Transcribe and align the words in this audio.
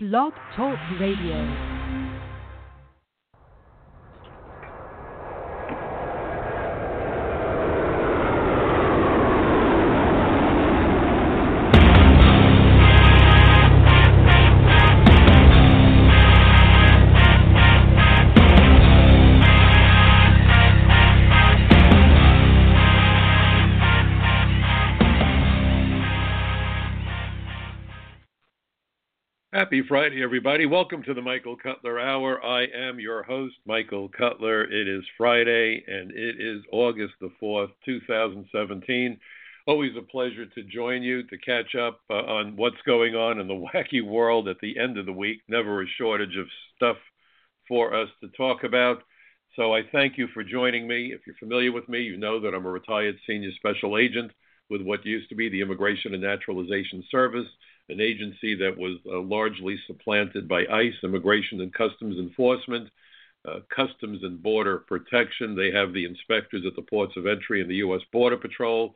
Blog 0.00 0.32
Talk 0.54 0.78
Radio. 1.00 1.77
Happy 29.68 29.82
Friday, 29.86 30.22
everybody. 30.22 30.64
Welcome 30.64 31.02
to 31.02 31.12
the 31.12 31.20
Michael 31.20 31.54
Cutler 31.54 32.00
Hour. 32.00 32.42
I 32.42 32.64
am 32.74 32.98
your 32.98 33.22
host, 33.22 33.56
Michael 33.66 34.08
Cutler. 34.08 34.64
It 34.64 34.88
is 34.88 35.04
Friday, 35.18 35.84
and 35.86 36.10
it 36.10 36.40
is 36.40 36.62
August 36.72 37.12
the 37.20 37.30
4th, 37.38 37.68
2017. 37.84 39.20
Always 39.66 39.92
a 39.98 40.00
pleasure 40.00 40.46
to 40.46 40.62
join 40.62 41.02
you 41.02 41.22
to 41.24 41.36
catch 41.36 41.74
up 41.74 42.00
uh, 42.08 42.14
on 42.14 42.56
what's 42.56 42.80
going 42.86 43.14
on 43.14 43.40
in 43.40 43.46
the 43.46 43.68
wacky 43.74 44.02
world 44.02 44.48
at 44.48 44.56
the 44.62 44.78
end 44.78 44.96
of 44.96 45.04
the 45.04 45.12
week. 45.12 45.42
Never 45.48 45.82
a 45.82 45.86
shortage 45.98 46.38
of 46.38 46.46
stuff 46.74 46.96
for 47.68 47.94
us 47.94 48.08
to 48.22 48.28
talk 48.38 48.64
about. 48.64 49.02
So 49.54 49.74
I 49.74 49.82
thank 49.92 50.16
you 50.16 50.28
for 50.32 50.42
joining 50.42 50.88
me. 50.88 51.12
If 51.12 51.26
you're 51.26 51.36
familiar 51.36 51.72
with 51.72 51.90
me, 51.90 52.00
you 52.00 52.16
know 52.16 52.40
that 52.40 52.54
I'm 52.54 52.64
a 52.64 52.70
retired 52.70 53.18
senior 53.26 53.50
special 53.56 53.98
agent 53.98 54.32
with 54.70 54.80
what 54.80 55.04
used 55.04 55.28
to 55.28 55.34
be 55.34 55.50
the 55.50 55.60
Immigration 55.60 56.14
and 56.14 56.22
Naturalization 56.22 57.04
Service 57.10 57.48
an 57.88 58.00
agency 58.00 58.54
that 58.56 58.76
was 58.76 58.98
uh, 59.06 59.20
largely 59.20 59.78
supplanted 59.86 60.48
by 60.48 60.64
ICE, 60.66 60.94
Immigration 61.02 61.60
and 61.60 61.72
Customs 61.72 62.18
Enforcement, 62.18 62.88
uh, 63.46 63.60
Customs 63.74 64.22
and 64.22 64.42
Border 64.42 64.78
Protection. 64.78 65.54
They 65.54 65.70
have 65.70 65.92
the 65.92 66.04
inspectors 66.04 66.64
at 66.66 66.76
the 66.76 66.82
ports 66.82 67.16
of 67.16 67.26
entry 67.26 67.60
and 67.60 67.70
the 67.70 67.76
U.S. 67.76 68.02
Border 68.12 68.36
Patrol, 68.36 68.94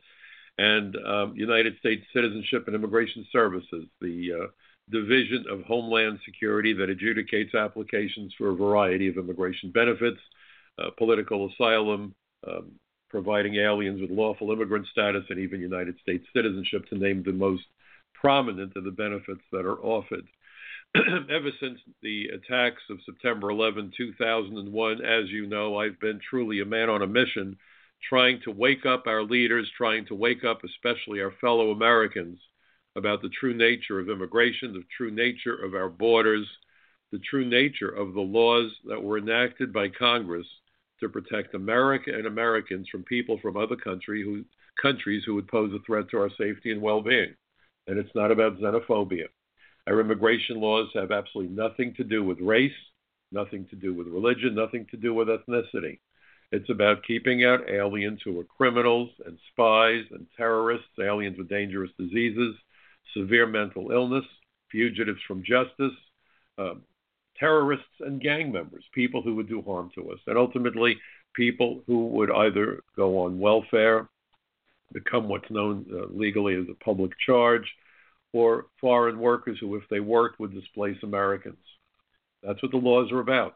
and 0.57 0.95
um, 0.97 1.33
United 1.35 1.77
States 1.79 2.05
Citizenship 2.13 2.65
and 2.67 2.75
Immigration 2.75 3.25
Services, 3.31 3.85
the 4.01 4.31
uh, 4.33 4.47
Division 4.91 5.45
of 5.49 5.61
Homeland 5.63 6.19
Security 6.25 6.73
that 6.73 6.89
adjudicates 6.89 7.55
applications 7.55 8.33
for 8.37 8.49
a 8.49 8.55
variety 8.55 9.07
of 9.07 9.17
immigration 9.17 9.71
benefits, 9.71 10.19
uh, 10.77 10.89
political 10.97 11.49
asylum, 11.49 12.13
um, 12.47 12.71
providing 13.09 13.55
aliens 13.55 14.01
with 14.01 14.11
lawful 14.11 14.51
immigrant 14.51 14.85
status, 14.87 15.23
and 15.29 15.39
even 15.39 15.61
United 15.61 15.95
States 16.01 16.25
citizenship, 16.35 16.85
to 16.87 16.95
name 16.95 17.23
the 17.23 17.31
most 17.31 17.63
prominent 18.23 18.73
of 18.77 18.85
the 18.85 18.91
benefits 18.91 19.41
that 19.51 19.65
are 19.65 19.83
offered. 19.83 20.25
Ever 20.95 21.49
since 21.59 21.79
the 22.01 22.29
attacks 22.29 22.81
of 22.89 22.99
September 23.05 23.49
11, 23.49 23.91
2001, 23.97 25.01
as 25.03 25.29
you 25.29 25.45
know, 25.45 25.77
I've 25.77 25.99
been 25.99 26.21
truly 26.29 26.61
a 26.61 26.65
man 26.65 26.89
on 26.89 27.01
a 27.01 27.07
mission 27.07 27.57
trying 28.07 28.39
to 28.45 28.51
wake 28.51 28.85
up 28.85 29.07
our 29.07 29.23
leaders, 29.23 29.69
trying 29.75 30.05
to 30.05 30.15
wake 30.15 30.45
up 30.45 30.61
especially 30.63 31.19
our 31.19 31.33
fellow 31.41 31.71
Americans 31.71 32.39
about 32.95 33.21
the 33.21 33.29
true 33.29 33.53
nature 33.53 33.99
of 33.99 34.09
immigration, 34.09 34.71
the 34.71 34.83
true 34.95 35.11
nature 35.11 35.55
of 35.55 35.73
our 35.73 35.89
borders, 35.89 36.47
the 37.11 37.19
true 37.29 37.45
nature 37.45 37.89
of 37.89 38.13
the 38.13 38.21
laws 38.21 38.71
that 38.85 39.03
were 39.03 39.17
enacted 39.17 39.73
by 39.73 39.89
Congress 39.89 40.47
to 41.01 41.09
protect 41.09 41.55
America 41.55 42.11
and 42.13 42.27
Americans 42.27 42.87
from 42.89 43.03
people 43.03 43.37
from 43.41 43.57
other 43.57 43.75
country 43.75 44.23
who, 44.23 44.45
countries 44.81 45.23
who 45.25 45.35
would 45.35 45.47
pose 45.49 45.73
a 45.73 45.83
threat 45.85 46.09
to 46.09 46.17
our 46.17 46.29
safety 46.37 46.71
and 46.71 46.81
well 46.81 47.01
being 47.01 47.35
and 47.87 47.97
it's 47.97 48.13
not 48.15 48.31
about 48.31 48.59
xenophobia. 48.59 49.25
Our 49.87 49.99
immigration 49.99 50.59
laws 50.61 50.89
have 50.93 51.11
absolutely 51.11 51.53
nothing 51.55 51.93
to 51.95 52.03
do 52.03 52.23
with 52.23 52.39
race, 52.39 52.71
nothing 53.31 53.65
to 53.69 53.75
do 53.75 53.93
with 53.93 54.07
religion, 54.07 54.55
nothing 54.55 54.85
to 54.91 54.97
do 54.97 55.13
with 55.13 55.27
ethnicity. 55.27 55.99
It's 56.51 56.69
about 56.69 57.03
keeping 57.03 57.43
out 57.43 57.69
aliens 57.69 58.21
who 58.23 58.39
are 58.39 58.45
criminals 58.45 59.09
and 59.25 59.37
spies 59.51 60.05
and 60.11 60.27
terrorists, 60.37 60.87
aliens 61.01 61.37
with 61.37 61.49
dangerous 61.49 61.91
diseases, 61.97 62.55
severe 63.17 63.47
mental 63.47 63.91
illness, 63.91 64.25
fugitives 64.71 65.19
from 65.27 65.43
justice, 65.43 65.97
um, 66.57 66.83
terrorists 67.37 67.85
and 68.01 68.21
gang 68.21 68.51
members, 68.51 68.83
people 68.93 69.21
who 69.21 69.35
would 69.35 69.49
do 69.49 69.61
harm 69.63 69.89
to 69.95 70.11
us, 70.11 70.19
and 70.27 70.37
ultimately 70.37 70.97
people 71.33 71.81
who 71.87 72.07
would 72.07 72.31
either 72.31 72.81
go 72.95 73.19
on 73.19 73.39
welfare 73.39 74.07
become 74.93 75.27
what's 75.27 75.49
known 75.49 75.85
uh, 75.91 76.05
legally 76.11 76.55
as 76.55 76.65
a 76.69 76.83
public 76.83 77.11
charge, 77.25 77.65
or 78.31 78.65
foreign 78.79 79.19
workers 79.19 79.57
who, 79.59 79.75
if 79.75 79.83
they 79.89 79.99
worked, 79.99 80.39
would 80.39 80.53
displace 80.53 80.97
Americans. 81.03 81.57
That's 82.41 82.61
what 82.61 82.71
the 82.71 82.77
laws 82.77 83.11
are 83.11 83.19
about. 83.19 83.55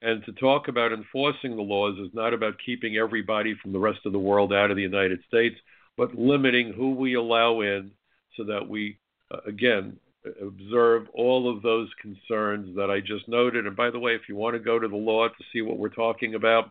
And 0.00 0.24
to 0.24 0.32
talk 0.32 0.68
about 0.68 0.92
enforcing 0.92 1.56
the 1.56 1.62
laws 1.62 1.98
is 1.98 2.14
not 2.14 2.32
about 2.32 2.54
keeping 2.64 2.96
everybody 2.96 3.54
from 3.60 3.72
the 3.72 3.78
rest 3.78 4.00
of 4.06 4.12
the 4.12 4.18
world 4.18 4.52
out 4.52 4.70
of 4.70 4.76
the 4.76 4.82
United 4.82 5.20
States, 5.26 5.56
but 5.96 6.14
limiting 6.14 6.72
who 6.72 6.94
we 6.94 7.14
allow 7.14 7.60
in 7.60 7.90
so 8.36 8.44
that 8.44 8.68
we, 8.68 8.98
uh, 9.32 9.40
again, 9.46 9.98
observe 10.40 11.08
all 11.14 11.50
of 11.50 11.62
those 11.62 11.88
concerns 12.00 12.76
that 12.76 12.90
I 12.90 13.00
just 13.00 13.28
noted. 13.28 13.66
And 13.66 13.76
by 13.76 13.90
the 13.90 13.98
way, 13.98 14.14
if 14.14 14.28
you 14.28 14.36
want 14.36 14.54
to 14.54 14.60
go 14.60 14.78
to 14.78 14.88
the 14.88 14.96
law 14.96 15.28
to 15.28 15.44
see 15.52 15.62
what 15.62 15.78
we're 15.78 15.88
talking 15.88 16.34
about, 16.34 16.70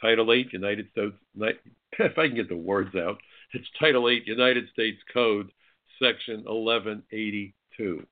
Title 0.00 0.32
8, 0.32 0.52
United 0.52 0.88
States, 0.90 1.14
if 1.98 2.18
I 2.18 2.26
can 2.26 2.36
get 2.36 2.48
the 2.48 2.56
words 2.56 2.94
out, 2.96 3.18
it's 3.54 3.68
Title 3.78 4.08
8, 4.08 4.26
United 4.26 4.68
States 4.72 4.98
Code, 5.12 5.50
Section 5.98 6.44
1182. 6.44 8.06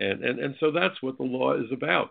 And, 0.00 0.24
and, 0.24 0.38
and 0.38 0.54
so 0.60 0.70
that's 0.70 1.00
what 1.02 1.16
the 1.18 1.24
law 1.24 1.54
is 1.54 1.70
about. 1.72 2.10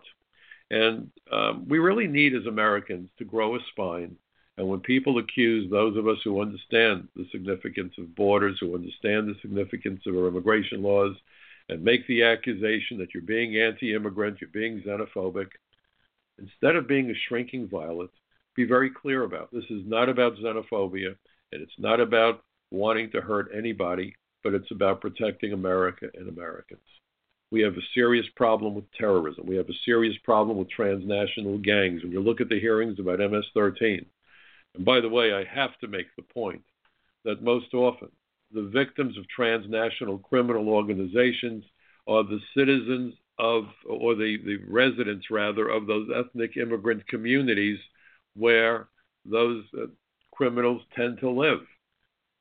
And 0.70 1.10
um, 1.32 1.66
we 1.68 1.78
really 1.78 2.06
need, 2.06 2.34
as 2.34 2.46
Americans, 2.46 3.08
to 3.18 3.24
grow 3.24 3.56
a 3.56 3.58
spine. 3.70 4.16
And 4.58 4.68
when 4.68 4.80
people 4.80 5.18
accuse 5.18 5.70
those 5.70 5.96
of 5.96 6.08
us 6.08 6.18
who 6.24 6.42
understand 6.42 7.08
the 7.14 7.26
significance 7.30 7.94
of 7.98 8.14
borders, 8.14 8.58
who 8.60 8.74
understand 8.74 9.28
the 9.28 9.36
significance 9.40 10.02
of 10.06 10.16
our 10.16 10.28
immigration 10.28 10.82
laws, 10.82 11.14
and 11.68 11.84
make 11.84 12.06
the 12.06 12.24
accusation 12.24 12.98
that 12.98 13.14
you're 13.14 13.22
being 13.22 13.56
anti 13.58 13.94
immigrant, 13.94 14.40
you're 14.40 14.50
being 14.50 14.82
xenophobic, 14.82 15.48
instead 16.38 16.76
of 16.76 16.88
being 16.88 17.10
a 17.10 17.14
shrinking 17.28 17.68
violet, 17.68 18.10
be 18.56 18.64
very 18.64 18.90
clear 18.90 19.22
about 19.22 19.52
this 19.52 19.64
is 19.70 19.82
not 19.86 20.08
about 20.08 20.36
xenophobia, 20.36 21.14
and 21.52 21.62
it's 21.62 21.78
not 21.78 22.00
about 22.00 22.42
wanting 22.70 23.10
to 23.12 23.20
hurt 23.20 23.50
anybody, 23.56 24.14
but 24.44 24.54
it's 24.54 24.70
about 24.70 25.00
protecting 25.00 25.52
America 25.52 26.06
and 26.14 26.28
Americans. 26.28 26.80
We 27.50 27.62
have 27.62 27.74
a 27.74 27.92
serious 27.94 28.26
problem 28.36 28.74
with 28.74 28.84
terrorism. 28.92 29.46
We 29.46 29.56
have 29.56 29.68
a 29.68 29.84
serious 29.84 30.16
problem 30.22 30.58
with 30.58 30.70
transnational 30.70 31.58
gangs. 31.58 32.02
When 32.02 32.12
you 32.12 32.20
look 32.20 32.40
at 32.40 32.48
the 32.48 32.60
hearings 32.60 32.98
about 32.98 33.20
MS 33.20 33.46
13, 33.54 34.04
and 34.74 34.84
by 34.84 35.00
the 35.00 35.08
way, 35.08 35.32
I 35.32 35.44
have 35.44 35.78
to 35.80 35.88
make 35.88 36.06
the 36.16 36.22
point 36.22 36.62
that 37.24 37.42
most 37.42 37.72
often 37.72 38.10
the 38.52 38.70
victims 38.72 39.16
of 39.18 39.28
transnational 39.28 40.18
criminal 40.18 40.68
organizations 40.68 41.64
are 42.06 42.22
the 42.22 42.40
citizens 42.56 43.14
of, 43.38 43.64
or 43.86 44.14
the, 44.14 44.38
the 44.44 44.58
residents 44.66 45.30
rather, 45.30 45.68
of 45.68 45.86
those 45.86 46.08
ethnic 46.14 46.56
immigrant 46.56 47.06
communities 47.06 47.78
where 48.34 48.88
those 49.24 49.64
uh, 49.76 49.86
criminals 50.32 50.82
tend 50.96 51.18
to 51.20 51.30
live. 51.30 51.60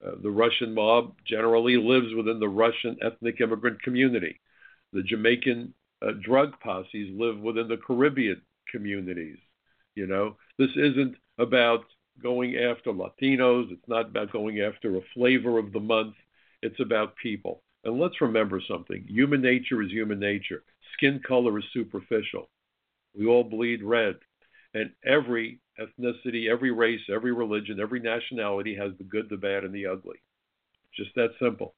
Uh, 0.06 0.12
the 0.22 0.30
Russian 0.30 0.74
mob 0.74 1.16
generally 1.26 1.78
lives 1.78 2.14
within 2.16 2.40
the 2.40 2.50
Russian 2.50 2.98
ethnic 3.02 3.42
immigrant 3.42 3.82
community. 3.82 4.40
The 4.94 5.04
Jamaican 5.04 5.74
uh, 6.02 6.12
drug 6.24 6.60
posses 6.60 7.10
live 7.12 7.40
within 7.40 7.68
the 7.68 7.78
Caribbean 7.78 8.42
communities. 8.72 9.38
You 9.96 10.08
know, 10.08 10.38
this 10.60 10.70
isn't 10.76 11.16
about 11.40 11.86
going 12.22 12.56
after 12.56 12.92
Latinos. 12.92 13.72
It's 13.72 13.88
not 13.88 14.10
about 14.10 14.32
going 14.32 14.62
after 14.62 14.96
a 14.98 15.02
flavor 15.14 15.58
of 15.58 15.72
the 15.74 15.80
month. 15.80 16.16
It's 16.62 16.80
about 16.80 17.16
people. 17.16 17.64
And 17.84 18.00
let's 18.00 18.22
remember 18.22 18.62
something 18.68 19.06
human 19.08 19.42
nature 19.42 19.82
is 19.82 19.92
human 19.92 20.20
nature. 20.20 20.64
Skin 20.94 21.22
color 21.28 21.58
is 21.60 21.66
superficial. 21.74 22.50
We 23.16 23.26
all 23.28 23.44
bleed 23.44 23.84
red. 23.84 24.16
And 24.74 24.92
every 25.06 25.60
ethnicity, 25.80 26.50
every 26.50 26.72
race, 26.72 27.02
every 27.14 27.32
religion, 27.32 27.80
every 27.80 28.00
nationality 28.00 28.76
has 28.76 28.92
the 28.98 29.04
good, 29.04 29.30
the 29.30 29.38
bad, 29.38 29.64
and 29.64 29.74
the 29.74 29.86
ugly. 29.86 30.18
Just 30.96 31.12
that 31.16 31.32
simple. 31.40 31.76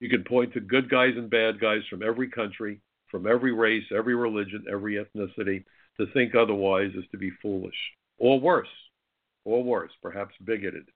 You 0.00 0.08
can 0.08 0.24
point 0.24 0.52
to 0.54 0.60
good 0.60 0.90
guys 0.90 1.14
and 1.16 1.30
bad 1.30 1.60
guys 1.60 1.82
from 1.88 2.02
every 2.02 2.28
country, 2.28 2.80
from 3.10 3.26
every 3.26 3.52
race, 3.52 3.84
every 3.96 4.14
religion, 4.14 4.64
every 4.70 4.94
ethnicity. 4.94 5.64
To 5.98 6.06
think 6.14 6.34
otherwise 6.34 6.92
is 6.94 7.04
to 7.12 7.18
be 7.18 7.30
foolish, 7.42 7.76
or 8.16 8.40
worse, 8.40 8.66
or 9.44 9.62
worse, 9.62 9.92
perhaps 10.00 10.34
bigoted. 10.42 10.88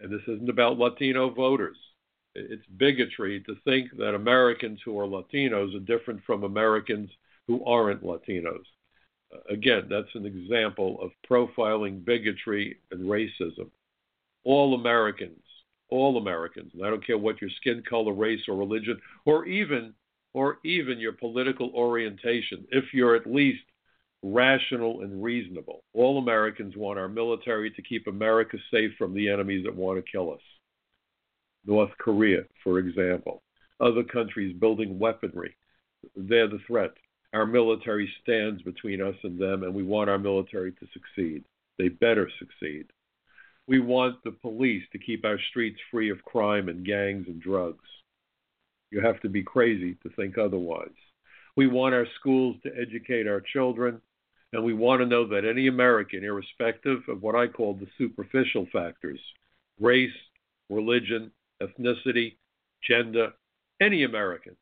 And 0.00 0.12
this 0.12 0.22
isn't 0.28 0.50
about 0.50 0.78
Latino 0.78 1.30
voters. 1.30 1.78
It's 2.34 2.66
bigotry 2.76 3.40
to 3.44 3.56
think 3.64 3.90
that 3.96 4.14
Americans 4.14 4.80
who 4.84 4.98
are 5.00 5.06
Latinos 5.06 5.74
are 5.74 5.80
different 5.80 6.20
from 6.24 6.44
Americans 6.44 7.10
who 7.46 7.64
aren't 7.64 8.04
Latinos 8.04 8.64
again, 9.48 9.86
that's 9.88 10.14
an 10.14 10.26
example 10.26 10.98
of 11.00 11.10
profiling 11.28 12.04
bigotry 12.04 12.78
and 12.90 13.02
racism. 13.02 13.70
All 14.44 14.74
Americans, 14.74 15.42
all 15.88 16.18
Americans, 16.18 16.72
and 16.74 16.84
I 16.84 16.90
don't 16.90 17.06
care 17.06 17.18
what 17.18 17.40
your 17.40 17.50
skin 17.60 17.82
color, 17.88 18.12
race, 18.12 18.40
or 18.48 18.56
religion, 18.56 19.00
or 19.24 19.46
even 19.46 19.94
or 20.34 20.58
even 20.64 20.98
your 20.98 21.12
political 21.12 21.70
orientation, 21.74 22.66
if 22.70 22.94
you're 22.94 23.14
at 23.14 23.26
least 23.26 23.62
rational 24.22 25.02
and 25.02 25.22
reasonable. 25.22 25.84
All 25.92 26.18
Americans 26.18 26.76
want 26.76 26.98
our 26.98 27.08
military 27.08 27.70
to 27.70 27.82
keep 27.82 28.06
America 28.06 28.56
safe 28.70 28.92
from 28.96 29.14
the 29.14 29.28
enemies 29.28 29.64
that 29.64 29.74
want 29.74 30.02
to 30.02 30.10
kill 30.10 30.32
us. 30.32 30.40
North 31.66 31.90
Korea, 31.98 32.42
for 32.64 32.78
example, 32.78 33.42
other 33.80 34.02
countries 34.02 34.56
building 34.58 34.98
weaponry. 34.98 35.54
They're 36.16 36.48
the 36.48 36.60
threat. 36.66 36.92
Our 37.32 37.46
military 37.46 38.12
stands 38.22 38.62
between 38.62 39.00
us 39.00 39.16
and 39.22 39.38
them, 39.38 39.62
and 39.62 39.74
we 39.74 39.82
want 39.82 40.10
our 40.10 40.18
military 40.18 40.72
to 40.72 40.86
succeed. 40.92 41.44
They 41.78 41.88
better 41.88 42.30
succeed. 42.38 42.86
We 43.66 43.80
want 43.80 44.22
the 44.22 44.32
police 44.32 44.82
to 44.92 44.98
keep 44.98 45.24
our 45.24 45.38
streets 45.50 45.78
free 45.90 46.10
of 46.10 46.22
crime 46.24 46.68
and 46.68 46.84
gangs 46.84 47.26
and 47.28 47.40
drugs. 47.40 47.88
You 48.90 49.00
have 49.00 49.20
to 49.20 49.28
be 49.30 49.42
crazy 49.42 49.96
to 50.02 50.10
think 50.10 50.36
otherwise. 50.36 50.90
We 51.56 51.66
want 51.66 51.94
our 51.94 52.06
schools 52.20 52.56
to 52.64 52.72
educate 52.78 53.26
our 53.26 53.40
children, 53.40 54.00
and 54.52 54.62
we 54.62 54.74
want 54.74 55.00
to 55.00 55.06
know 55.06 55.26
that 55.28 55.46
any 55.46 55.68
American, 55.68 56.24
irrespective 56.24 57.00
of 57.08 57.22
what 57.22 57.34
I 57.34 57.46
call 57.46 57.74
the 57.74 57.88
superficial 57.96 58.66
factors 58.72 59.20
race, 59.80 60.12
religion, 60.68 61.32
ethnicity, 61.62 62.36
gender, 62.86 63.32
any 63.80 64.04
American, 64.04 64.56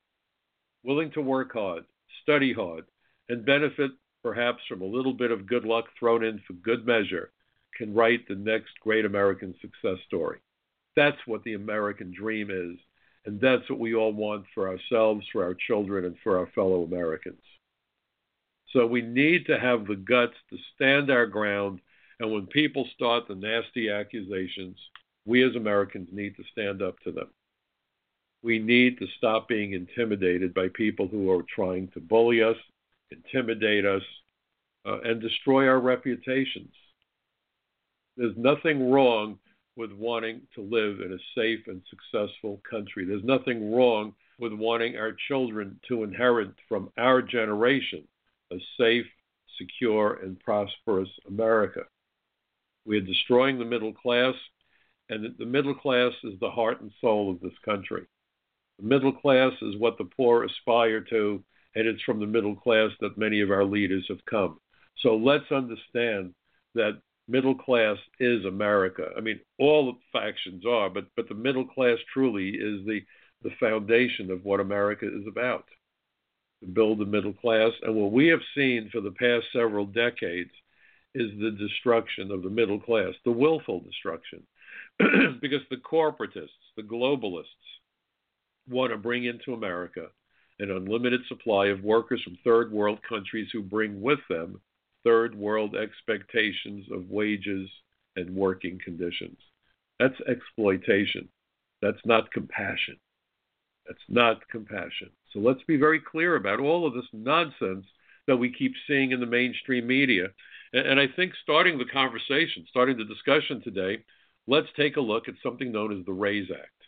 willing 0.84 1.11
to 1.12 1.20
work 1.20 1.52
hard, 1.52 1.84
study 2.22 2.52
hard, 2.52 2.84
and 3.28 3.44
benefit 3.44 3.90
perhaps 4.22 4.62
from 4.69 4.82
a 4.82 4.87
little 4.87 5.14
bit 5.14 5.31
of 5.31 5.46
good 5.46 5.64
luck 5.64 5.87
thrown 5.99 6.25
in 6.25 6.40
for 6.46 6.52
good 6.55 6.87
measure, 6.87 7.32
can 7.76 7.94
write 7.94 8.26
the 8.28 8.34
next 8.34 8.72
great 8.81 9.05
American 9.05 9.55
success 9.61 9.99
story. 10.06 10.38
That's 10.96 11.17
what 11.26 11.43
the 11.44 11.55
American 11.55 12.12
dream 12.12 12.50
is, 12.50 12.78
and 13.25 13.40
that's 13.40 13.69
what 13.70 13.78
we 13.78 13.94
all 13.94 14.12
want 14.12 14.44
for 14.55 14.69
ourselves, 14.69 15.26
for 15.32 15.44
our 15.44 15.55
children, 15.55 16.05
and 16.05 16.17
for 16.22 16.38
our 16.38 16.49
fellow 16.55 16.82
Americans. 16.82 17.43
So 18.73 18.87
we 18.87 19.02
need 19.02 19.46
to 19.46 19.58
have 19.58 19.87
the 19.87 19.96
guts 19.96 20.37
to 20.50 20.56
stand 20.75 21.11
our 21.11 21.26
ground, 21.26 21.81
and 22.19 22.31
when 22.31 22.46
people 22.46 22.87
start 22.94 23.26
the 23.26 23.34
nasty 23.34 23.90
accusations, 23.90 24.78
we 25.25 25.43
as 25.43 25.56
Americans 25.56 26.08
need 26.12 26.37
to 26.37 26.44
stand 26.52 26.82
up 26.82 26.99
to 27.00 27.12
them. 27.12 27.28
We 28.42 28.58
need 28.58 28.98
to 28.98 29.06
stop 29.19 29.48
being 29.48 29.75
intimidated 29.75 30.54
by 30.54 30.69
people 30.75 31.06
who 31.06 31.31
are 31.31 31.44
trying 31.54 31.88
to 31.88 32.00
bully 32.00 32.42
us, 32.42 32.56
intimidate 33.10 33.84
us, 33.84 34.02
uh, 34.87 35.00
and 35.00 35.20
destroy 35.20 35.69
our 35.69 35.81
reputations. 35.81 36.72
There's 38.16 38.37
nothing 38.37 38.90
wrong 38.90 39.38
with 39.76 39.92
wanting 39.92 40.42
to 40.54 40.62
live 40.62 41.00
in 41.00 41.12
a 41.12 41.38
safe 41.38 41.60
and 41.66 41.82
successful 41.90 42.60
country. 42.69 43.04
There's 43.04 43.25
nothing 43.25 43.75
wrong 43.75 44.14
with 44.38 44.52
wanting 44.52 44.96
our 44.96 45.12
children 45.28 45.78
to 45.88 46.02
inherit 46.02 46.50
from 46.69 46.90
our 46.98 47.22
generation 47.22 48.04
a 48.52 48.56
safe, 48.78 49.06
secure, 49.58 50.20
and 50.22 50.40
prosperous 50.40 51.08
America. 51.28 51.82
We 52.84 52.96
are 52.96 53.02
destroying 53.02 53.58
the 53.58 53.64
middle 53.64 53.92
class, 53.92 54.34
and 55.08 55.34
the 55.38 55.46
middle 55.46 55.75
class 55.75 56.12
is 56.25 56.38
the 56.40 56.50
heart 56.50 56.81
and 56.81 56.90
soul 57.00 57.31
of 57.31 57.40
this 57.40 57.58
country. 57.64 58.06
The 58.80 58.86
middle 58.86 59.12
class 59.12 59.52
is 59.60 59.76
what 59.76 59.98
the 59.98 60.08
poor 60.16 60.44
aspire 60.44 61.00
to, 61.02 61.44
and 61.74 61.86
it's 61.86 62.02
from 62.02 62.18
the 62.18 62.26
middle 62.26 62.56
class 62.56 62.90
that 63.00 63.18
many 63.18 63.42
of 63.42 63.50
our 63.50 63.64
leaders 63.64 64.06
have 64.08 64.24
come. 64.24 64.58
So 64.98 65.16
let's 65.16 65.50
understand 65.52 66.34
that 66.74 67.00
middle 67.28 67.54
class 67.54 67.98
is 68.18 68.44
America. 68.44 69.10
I 69.16 69.20
mean, 69.20 69.40
all 69.58 69.98
factions 70.12 70.64
are, 70.66 70.88
but 70.88 71.06
but 71.14 71.28
the 71.28 71.34
middle 71.34 71.66
class 71.66 71.98
truly 72.12 72.50
is 72.50 72.86
the 72.86 73.00
the 73.42 73.54
foundation 73.58 74.30
of 74.30 74.44
what 74.44 74.60
America 74.60 75.06
is 75.06 75.26
about. 75.26 75.64
To 76.62 76.66
build 76.66 76.98
the 76.98 77.06
middle 77.06 77.32
class, 77.32 77.72
and 77.82 77.94
what 77.94 78.12
we 78.12 78.26
have 78.28 78.42
seen 78.54 78.90
for 78.90 79.00
the 79.00 79.12
past 79.12 79.46
several 79.52 79.86
decades 79.86 80.50
is 81.14 81.30
the 81.38 81.50
destruction 81.50 82.30
of 82.30 82.42
the 82.42 82.50
middle 82.50 82.78
class, 82.78 83.14
the 83.24 83.32
willful 83.32 83.80
destruction, 83.80 84.42
because 85.40 85.62
the 85.70 85.76
corporatists, 85.76 86.48
the 86.76 86.82
globalists, 86.82 87.46
want 88.70 88.93
to 88.93 88.99
bring 88.99 89.25
into 89.25 89.55
America 89.55 90.06
an 90.58 90.70
unlimited 90.70 91.20
supply 91.26 91.67
of 91.67 91.82
workers 91.82 92.22
from 92.22 92.37
third 92.44 92.70
world 92.70 92.99
countries 93.08 93.49
who 93.52 93.62
bring 93.62 94.00
with 94.00 94.20
them 94.28 94.61
third 95.05 95.34
world 95.34 95.75
expectations 95.75 96.87
of 96.93 97.08
wages 97.08 97.69
and 98.17 98.34
working 98.34 98.78
conditions. 98.84 99.38
That's 99.99 100.20
exploitation. 100.28 101.28
That's 101.81 102.05
not 102.05 102.31
compassion. 102.31 102.96
That's 103.87 103.99
not 104.08 104.46
compassion. 104.49 105.11
So 105.32 105.38
let's 105.40 105.62
be 105.66 105.76
very 105.76 106.00
clear 106.00 106.37
about 106.37 106.61
all 106.61 106.87
of 106.87 106.94
this 106.94 107.08
nonsense 107.12 107.87
that 108.26 108.37
we 108.37 108.52
keep 108.52 108.73
seeing 108.87 109.12
in 109.12 109.20
the 109.20 109.26
mainstream 109.26 109.87
media. 109.87 110.28
And 110.73 111.00
I 111.00 111.06
think 111.16 111.32
starting 111.43 111.78
the 111.78 111.84
conversation, 111.87 112.66
starting 112.69 112.96
the 112.96 113.05
discussion 113.05 113.62
today, 113.62 114.05
let's 114.46 114.69
take 114.76 114.96
a 114.96 115.00
look 115.00 115.28
at 115.28 115.34
something 115.43 115.73
known 115.73 115.99
as 115.99 116.05
the 116.05 116.12
RAISE 116.12 116.50
Act. 116.52 116.79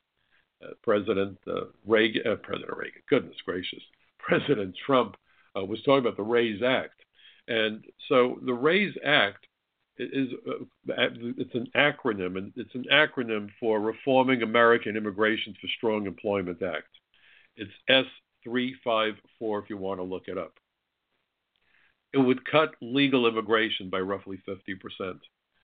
Uh, 0.63 0.75
President 0.83 1.39
uh, 1.47 1.67
Reagan, 1.87 2.23
uh, 2.27 2.37
President 2.37 2.77
Reagan, 2.77 3.03
goodness 3.09 3.37
gracious, 3.45 3.83
President 4.19 4.77
Trump 4.87 5.17
was 5.55 5.83
talking 5.85 5.99
about 5.99 6.17
the 6.17 6.23
RAISE 6.23 6.63
Act. 6.63 6.99
And 7.49 7.85
so 8.09 8.39
the 8.47 8.55
RAISE 8.55 8.95
Act 9.05 9.47
is 9.99 10.29
it's 10.87 11.55
an 11.55 11.69
acronym, 11.77 12.39
and 12.39 12.53
it's 12.57 12.75
an 12.75 12.87
acronym 12.93 13.49
for 13.61 13.81
Reforming 13.81 14.43
American 14.43 14.97
Immigration 14.97 15.55
for 15.61 15.69
Strong 15.77 16.07
Employment 16.07 16.63
Act. 16.63 16.89
It's 17.57 17.71
S354 18.47 19.63
if 19.63 19.71
you 19.71 19.77
want 19.77 20.01
to 20.01 20.05
look 20.05 20.29
it 20.29 20.39
up. 20.39 20.55
It 22.15 22.19
would 22.19 22.45
cut 22.51 22.75
legal 22.81 23.27
immigration 23.27 23.91
by 23.91 24.01
roughly 24.01 24.39
50%. 24.49 25.19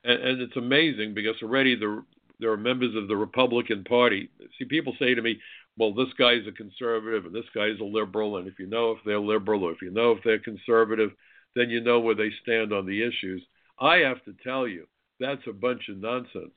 And, 0.04 0.22
and 0.22 0.40
it's 0.42 0.56
amazing 0.56 1.14
because 1.14 1.36
already 1.42 1.74
the, 1.74 2.04
there 2.40 2.50
are 2.52 2.56
members 2.56 2.94
of 2.94 3.08
the 3.08 3.16
Republican 3.16 3.84
Party. 3.84 4.30
See, 4.58 4.64
people 4.64 4.94
say 4.98 5.14
to 5.14 5.22
me, 5.22 5.40
well, 5.76 5.92
this 5.92 6.12
guy's 6.18 6.46
a 6.46 6.52
conservative 6.52 7.26
and 7.26 7.34
this 7.34 7.48
guy's 7.54 7.78
a 7.80 7.84
liberal, 7.84 8.38
and 8.38 8.48
if 8.48 8.58
you 8.58 8.66
know 8.66 8.92
if 8.92 8.98
they're 9.04 9.20
liberal 9.20 9.64
or 9.64 9.72
if 9.72 9.82
you 9.82 9.90
know 9.90 10.12
if 10.12 10.18
they're 10.24 10.38
conservative, 10.38 11.10
then 11.54 11.70
you 11.70 11.80
know 11.80 12.00
where 12.00 12.14
they 12.14 12.30
stand 12.42 12.72
on 12.72 12.86
the 12.86 13.02
issues. 13.02 13.42
I 13.80 13.98
have 13.98 14.22
to 14.24 14.34
tell 14.44 14.66
you, 14.66 14.86
that's 15.20 15.46
a 15.48 15.52
bunch 15.52 15.88
of 15.88 15.98
nonsense. 15.98 16.54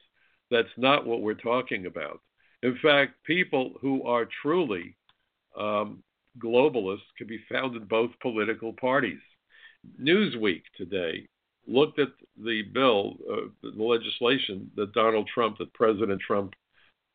That's 0.49 0.69
not 0.77 1.05
what 1.05 1.21
we're 1.21 1.33
talking 1.35 1.85
about. 1.85 2.21
In 2.63 2.77
fact, 2.81 3.23
people 3.25 3.73
who 3.81 4.03
are 4.03 4.27
truly 4.41 4.95
um, 5.57 6.03
globalists 6.39 6.99
can 7.17 7.27
be 7.27 7.39
found 7.51 7.75
in 7.75 7.85
both 7.85 8.11
political 8.21 8.73
parties. 8.73 9.19
Newsweek 9.99 10.61
today 10.77 11.27
looked 11.67 11.99
at 11.99 12.09
the 12.43 12.63
bill, 12.73 13.15
uh, 13.31 13.35
the 13.61 13.83
legislation 13.83 14.69
that 14.75 14.93
Donald 14.93 15.29
Trump, 15.33 15.57
that 15.57 15.73
President 15.73 16.21
Trump 16.21 16.53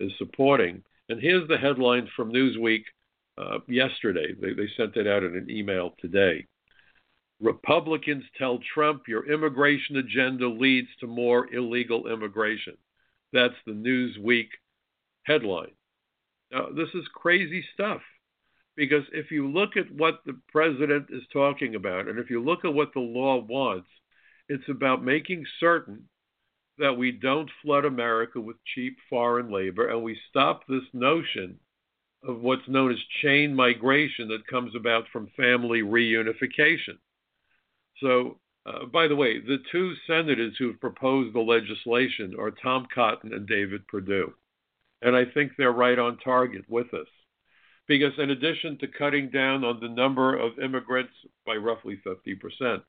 is 0.00 0.12
supporting. 0.18 0.82
And 1.08 1.20
here's 1.20 1.48
the 1.48 1.58
headline 1.58 2.08
from 2.16 2.32
Newsweek 2.32 2.82
uh, 3.38 3.58
yesterday. 3.68 4.34
They, 4.40 4.52
they 4.52 4.68
sent 4.76 4.96
it 4.96 5.06
out 5.06 5.24
in 5.24 5.36
an 5.36 5.50
email 5.50 5.94
today. 6.00 6.46
Republicans 7.40 8.24
tell 8.38 8.58
Trump 8.72 9.02
your 9.06 9.30
immigration 9.30 9.96
agenda 9.96 10.48
leads 10.48 10.88
to 11.00 11.06
more 11.06 11.52
illegal 11.54 12.10
immigration. 12.10 12.76
That's 13.32 13.54
the 13.66 13.72
Newsweek 13.72 14.48
headline. 15.24 15.72
Now, 16.50 16.68
this 16.74 16.88
is 16.94 17.04
crazy 17.14 17.64
stuff 17.74 18.00
because 18.76 19.02
if 19.12 19.30
you 19.30 19.48
look 19.48 19.76
at 19.76 19.90
what 19.90 20.20
the 20.24 20.38
president 20.50 21.08
is 21.10 21.22
talking 21.32 21.74
about 21.74 22.08
and 22.08 22.18
if 22.18 22.30
you 22.30 22.42
look 22.42 22.64
at 22.64 22.72
what 22.72 22.94
the 22.94 23.00
law 23.00 23.42
wants, 23.42 23.88
it's 24.48 24.68
about 24.68 25.04
making 25.04 25.44
certain 25.60 26.08
that 26.78 26.92
we 26.92 27.10
don't 27.10 27.50
flood 27.62 27.84
America 27.84 28.40
with 28.40 28.56
cheap 28.74 28.98
foreign 29.08 29.50
labor 29.50 29.88
and 29.88 30.02
we 30.02 30.18
stop 30.28 30.66
this 30.66 30.84
notion 30.92 31.58
of 32.22 32.40
what's 32.40 32.68
known 32.68 32.92
as 32.92 32.98
chain 33.22 33.54
migration 33.54 34.28
that 34.28 34.46
comes 34.46 34.74
about 34.74 35.04
from 35.12 35.30
family 35.36 35.80
reunification. 35.80 36.98
So, 38.00 38.38
uh, 38.66 38.86
by 38.86 39.06
the 39.06 39.16
way, 39.16 39.38
the 39.38 39.58
two 39.70 39.94
senators 40.06 40.54
who've 40.58 40.80
proposed 40.80 41.34
the 41.34 41.40
legislation 41.40 42.34
are 42.38 42.50
Tom 42.50 42.86
Cotton 42.92 43.32
and 43.32 43.46
David 43.46 43.86
Perdue. 43.86 44.34
And 45.02 45.14
I 45.14 45.24
think 45.24 45.52
they're 45.56 45.72
right 45.72 45.98
on 45.98 46.18
target 46.18 46.64
with 46.68 46.92
us. 46.92 47.06
Because 47.86 48.18
in 48.18 48.30
addition 48.30 48.76
to 48.78 48.88
cutting 48.88 49.30
down 49.30 49.62
on 49.62 49.78
the 49.78 49.88
number 49.88 50.36
of 50.36 50.58
immigrants 50.58 51.12
by 51.46 51.54
roughly 51.54 52.00
50%, 52.04 52.82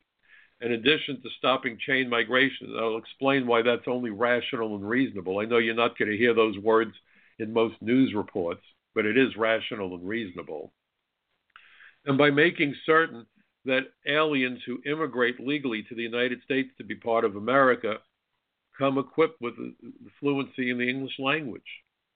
in 0.61 0.71
addition 0.71 1.21
to 1.21 1.29
stopping 1.37 1.77
chain 1.85 2.09
migration, 2.09 2.75
I'll 2.77 2.97
explain 2.97 3.45
why 3.45 3.61
that's 3.61 3.87
only 3.87 4.09
rational 4.09 4.75
and 4.75 4.87
reasonable. 4.87 5.39
I 5.39 5.45
know 5.45 5.57
you're 5.59 5.75
not 5.75 5.97
going 5.97 6.09
to 6.09 6.17
hear 6.17 6.33
those 6.33 6.57
words 6.57 6.93
in 7.39 7.53
most 7.53 7.75
news 7.81 8.13
reports, 8.15 8.61
but 8.95 9.05
it 9.05 9.17
is 9.17 9.37
rational 9.37 9.93
and 9.95 10.07
reasonable. 10.07 10.73
And 12.05 12.17
by 12.17 12.31
making 12.31 12.73
certain 12.85 13.25
that 13.65 13.91
aliens 14.07 14.59
who 14.65 14.81
immigrate 14.85 15.39
legally 15.39 15.83
to 15.83 15.95
the 15.95 16.01
United 16.01 16.41
States 16.43 16.69
to 16.77 16.83
be 16.83 16.95
part 16.95 17.25
of 17.25 17.35
America 17.35 17.97
come 18.77 18.97
equipped 18.97 19.41
with 19.41 19.55
fluency 20.19 20.69
in 20.69 20.77
the 20.77 20.89
English 20.89 21.19
language. 21.19 21.61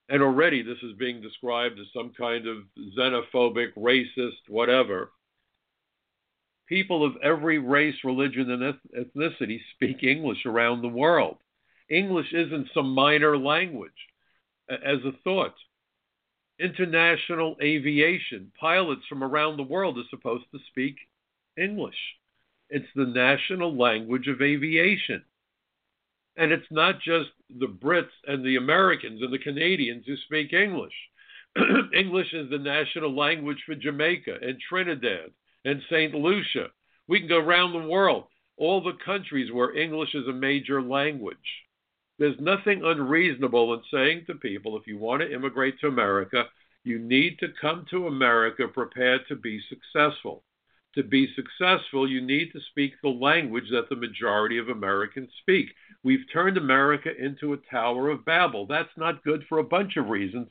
And 0.10 0.22
already 0.22 0.62
this 0.62 0.78
is 0.82 0.94
being 0.98 1.22
described 1.22 1.80
as 1.80 1.88
some 1.94 2.12
kind 2.18 2.48
of 2.48 2.58
xenophobic, 2.98 3.74
racist, 3.78 4.48
whatever. 4.48 5.12
People 6.72 7.04
of 7.04 7.18
every 7.22 7.60
race, 7.60 7.98
religion, 8.02 8.50
and 8.50 8.80
ethnicity 8.98 9.60
speak 9.76 10.04
English 10.04 10.46
around 10.46 10.82
the 10.82 10.88
world. 10.88 11.36
English 11.90 12.32
isn't 12.32 12.70
some 12.74 12.96
minor 12.96 13.38
language. 13.38 13.92
As 14.70 15.00
a 15.04 15.12
thought, 15.26 15.54
international 16.62 17.58
aviation, 17.62 18.54
pilots 18.58 19.02
from 19.10 19.22
around 19.22 19.58
the 19.58 19.64
world 19.64 19.98
are 19.98 20.08
supposed 20.10 20.46
to 20.54 20.60
speak 20.70 20.96
English. 21.58 21.98
It's 22.70 22.88
the 22.96 23.06
national 23.06 23.76
language 23.76 24.30
of 24.30 24.42
aviation. 24.42 25.26
And 26.38 26.54
it's 26.54 26.72
not 26.72 27.02
just 27.02 27.32
the 27.50 27.68
Brits 27.68 28.16
and 28.26 28.46
the 28.46 28.56
Americans 28.56 29.22
and 29.22 29.34
the 29.34 29.40
Canadians 29.40 30.06
who 30.08 30.16
speak 30.16 30.54
English. 30.54 30.96
English 31.94 32.34
is 32.34 32.50
the 32.50 32.58
national 32.58 33.14
language 33.14 33.62
for 33.66 33.76
Jamaica 33.76 34.38
and 34.42 34.58
Trinidad 34.70 35.32
and 35.66 35.82
St. 35.90 36.14
Lucia. 36.14 36.68
We 37.08 37.20
can 37.20 37.30
go 37.30 37.40
around 37.40 37.74
the 37.74 37.90
world, 37.90 38.26
all 38.58 38.82
the 38.82 38.98
countries 39.04 39.52
where 39.52 39.76
English 39.76 40.16
is 40.16 40.28
a 40.28 40.34
major 40.34 40.82
language. 40.82 41.38
There's 42.20 42.40
nothing 42.40 42.84
unreasonable 42.84 43.74
in 43.74 43.82
saying 43.92 44.26
to 44.28 44.36
people 44.36 44.78
if 44.78 44.88
you 44.88 44.98
want 44.98 45.22
to 45.22 45.34
immigrate 45.34 45.80
to 45.80 45.88
America, 45.88 46.46
you 46.84 47.00
need 47.00 47.40
to 47.40 47.48
come 47.60 47.86
to 47.92 48.08
America 48.08 48.68
prepared 48.68 49.22
to 49.28 49.36
be 49.36 49.60
successful. 49.70 50.44
To 50.96 51.04
be 51.04 51.34
successful, 51.36 52.10
you 52.10 52.22
need 52.22 52.52
to 52.52 52.60
speak 52.72 52.94
the 53.02 53.10
language 53.10 53.70
that 53.72 53.88
the 53.90 53.96
majority 53.96 54.58
of 54.58 54.68
Americans 54.68 55.30
speak. 55.40 55.68
We've 56.04 56.26
turned 56.34 56.58
America 56.58 57.10
into 57.18 57.54
a 57.54 57.58
Tower 57.58 58.10
of 58.10 58.26
Babel. 58.26 58.66
That's 58.66 58.90
not 58.98 59.24
good 59.24 59.46
for 59.48 59.60
a 59.60 59.64
bunch 59.64 59.96
of 59.96 60.10
reasons. 60.10 60.50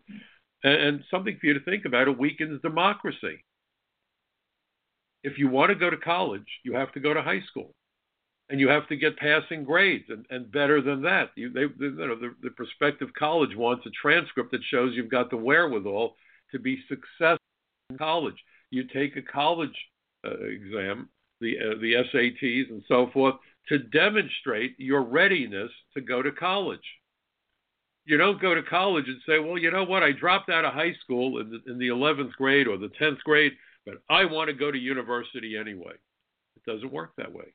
And 0.64 1.04
something 1.10 1.36
for 1.38 1.46
you 1.46 1.54
to 1.54 1.64
think 1.64 1.84
about 1.84 2.08
it 2.08 2.18
weakens 2.18 2.60
democracy. 2.62 3.44
If 5.22 5.38
you 5.38 5.48
want 5.48 5.70
to 5.70 5.74
go 5.74 5.90
to 5.90 5.96
college, 5.96 6.46
you 6.64 6.74
have 6.74 6.92
to 6.92 7.00
go 7.00 7.14
to 7.14 7.22
high 7.22 7.42
school. 7.48 7.74
And 8.48 8.58
you 8.58 8.68
have 8.68 8.88
to 8.88 8.96
get 8.96 9.16
passing 9.16 9.62
grades 9.62 10.06
and, 10.08 10.26
and 10.30 10.50
better 10.50 10.82
than 10.82 11.02
that. 11.02 11.30
You, 11.36 11.50
they, 11.52 11.66
they, 11.66 11.86
you 11.86 12.08
know, 12.08 12.16
the, 12.16 12.34
the 12.42 12.50
prospective 12.50 13.10
college 13.16 13.54
wants 13.54 13.86
a 13.86 13.90
transcript 13.90 14.50
that 14.50 14.64
shows 14.64 14.92
you've 14.94 15.10
got 15.10 15.30
the 15.30 15.36
wherewithal 15.36 16.16
to 16.50 16.58
be 16.58 16.82
successful 16.88 17.38
in 17.90 17.98
college. 17.98 18.34
You 18.70 18.84
take 18.84 19.16
a 19.16 19.22
college 19.22 19.76
uh, 20.24 20.38
exam, 20.40 21.08
the 21.40 21.56
uh, 21.58 21.78
the 21.80 21.94
SATs 22.12 22.70
and 22.70 22.82
so 22.88 23.08
forth, 23.12 23.36
to 23.68 23.78
demonstrate 23.78 24.74
your 24.78 25.02
readiness 25.02 25.70
to 25.94 26.00
go 26.00 26.22
to 26.22 26.32
college. 26.32 26.80
You 28.04 28.16
don't 28.16 28.40
go 28.40 28.54
to 28.54 28.62
college 28.62 29.06
and 29.06 29.20
say, 29.26 29.38
"Well, 29.38 29.58
you 29.58 29.70
know 29.70 29.84
what? 29.84 30.02
I 30.02 30.12
dropped 30.12 30.50
out 30.50 30.64
of 30.64 30.74
high 30.74 30.94
school 31.04 31.38
in 31.38 31.50
the, 31.50 31.70
in 31.70 31.78
the 31.78 31.88
11th 31.88 32.32
grade 32.32 32.66
or 32.66 32.76
the 32.76 32.90
10th 33.00 33.20
grade, 33.20 33.52
I 34.08 34.24
want 34.24 34.48
to 34.48 34.54
go 34.54 34.70
to 34.70 34.78
university 34.78 35.56
anyway." 35.56 35.94
It 36.56 36.70
doesn't 36.70 36.92
work 36.92 37.12
that 37.16 37.32
way. 37.32 37.54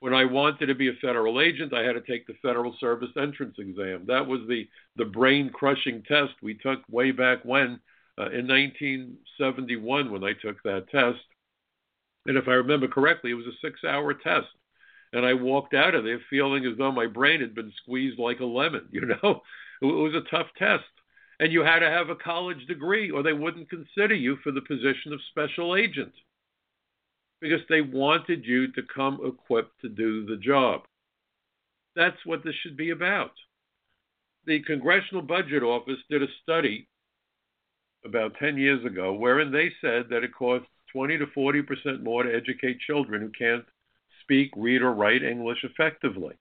When 0.00 0.14
I 0.14 0.24
wanted 0.24 0.66
to 0.66 0.74
be 0.74 0.88
a 0.88 0.94
federal 0.94 1.40
agent, 1.40 1.74
I 1.74 1.82
had 1.82 1.94
to 1.94 2.00
take 2.00 2.26
the 2.26 2.34
Federal 2.42 2.76
Service 2.78 3.10
Entrance 3.16 3.56
Exam. 3.58 4.04
That 4.06 4.26
was 4.26 4.40
the 4.48 4.68
the 4.96 5.04
brain 5.04 5.50
crushing 5.50 6.02
test 6.02 6.34
we 6.42 6.54
took 6.54 6.80
way 6.90 7.10
back 7.10 7.44
when 7.44 7.80
uh, 8.18 8.30
in 8.30 8.46
1971 8.46 10.10
when 10.10 10.24
I 10.24 10.32
took 10.32 10.62
that 10.62 10.88
test 10.90 11.24
and 12.26 12.36
if 12.36 12.48
I 12.48 12.52
remember 12.52 12.88
correctly, 12.88 13.30
it 13.30 13.34
was 13.34 13.46
a 13.46 13.56
six 13.62 13.84
hour 13.84 14.12
test. 14.12 14.48
And 15.12 15.24
I 15.24 15.34
walked 15.34 15.74
out 15.74 15.94
of 15.94 16.04
there 16.04 16.20
feeling 16.28 16.66
as 16.66 16.76
though 16.76 16.92
my 16.92 17.06
brain 17.06 17.40
had 17.40 17.54
been 17.54 17.72
squeezed 17.82 18.18
like 18.18 18.40
a 18.40 18.44
lemon, 18.44 18.88
you 18.90 19.02
know? 19.02 19.42
It 19.80 19.86
was 19.86 20.14
a 20.14 20.28
tough 20.30 20.48
test. 20.58 20.84
And 21.38 21.52
you 21.52 21.62
had 21.62 21.80
to 21.80 21.90
have 21.90 22.08
a 22.08 22.16
college 22.16 22.66
degree 22.66 23.10
or 23.10 23.22
they 23.22 23.32
wouldn't 23.32 23.68
consider 23.68 24.14
you 24.14 24.36
for 24.42 24.52
the 24.52 24.62
position 24.62 25.12
of 25.12 25.20
special 25.30 25.76
agent 25.76 26.12
because 27.40 27.60
they 27.68 27.82
wanted 27.82 28.44
you 28.44 28.72
to 28.72 28.82
come 28.94 29.20
equipped 29.24 29.80
to 29.82 29.88
do 29.88 30.24
the 30.24 30.36
job. 30.36 30.82
That's 31.94 32.16
what 32.24 32.42
this 32.42 32.54
should 32.62 32.76
be 32.76 32.90
about. 32.90 33.32
The 34.46 34.60
Congressional 34.60 35.22
Budget 35.22 35.62
Office 35.62 35.98
did 36.08 36.22
a 36.22 36.28
study 36.42 36.88
about 38.04 38.36
10 38.38 38.56
years 38.56 38.84
ago 38.84 39.12
wherein 39.12 39.50
they 39.50 39.70
said 39.80 40.06
that 40.10 40.22
it 40.22 40.34
costs 40.34 40.68
20 40.92 41.18
to 41.18 41.26
40 41.34 41.62
percent 41.62 42.02
more 42.02 42.22
to 42.22 42.34
educate 42.34 42.78
children 42.80 43.20
who 43.20 43.30
can't 43.30 43.64
speak, 44.22 44.50
read, 44.56 44.82
or 44.82 44.92
write 44.92 45.22
English 45.22 45.64
effectively. 45.64 46.34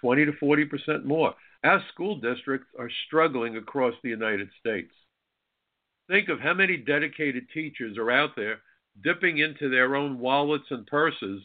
20 0.00 0.26
to 0.26 0.32
40 0.32 0.64
percent 0.66 1.04
more. 1.04 1.34
Our 1.64 1.82
school 1.92 2.16
districts 2.16 2.68
are 2.78 2.90
struggling 3.06 3.56
across 3.56 3.94
the 4.02 4.10
United 4.10 4.50
States. 4.60 4.92
Think 6.08 6.28
of 6.28 6.40
how 6.40 6.54
many 6.54 6.76
dedicated 6.76 7.48
teachers 7.52 7.98
are 7.98 8.10
out 8.10 8.36
there 8.36 8.60
dipping 9.02 9.38
into 9.38 9.68
their 9.68 9.96
own 9.96 10.18
wallets 10.18 10.70
and 10.70 10.86
purses 10.86 11.42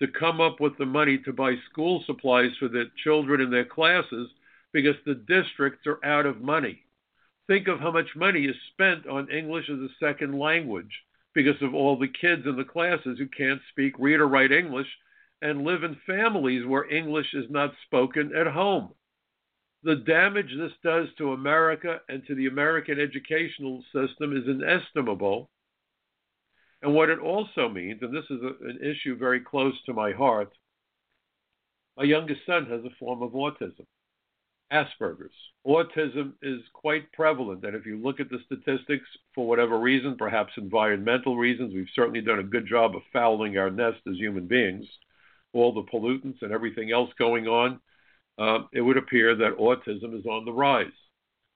to 0.00 0.08
come 0.08 0.40
up 0.40 0.60
with 0.60 0.76
the 0.78 0.86
money 0.86 1.18
to 1.18 1.32
buy 1.32 1.54
school 1.70 2.02
supplies 2.06 2.50
for 2.58 2.68
their 2.68 2.86
children 3.02 3.40
in 3.40 3.50
their 3.50 3.64
classes 3.64 4.28
because 4.72 4.96
the 5.04 5.14
districts 5.14 5.86
are 5.86 6.04
out 6.04 6.26
of 6.26 6.40
money. 6.40 6.82
Think 7.46 7.68
of 7.68 7.80
how 7.80 7.90
much 7.90 8.16
money 8.16 8.44
is 8.44 8.56
spent 8.72 9.06
on 9.06 9.30
English 9.30 9.68
as 9.68 9.78
a 9.78 9.88
second 10.00 10.38
language 10.38 11.02
because 11.34 11.60
of 11.62 11.74
all 11.74 11.98
the 11.98 12.08
kids 12.08 12.46
in 12.46 12.56
the 12.56 12.64
classes 12.64 13.18
who 13.18 13.26
can't 13.26 13.60
speak, 13.70 13.94
read, 13.98 14.20
or 14.20 14.28
write 14.28 14.52
English 14.52 14.88
and 15.40 15.64
live 15.64 15.82
in 15.82 15.96
families 16.06 16.66
where 16.66 16.90
English 16.90 17.34
is 17.34 17.50
not 17.50 17.74
spoken 17.86 18.34
at 18.36 18.46
home. 18.46 18.90
The 19.84 19.96
damage 19.96 20.54
this 20.56 20.72
does 20.84 21.08
to 21.18 21.32
America 21.32 22.00
and 22.08 22.24
to 22.26 22.34
the 22.34 22.46
American 22.46 23.00
educational 23.00 23.82
system 23.92 24.36
is 24.36 24.46
inestimable. 24.46 25.50
And 26.82 26.94
what 26.94 27.10
it 27.10 27.18
also 27.18 27.68
means, 27.68 28.02
and 28.02 28.14
this 28.14 28.24
is 28.30 28.42
a, 28.42 28.68
an 28.68 28.78
issue 28.82 29.16
very 29.16 29.40
close 29.40 29.74
to 29.86 29.92
my 29.92 30.12
heart, 30.12 30.52
my 31.96 32.04
youngest 32.04 32.40
son 32.46 32.66
has 32.66 32.84
a 32.84 32.94
form 32.98 33.22
of 33.22 33.32
autism. 33.32 33.86
Asperger's. 34.72 35.34
Autism 35.66 36.32
is 36.40 36.60
quite 36.72 37.12
prevalent, 37.12 37.64
and 37.64 37.76
if 37.76 37.84
you 37.84 37.98
look 37.98 38.20
at 38.20 38.30
the 38.30 38.38
statistics, 38.46 39.06
for 39.34 39.46
whatever 39.46 39.78
reason, 39.78 40.16
perhaps 40.16 40.54
environmental 40.56 41.36
reasons, 41.36 41.74
we've 41.74 41.86
certainly 41.94 42.22
done 42.22 42.38
a 42.38 42.44
good 42.44 42.66
job 42.66 42.96
of 42.96 43.02
fouling 43.12 43.58
our 43.58 43.70
nest 43.70 43.98
as 44.08 44.16
human 44.16 44.46
beings. 44.46 44.86
All 45.52 45.74
the 45.74 45.82
pollutants 45.82 46.40
and 46.40 46.52
everything 46.52 46.90
else 46.90 47.10
going 47.18 47.46
on, 47.46 47.80
uh, 48.38 48.60
it 48.72 48.80
would 48.80 48.96
appear 48.96 49.34
that 49.36 49.58
autism 49.58 50.18
is 50.18 50.26
on 50.26 50.44
the 50.44 50.52
rise. 50.52 50.86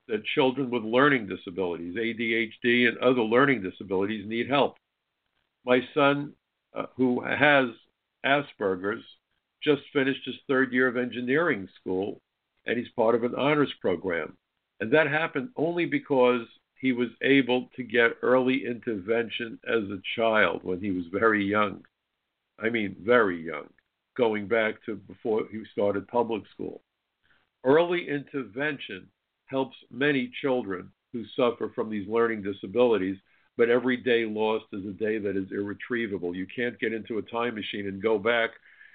That 0.08 0.24
children 0.34 0.70
with 0.70 0.84
learning 0.84 1.26
disabilities, 1.26 1.96
ADHD, 1.96 2.86
and 2.86 2.96
other 2.98 3.22
learning 3.22 3.62
disabilities 3.62 4.24
need 4.26 4.48
help. 4.48 4.76
My 5.64 5.80
son, 5.94 6.32
uh, 6.76 6.86
who 6.96 7.22
has 7.22 7.70
Asperger's, 8.24 9.02
just 9.64 9.82
finished 9.92 10.24
his 10.24 10.36
third 10.46 10.72
year 10.72 10.86
of 10.86 10.96
engineering 10.96 11.68
school 11.80 12.20
and 12.66 12.78
he's 12.78 12.88
part 12.94 13.14
of 13.14 13.24
an 13.24 13.34
honors 13.34 13.72
program. 13.80 14.36
And 14.80 14.92
that 14.92 15.06
happened 15.06 15.50
only 15.56 15.86
because 15.86 16.42
he 16.80 16.92
was 16.92 17.08
able 17.22 17.68
to 17.76 17.82
get 17.82 18.18
early 18.22 18.66
intervention 18.66 19.58
as 19.66 19.84
a 19.84 20.02
child 20.14 20.62
when 20.62 20.80
he 20.80 20.90
was 20.90 21.04
very 21.12 21.44
young. 21.44 21.84
I 22.58 22.68
mean, 22.68 22.96
very 23.00 23.42
young, 23.42 23.68
going 24.16 24.48
back 24.48 24.84
to 24.86 24.96
before 24.96 25.44
he 25.50 25.62
started 25.72 26.08
public 26.08 26.42
school. 26.52 26.82
Early 27.64 28.08
intervention 28.08 29.08
helps 29.46 29.76
many 29.90 30.30
children 30.40 30.90
who 31.12 31.24
suffer 31.36 31.70
from 31.74 31.90
these 31.90 32.08
learning 32.08 32.42
disabilities, 32.42 33.16
but 33.56 33.70
every 33.70 33.96
day 33.96 34.24
lost 34.24 34.66
is 34.72 34.84
a 34.86 34.92
day 34.92 35.18
that 35.18 35.36
is 35.36 35.50
irretrievable. 35.50 36.34
You 36.34 36.46
can't 36.54 36.78
get 36.78 36.92
into 36.92 37.18
a 37.18 37.22
time 37.22 37.54
machine 37.54 37.86
and 37.86 38.02
go 38.02 38.18
back 38.18 38.50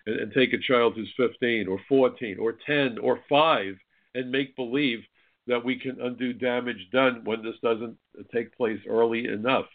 and, 0.05 0.17
and 0.19 0.33
take 0.33 0.53
a 0.53 0.59
child 0.59 0.93
who's 0.95 1.11
15 1.17 1.67
or 1.67 1.79
14 1.87 2.37
or 2.39 2.57
10 2.65 2.97
or 2.99 3.19
5 3.27 3.75
and 4.15 4.31
make 4.31 4.55
believe 4.55 4.99
that 5.47 5.63
we 5.63 5.77
can 5.79 5.99
undo 5.99 6.33
damage 6.33 6.87
done 6.91 7.21
when 7.23 7.43
this 7.43 7.55
doesn't 7.63 7.97
take 8.33 8.55
place 8.55 8.79
early 8.87 9.25
enough. 9.25 9.65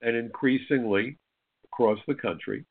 And 0.00 0.16
increasingly, 0.16 1.18
across 1.64 1.98
the 2.06 2.14
country, 2.14 2.64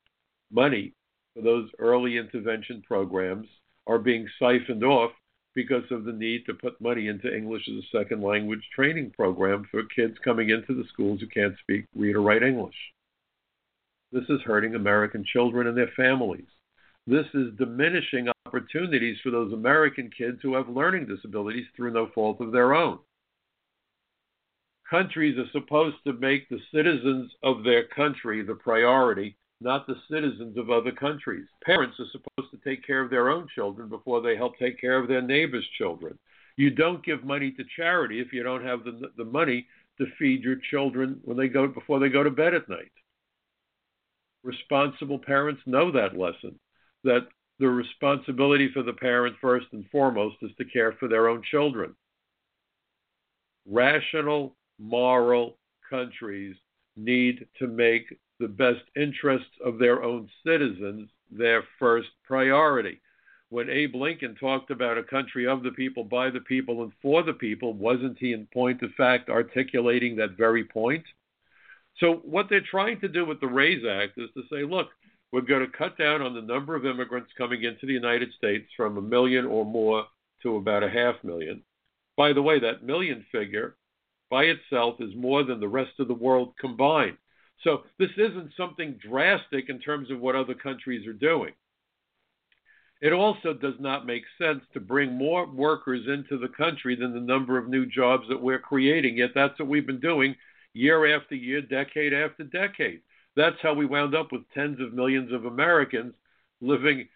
money 0.52 0.94
for 1.36 1.42
those 1.42 1.70
early 1.80 2.18
intervention 2.18 2.82
programs 2.88 3.48
are 3.88 4.00
being 4.00 4.28
siphoned 4.40 4.84
off 4.84 5.12
because 5.54 5.84
of 5.92 6.04
the 6.04 6.12
need 6.12 6.46
to 6.46 6.54
put 6.54 6.80
money 6.82 7.08
into 7.08 7.34
English 7.34 7.64
as 7.68 7.84
a 7.84 7.98
second 7.98 8.22
language 8.22 8.64
training 8.74 9.12
program 9.12 9.66
for 9.70 9.84
kids 9.96 10.16
coming 10.24 10.50
into 10.50 10.74
the 10.74 10.88
schools 10.92 11.20
who 11.20 11.28
can't 11.28 11.56
speak, 11.62 11.86
read, 11.96 12.16
or 12.16 12.22
write 12.22 12.44
English. 12.44 12.76
This 14.12 14.26
is 14.30 14.42
hurting 14.46 14.76
American 14.76 15.26
children 15.26 15.68
and 15.68 15.78
their 15.78 15.92
families. 15.96 16.46
This 17.08 17.26
is 17.34 17.56
diminishing 17.58 18.28
opportunities 18.46 19.18
for 19.22 19.30
those 19.30 19.54
American 19.54 20.10
kids 20.16 20.40
who 20.42 20.56
have 20.56 20.70
learning 20.70 21.06
disabilities 21.06 21.68
through 21.76 21.92
no 21.92 22.08
fault 22.16 22.42
of 22.42 22.52
their 22.52 22.74
own. 22.74 23.00
Countries 24.90 25.38
are 25.38 25.50
supposed 25.52 25.98
to 26.06 26.14
make 26.14 26.48
the 26.48 26.60
citizens 26.74 27.32
of 27.44 27.64
their 27.64 27.88
country 27.88 28.44
the 28.44 28.56
priority, 28.56 29.36
not 29.62 29.88
the 29.88 29.96
citizens 30.12 30.58
of 30.58 30.70
other 30.70 30.92
countries. 30.92 31.48
Parents 31.64 31.98
are 32.00 32.12
supposed 32.12 32.52
to 32.52 32.70
take 32.70 32.86
care 32.86 33.02
of 33.02 33.10
their 33.10 33.30
own 33.30 33.48
children 33.56 33.90
before 33.90 34.22
they 34.22 34.36
help 34.36 34.58
take 34.58 34.80
care 34.80 34.98
of 34.98 35.08
their 35.08 35.22
neighbors' 35.22 35.68
children. 35.78 36.18
You 36.58 36.70
don't 36.70 37.04
give 37.04 37.24
money 37.24 37.52
to 37.52 37.64
charity 37.76 38.20
if 38.20 38.32
you 38.32 38.44
don't 38.44 38.64
have 38.64 38.84
the, 38.84 39.12
the 39.18 39.26
money 39.26 39.68
to 39.98 40.06
feed 40.20 40.44
your 40.44 40.58
children 40.72 41.20
when 41.24 41.38
they 41.38 41.48
go 41.48 41.68
before 41.68 42.00
they 42.00 42.10
go 42.10 42.24
to 42.24 42.32
bed 42.32 42.54
at 42.54 42.70
night. 42.70 42.92
Responsible 44.44 45.20
parents 45.20 45.62
know 45.66 45.92
that 45.92 46.18
lesson 46.18 46.60
that 47.04 47.28
the 47.60 47.68
responsibility 47.68 48.70
for 48.74 48.84
the 48.84 48.94
parent 48.94 49.36
first 49.42 49.68
and 49.72 49.86
foremost 49.90 50.36
is 50.42 50.52
to 50.58 50.66
care 50.66 50.94
for 50.94 51.08
their 51.08 51.30
own 51.30 51.42
children. 51.50 51.96
Rational, 53.66 54.56
moral 54.78 55.58
countries 55.90 56.56
need 56.98 57.48
to 57.60 57.68
make 57.68 58.18
the 58.40 58.48
best 58.48 58.84
interests 58.96 59.56
of 59.64 59.78
their 59.78 60.04
own 60.04 60.30
citizens 60.46 61.10
their 61.32 61.64
first 61.80 62.10
priority. 62.24 63.02
When 63.50 63.70
Abe 63.70 63.96
Lincoln 63.96 64.36
talked 64.36 64.72
about 64.72 64.98
a 64.98 65.04
country 65.04 65.48
of 65.48 65.64
the 65.64 65.72
people, 65.72 66.04
by 66.04 66.30
the 66.30 66.42
people, 66.42 66.84
and 66.84 66.92
for 67.02 67.24
the 67.24 67.34
people, 67.34 67.74
wasn't 67.74 68.18
he, 68.20 68.34
in 68.34 68.48
point 68.48 68.82
of 68.82 68.92
fact, 68.92 69.30
articulating 69.30 70.16
that 70.16 70.38
very 70.38 70.64
point? 70.64 71.04
So, 72.00 72.16
what 72.26 72.50
they're 72.50 72.62
trying 72.62 73.00
to 73.02 73.08
do 73.08 73.26
with 73.26 73.40
the 73.40 73.48
RAISE 73.48 73.86
Act 73.86 74.18
is 74.18 74.30
to 74.34 74.44
say, 74.52 74.64
look, 74.64 74.90
we're 75.32 75.42
going 75.42 75.66
to 75.66 75.78
cut 75.78 75.98
down 75.98 76.22
on 76.22 76.34
the 76.34 76.42
number 76.42 76.76
of 76.76 76.86
immigrants 76.86 77.32
coming 77.38 77.64
into 77.64 77.86
the 77.86 77.94
United 77.94 78.34
States 78.34 78.68
from 78.76 78.98
a 78.98 79.02
million 79.02 79.46
or 79.46 79.66
more 79.66 80.06
to 80.44 80.58
about 80.58 80.84
a 80.84 80.90
half 80.90 81.16
million. 81.24 81.64
By 82.18 82.34
the 82.34 82.42
way, 82.42 82.60
that 82.60 82.84
million 82.84 83.26
figure 83.32 83.76
by 84.30 84.46
itself 84.46 84.96
is 85.00 85.16
more 85.16 85.44
than 85.44 85.60
the 85.60 85.68
rest 85.68 86.00
of 86.00 86.08
the 86.08 86.14
world 86.14 86.54
combined. 86.60 87.18
So 87.64 87.84
this 87.98 88.12
isn't 88.18 88.52
something 88.58 89.00
drastic 89.08 89.70
in 89.70 89.80
terms 89.80 90.12
of 90.12 90.20
what 90.20 90.36
other 90.36 90.54
countries 90.54 91.08
are 91.08 91.14
doing. 91.14 91.54
It 93.02 93.14
also 93.14 93.54
does 93.54 93.76
not 93.80 94.06
make 94.06 94.24
sense 94.38 94.64
to 94.74 94.80
bring 94.80 95.18
more 95.18 95.46
workers 95.46 96.08
into 96.08 96.38
the 96.38 96.48
country 96.48 96.96
than 96.96 97.14
the 97.14 97.20
number 97.20 97.58
of 97.58 97.68
new 97.68 97.86
jobs 97.86 98.28
that 98.30 98.42
we're 98.42 98.60
creating. 98.60 99.18
Yet 99.18 99.32
that's 99.36 99.60
what 99.60 99.68
we've 99.68 99.86
been 99.86 100.00
doing 100.00 100.36
year 100.74 101.16
after 101.16 101.36
year, 101.36 101.62
decade 101.62 102.14
after 102.14 102.44
decade. 102.44 103.02
That's 103.36 103.58
how 103.62 103.74
we 103.74 103.86
wound 103.86 104.16
up 104.16 104.32
with 104.32 104.50
tens 104.54 104.80
of 104.80 104.94
millions 104.94 105.32
of 105.34 105.46
Americans 105.46 106.14
living 106.62 107.08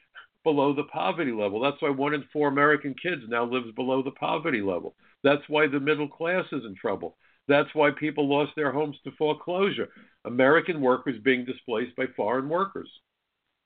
below 0.44 0.74
the 0.74 0.84
poverty 0.84 1.32
level. 1.32 1.60
That's 1.60 1.82
why 1.82 1.90
one 1.90 2.14
in 2.14 2.24
four 2.32 2.50
American 2.50 2.94
kids 2.94 3.22
now 3.28 3.46
lives 3.46 3.72
below 3.76 4.04
the 4.04 4.12
poverty 4.12 4.62
level. 4.62 4.96
That's 5.24 5.48
why 5.48 5.68
the 5.68 5.80
middle 5.80 6.08
class 6.08 6.46
is 6.52 6.66
in 6.66 6.76
trouble. 6.76 7.18
That's 7.50 7.74
why 7.74 7.90
people 7.92 8.30
lost 8.30 8.52
their 8.56 8.72
homes 8.72 8.96
to 9.04 9.12
foreclosure. 9.18 9.90
American 10.24 10.82
workers 10.82 11.20
being 11.24 11.46
displaced 11.46 11.96
by 11.96 12.06
foreign 12.16 12.48
workers. 12.48 12.90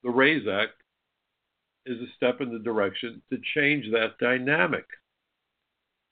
The 0.04 0.10
RAISE 0.10 0.48
Act 0.48 0.82
is 1.86 2.00
a 2.00 2.12
step 2.16 2.40
in 2.40 2.54
the 2.54 2.60
direction 2.60 3.22
to 3.30 3.40
change 3.54 3.92
that 3.92 4.18
dynamic. 4.20 4.86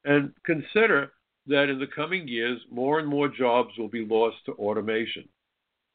And 0.04 0.34
consider 0.46 1.14
that 1.48 1.70
in 1.70 1.80
the 1.80 1.88
coming 1.88 2.28
years, 2.28 2.60
more 2.70 3.00
and 3.00 3.08
more 3.08 3.30
jobs 3.30 3.78
will 3.78 3.88
be 3.88 4.06
lost 4.06 4.38
to 4.46 4.52
automation. 4.54 5.30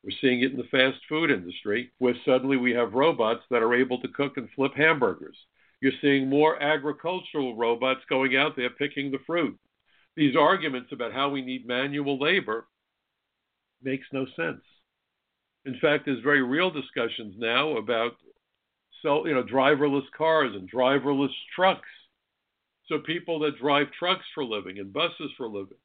We're 0.02 0.16
seeing 0.20 0.40
it 0.40 0.52
in 0.52 0.56
the 0.56 0.64
fast 0.70 0.98
food 1.08 1.30
industry, 1.30 1.92
where 1.98 2.14
suddenly 2.24 2.56
we 2.56 2.72
have 2.72 2.94
robots 2.94 3.42
that 3.50 3.62
are 3.62 3.74
able 3.74 4.00
to 4.00 4.08
cook 4.08 4.38
and 4.38 4.48
flip 4.56 4.72
hamburgers. 4.74 5.36
You're 5.82 5.92
seeing 6.00 6.28
more 6.28 6.62
agricultural 6.62 7.54
robots 7.54 8.00
going 8.08 8.34
out 8.34 8.56
there 8.56 8.70
picking 8.70 9.10
the 9.10 9.18
fruit. 9.26 9.58
These 10.16 10.36
arguments 10.36 10.92
about 10.92 11.12
how 11.12 11.28
we 11.28 11.42
need 11.42 11.66
manual 11.66 12.18
labor 12.18 12.66
makes 13.82 14.06
no 14.12 14.26
sense. 14.36 14.62
In 15.64 15.78
fact, 15.80 16.06
there's 16.06 16.22
very 16.22 16.42
real 16.42 16.70
discussions 16.70 17.34
now 17.38 17.76
about 17.76 18.12
so 19.02 19.26
you 19.26 19.34
know 19.34 19.42
driverless 19.42 20.10
cars 20.16 20.54
and 20.54 20.70
driverless 20.70 21.34
trucks. 21.54 21.88
So 22.88 22.98
people 23.00 23.40
that 23.40 23.58
drive 23.58 23.88
trucks 23.98 24.24
for 24.34 24.42
a 24.42 24.46
living 24.46 24.78
and 24.78 24.92
buses 24.92 25.30
for 25.36 25.46
a 25.46 25.50
living, 25.50 25.78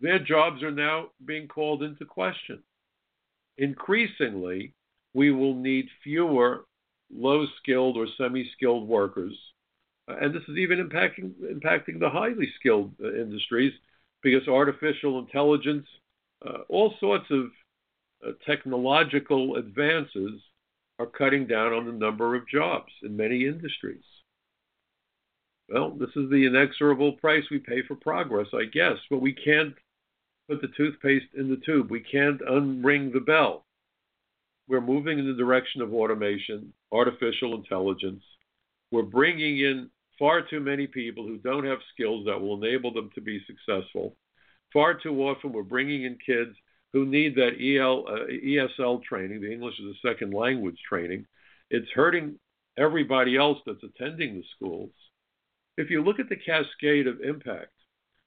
their 0.00 0.18
jobs 0.18 0.62
are 0.62 0.70
now 0.70 1.08
being 1.24 1.48
called 1.48 1.82
into 1.82 2.04
question 2.04 2.62
increasingly, 3.58 4.72
we 5.12 5.30
will 5.32 5.54
need 5.54 5.86
fewer 6.02 6.64
low 7.10 7.46
skilled 7.58 7.96
or 7.96 8.06
semi 8.16 8.48
skilled 8.56 8.88
workers. 8.88 9.36
And 10.08 10.34
this 10.34 10.42
is 10.48 10.56
even 10.56 10.78
impacting, 10.78 11.32
impacting 11.42 12.00
the 12.00 12.08
highly 12.08 12.48
skilled 12.58 12.92
uh, 13.02 13.14
industries 13.14 13.72
because 14.22 14.48
artificial 14.48 15.18
intelligence, 15.18 15.86
uh, 16.46 16.62
all 16.68 16.94
sorts 16.98 17.26
of 17.30 17.46
uh, 18.26 18.32
technological 18.46 19.56
advances 19.56 20.40
are 20.98 21.06
cutting 21.06 21.46
down 21.46 21.72
on 21.72 21.86
the 21.86 21.92
number 21.92 22.34
of 22.34 22.48
jobs 22.48 22.90
in 23.02 23.16
many 23.16 23.46
industries. 23.46 24.02
Well, 25.68 25.90
this 25.90 26.08
is 26.16 26.30
the 26.30 26.46
inexorable 26.46 27.12
price 27.12 27.44
we 27.50 27.58
pay 27.58 27.82
for 27.86 27.94
progress, 27.94 28.48
I 28.54 28.64
guess, 28.64 28.96
but 29.10 29.20
we 29.20 29.34
can't 29.34 29.74
put 30.48 30.62
the 30.62 30.68
toothpaste 30.76 31.34
in 31.36 31.50
the 31.50 31.60
tube. 31.64 31.90
We 31.90 32.00
can't 32.00 32.40
unring 32.40 33.12
the 33.12 33.20
bell. 33.20 33.66
We're 34.66 34.80
moving 34.80 35.18
in 35.18 35.26
the 35.26 35.36
direction 35.36 35.82
of 35.82 35.92
automation, 35.92 36.72
artificial 36.90 37.54
intelligence. 37.54 38.22
We're 38.90 39.02
bringing 39.02 39.58
in 39.58 39.90
far 40.18 40.42
too 40.42 40.60
many 40.60 40.86
people 40.86 41.26
who 41.26 41.38
don't 41.38 41.64
have 41.64 41.78
skills 41.92 42.26
that 42.26 42.40
will 42.40 42.62
enable 42.62 42.92
them 42.92 43.10
to 43.14 43.20
be 43.20 43.40
successful. 43.46 44.16
Far 44.72 44.94
too 44.94 45.22
often, 45.22 45.52
we're 45.52 45.62
bringing 45.62 46.04
in 46.04 46.18
kids 46.24 46.54
who 46.92 47.06
need 47.06 47.34
that 47.36 47.56
EL, 47.60 48.04
uh, 48.08 48.26
ESL 48.26 49.02
training, 49.02 49.40
the 49.40 49.52
English 49.52 49.74
as 49.80 49.94
a 49.94 50.08
second 50.08 50.32
language 50.32 50.78
training. 50.88 51.26
It's 51.70 51.90
hurting 51.94 52.38
everybody 52.76 53.36
else 53.36 53.58
that's 53.66 53.82
attending 53.82 54.36
the 54.36 54.44
schools. 54.56 54.90
If 55.76 55.90
you 55.90 56.02
look 56.02 56.18
at 56.18 56.28
the 56.28 56.36
cascade 56.36 57.06
of 57.06 57.20
impact, 57.20 57.72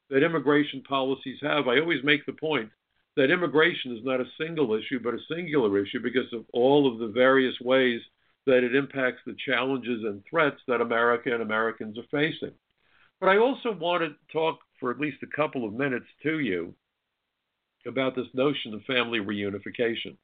that 0.10 0.24
immigration 0.24 0.84
policies 0.84 1.40
have. 1.42 1.68
I 1.68 1.80
always 1.80 2.04
make 2.04 2.26
the 2.26 2.34
point 2.34 2.70
that 3.16 3.32
immigration 3.32 3.96
is 3.96 4.04
not 4.04 4.22
a 4.22 4.26
single 4.40 4.74
issue, 4.74 5.00
but 5.00 5.14
a 5.14 5.20
singular 5.34 5.78
issue 5.78 6.02
because 6.02 6.32
of 6.34 6.46
all 6.54 6.92
of 6.92 7.00
the 7.00 7.08
various 7.08 7.56
ways 7.62 8.02
that 8.46 8.64
it 8.64 8.76
impacts 8.76 9.22
the 9.26 9.36
challenges 9.46 10.04
and 10.04 10.24
threats 10.30 10.60
that 10.68 10.82
America 10.82 11.32
and 11.32 11.42
Americans 11.42 11.98
are 11.98 12.04
facing. 12.12 12.54
But 13.20 13.30
I 13.30 13.38
also 13.38 13.72
want 13.72 14.04
to 14.04 14.16
talk 14.34 14.60
for 14.80 14.90
at 14.90 15.00
least 15.00 15.18
a 15.24 15.36
couple 15.36 15.66
of 15.66 15.74
minutes 15.74 16.08
to 16.24 16.40
you 16.40 16.74
about 17.86 18.16
this 18.16 18.28
notion 18.34 18.74
of 18.74 18.84
family 18.84 19.20
reunification. 19.20 20.18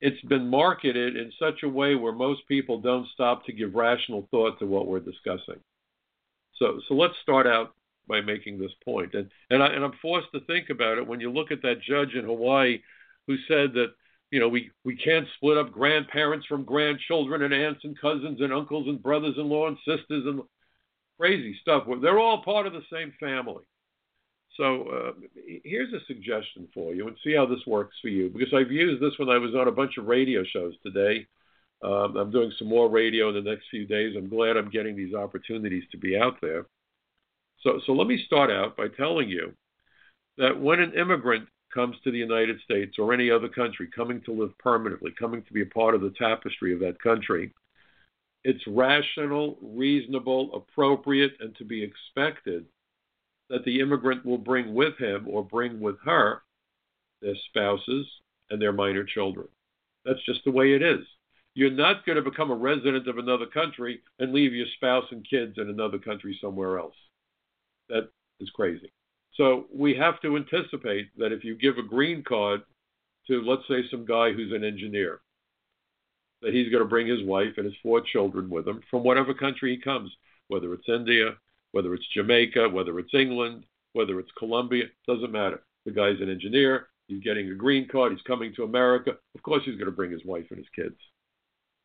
It's 0.00 0.20
been 0.22 0.48
marketed 0.48 1.16
in 1.16 1.32
such 1.38 1.62
a 1.62 1.68
way 1.68 1.94
where 1.94 2.12
most 2.12 2.46
people 2.46 2.80
don't 2.80 3.08
stop 3.14 3.44
to 3.46 3.52
give 3.52 3.74
rational 3.74 4.28
thought 4.30 4.58
to 4.58 4.66
what 4.66 4.86
we're 4.86 5.00
discussing. 5.00 5.60
So, 6.56 6.80
so 6.88 6.94
let's 6.94 7.14
start 7.22 7.46
out 7.46 7.74
by 8.08 8.20
making 8.20 8.58
this 8.58 8.72
point. 8.84 9.14
And 9.14 9.30
and, 9.50 9.62
I, 9.62 9.68
and 9.68 9.84
I'm 9.84 9.98
forced 10.00 10.28
to 10.34 10.40
think 10.40 10.70
about 10.70 10.98
it 10.98 11.06
when 11.06 11.20
you 11.20 11.32
look 11.32 11.50
at 11.50 11.62
that 11.62 11.82
judge 11.82 12.14
in 12.14 12.24
Hawaii 12.24 12.80
who 13.26 13.36
said 13.48 13.72
that 13.74 13.94
you 14.30 14.40
know 14.40 14.48
we 14.48 14.70
we 14.84 14.96
can't 14.96 15.26
split 15.36 15.56
up 15.56 15.72
grandparents 15.72 16.46
from 16.46 16.64
grandchildren 16.64 17.42
and 17.42 17.54
aunts 17.54 17.84
and 17.84 17.98
cousins 18.00 18.40
and 18.40 18.52
uncles 18.52 18.88
and 18.88 19.02
brothers-in-law 19.02 19.68
and 19.68 19.78
sisters 19.78 20.24
and 20.26 20.42
crazy 21.18 21.56
stuff. 21.60 21.84
They're 22.02 22.18
all 22.18 22.42
part 22.42 22.66
of 22.66 22.72
the 22.72 22.82
same 22.92 23.12
family. 23.18 23.64
So 24.56 24.88
uh, 24.88 25.12
here's 25.64 25.92
a 25.92 26.04
suggestion 26.06 26.68
for 26.72 26.94
you, 26.94 27.08
and 27.08 27.16
see 27.22 27.34
how 27.34 27.46
this 27.46 27.64
works 27.66 27.96
for 28.00 28.08
you. 28.08 28.30
Because 28.30 28.54
I've 28.54 28.72
used 28.72 29.02
this 29.02 29.18
when 29.18 29.28
I 29.28 29.38
was 29.38 29.54
on 29.54 29.68
a 29.68 29.72
bunch 29.72 29.98
of 29.98 30.06
radio 30.06 30.44
shows 30.44 30.74
today. 30.82 31.26
Um, 31.82 32.16
I'm 32.16 32.30
doing 32.30 32.52
some 32.58 32.68
more 32.68 32.88
radio 32.88 33.28
in 33.28 33.34
the 33.34 33.50
next 33.50 33.66
few 33.70 33.86
days. 33.86 34.16
I'm 34.16 34.30
glad 34.30 34.56
I'm 34.56 34.70
getting 34.70 34.96
these 34.96 35.14
opportunities 35.14 35.84
to 35.92 35.98
be 35.98 36.16
out 36.16 36.38
there. 36.40 36.66
So, 37.60 37.80
so 37.84 37.92
let 37.92 38.06
me 38.06 38.22
start 38.24 38.50
out 38.50 38.76
by 38.76 38.88
telling 38.88 39.28
you 39.28 39.52
that 40.38 40.58
when 40.58 40.80
an 40.80 40.94
immigrant 40.94 41.48
comes 41.76 41.96
to 42.02 42.10
the 42.10 42.18
United 42.18 42.58
States 42.62 42.96
or 42.98 43.12
any 43.12 43.30
other 43.30 43.48
country, 43.48 43.86
coming 43.94 44.22
to 44.22 44.32
live 44.32 44.56
permanently, 44.58 45.12
coming 45.18 45.42
to 45.42 45.52
be 45.52 45.60
a 45.60 45.66
part 45.66 45.94
of 45.94 46.00
the 46.00 46.14
tapestry 46.18 46.72
of 46.72 46.80
that 46.80 47.00
country, 47.00 47.52
it's 48.44 48.66
rational, 48.66 49.58
reasonable, 49.60 50.54
appropriate, 50.54 51.32
and 51.40 51.54
to 51.56 51.64
be 51.64 51.82
expected 51.82 52.64
that 53.50 53.64
the 53.64 53.80
immigrant 53.80 54.24
will 54.24 54.38
bring 54.38 54.72
with 54.72 54.96
him 54.98 55.26
or 55.28 55.44
bring 55.44 55.78
with 55.78 55.96
her 56.04 56.42
their 57.20 57.34
spouses 57.48 58.06
and 58.50 58.60
their 58.60 58.72
minor 58.72 59.04
children. 59.04 59.46
That's 60.04 60.24
just 60.24 60.44
the 60.44 60.52
way 60.52 60.72
it 60.72 60.82
is. 60.82 61.04
You're 61.54 61.70
not 61.70 62.06
going 62.06 62.16
to 62.16 62.30
become 62.30 62.50
a 62.50 62.56
resident 62.56 63.06
of 63.06 63.18
another 63.18 63.46
country 63.46 64.00
and 64.18 64.32
leave 64.32 64.54
your 64.54 64.66
spouse 64.76 65.04
and 65.10 65.28
kids 65.28 65.54
in 65.58 65.68
another 65.68 65.98
country 65.98 66.38
somewhere 66.40 66.78
else. 66.78 66.94
That 67.88 68.08
is 68.40 68.50
crazy. 68.50 68.92
So 69.36 69.66
we 69.72 69.94
have 69.94 70.20
to 70.22 70.36
anticipate 70.36 71.08
that 71.18 71.32
if 71.32 71.44
you 71.44 71.56
give 71.56 71.78
a 71.78 71.82
green 71.82 72.22
card 72.22 72.62
to, 73.26 73.42
let's 73.42 73.66
say, 73.68 73.82
some 73.90 74.06
guy 74.06 74.32
who's 74.32 74.52
an 74.52 74.64
engineer, 74.64 75.20
that 76.42 76.54
he's 76.54 76.70
going 76.70 76.82
to 76.82 76.88
bring 76.88 77.06
his 77.06 77.24
wife 77.24 77.54
and 77.56 77.66
his 77.66 77.74
four 77.82 78.00
children 78.00 78.48
with 78.48 78.66
him 78.66 78.80
from 78.90 79.02
whatever 79.02 79.34
country 79.34 79.74
he 79.74 79.80
comes, 79.80 80.10
whether 80.48 80.72
it's 80.74 80.88
India, 80.88 81.34
whether 81.72 81.92
it's 81.94 82.06
Jamaica, 82.14 82.68
whether 82.68 82.98
it's 82.98 83.14
England, 83.14 83.64
whether 83.92 84.20
it's 84.20 84.30
Colombia, 84.38 84.84
doesn't 85.06 85.32
matter. 85.32 85.62
The 85.84 85.92
guy's 85.92 86.20
an 86.20 86.30
engineer, 86.30 86.88
he's 87.08 87.22
getting 87.22 87.50
a 87.50 87.54
green 87.54 87.88
card, 87.88 88.12
he's 88.12 88.22
coming 88.22 88.54
to 88.54 88.64
America. 88.64 89.12
Of 89.34 89.42
course, 89.42 89.62
he's 89.64 89.76
going 89.76 89.86
to 89.86 89.92
bring 89.92 90.10
his 90.10 90.24
wife 90.24 90.46
and 90.50 90.58
his 90.58 90.68
kids. 90.74 90.96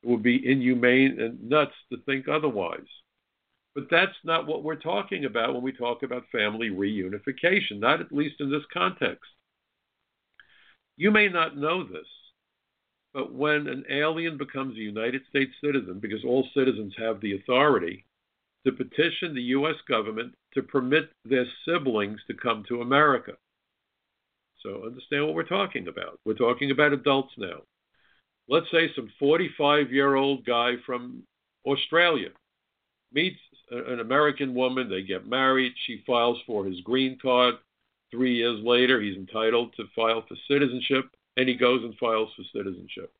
It 0.03 0.09
would 0.09 0.23
be 0.23 0.49
inhumane 0.49 1.19
and 1.19 1.49
nuts 1.49 1.73
to 1.91 1.97
think 2.05 2.27
otherwise. 2.27 2.79
But 3.73 3.85
that's 3.89 4.15
not 4.23 4.47
what 4.47 4.63
we're 4.63 4.75
talking 4.75 5.25
about 5.25 5.53
when 5.53 5.63
we 5.63 5.71
talk 5.71 6.03
about 6.03 6.23
family 6.31 6.69
reunification, 6.69 7.79
not 7.79 8.01
at 8.01 8.11
least 8.11 8.35
in 8.41 8.51
this 8.51 8.65
context. 8.73 9.31
You 10.97 11.09
may 11.11 11.29
not 11.29 11.57
know 11.57 11.83
this, 11.83 12.07
but 13.13 13.33
when 13.33 13.67
an 13.67 13.85
alien 13.89 14.37
becomes 14.37 14.75
a 14.75 14.81
United 14.81 15.21
States 15.29 15.53
citizen, 15.63 15.99
because 15.99 16.23
all 16.25 16.47
citizens 16.53 16.93
have 16.97 17.21
the 17.21 17.35
authority 17.35 18.05
to 18.65 18.73
petition 18.73 19.33
the 19.33 19.41
U.S. 19.41 19.75
government 19.87 20.35
to 20.53 20.61
permit 20.61 21.09
their 21.25 21.45
siblings 21.65 22.19
to 22.27 22.33
come 22.33 22.63
to 22.67 22.81
America. 22.81 23.33
So 24.61 24.83
understand 24.85 25.25
what 25.25 25.33
we're 25.33 25.43
talking 25.43 25.87
about. 25.87 26.19
We're 26.25 26.33
talking 26.35 26.71
about 26.71 26.93
adults 26.93 27.33
now. 27.37 27.61
Let's 28.47 28.69
say 28.69 28.91
some 28.95 29.09
45 29.17 29.91
year 29.91 30.15
old 30.15 30.45
guy 30.45 30.73
from 30.85 31.23
Australia 31.65 32.29
meets 33.13 33.39
an 33.71 33.99
American 33.99 34.53
woman, 34.53 34.89
they 34.89 35.01
get 35.01 35.27
married, 35.27 35.73
she 35.85 36.03
files 36.05 36.37
for 36.45 36.65
his 36.65 36.81
green 36.81 37.17
card. 37.21 37.55
Three 38.11 38.35
years 38.35 38.59
later, 38.63 38.99
he's 38.99 39.15
entitled 39.15 39.73
to 39.77 39.85
file 39.95 40.25
for 40.27 40.35
citizenship, 40.49 41.05
and 41.37 41.47
he 41.47 41.55
goes 41.55 41.83
and 41.83 41.95
files 41.97 42.29
for 42.35 42.43
citizenship. 42.53 43.13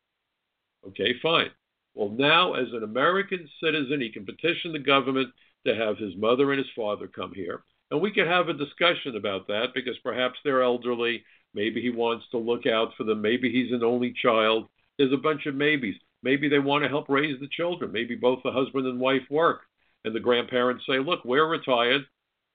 Okay, 0.86 1.14
fine. 1.22 1.50
Well, 1.94 2.10
now, 2.10 2.54
as 2.54 2.68
an 2.72 2.82
American 2.82 3.48
citizen, 3.62 4.00
he 4.00 4.10
can 4.10 4.26
petition 4.26 4.72
the 4.72 4.78
government 4.78 5.30
to 5.66 5.74
have 5.74 5.96
his 5.96 6.16
mother 6.16 6.52
and 6.52 6.58
his 6.58 6.70
father 6.76 7.06
come 7.06 7.32
here. 7.34 7.62
And 7.90 8.00
we 8.00 8.10
can 8.10 8.26
have 8.26 8.48
a 8.48 8.54
discussion 8.54 9.16
about 9.16 9.46
that 9.48 9.68
because 9.74 9.96
perhaps 9.98 10.38
they're 10.44 10.62
elderly. 10.62 11.24
Maybe 11.54 11.82
he 11.82 11.90
wants 11.90 12.24
to 12.30 12.38
look 12.38 12.66
out 12.66 12.92
for 12.96 13.04
them. 13.04 13.20
Maybe 13.20 13.50
he's 13.52 13.72
an 13.72 13.84
only 13.84 14.14
child. 14.22 14.68
There's 14.98 15.12
a 15.12 15.18
bunch 15.18 15.46
of 15.46 15.54
maybes. 15.54 15.96
Maybe 16.22 16.48
they 16.48 16.58
want 16.58 16.84
to 16.84 16.88
help 16.88 17.08
raise 17.08 17.38
the 17.40 17.48
children. 17.48 17.92
Maybe 17.92 18.14
both 18.14 18.40
the 18.42 18.52
husband 18.52 18.86
and 18.86 18.98
wife 18.98 19.22
work. 19.30 19.62
And 20.04 20.14
the 20.14 20.20
grandparents 20.20 20.84
say, 20.86 20.98
Look, 20.98 21.24
we're 21.24 21.48
retired. 21.48 22.02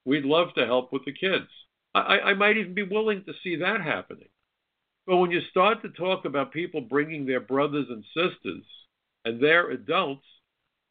We'd 0.06 0.26
love 0.26 0.50
to 0.56 0.66
help 0.66 0.94
with 0.94 1.06
the 1.06 1.14
kids. 1.14 1.48
I, 1.94 2.20
I 2.20 2.34
might 2.34 2.58
even 2.58 2.74
be 2.74 2.84
willing 2.84 3.24
to 3.26 3.34
see 3.44 3.58
that 3.58 3.82
happening. 3.82 4.30
But 5.06 5.18
when 5.18 5.32
you 5.32 5.42
start 5.50 5.82
to 5.82 5.90
talk 5.90 6.26
about 6.26 6.52
people 6.52 6.82
bringing 6.82 7.26
their 7.26 7.40
brothers 7.40 7.88
and 7.90 8.04
sisters 8.14 8.66
and 9.26 9.42
they're 9.42 9.72
adults, 9.72 10.26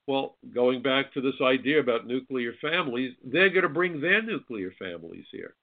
well, 0.07 0.39
going 0.55 0.83
back 0.83 1.13
to 1.13 1.21
this 1.21 1.41
idea 1.43 1.81
about 1.81 2.07
nuclear 2.07 2.53
families, 2.61 3.13
they're 3.25 3.51
going 3.51 3.63
to 3.63 3.69
bring 3.69 4.01
their 4.01 4.23
nuclear 4.23 4.73
families 4.79 5.27
here. 5.33 5.55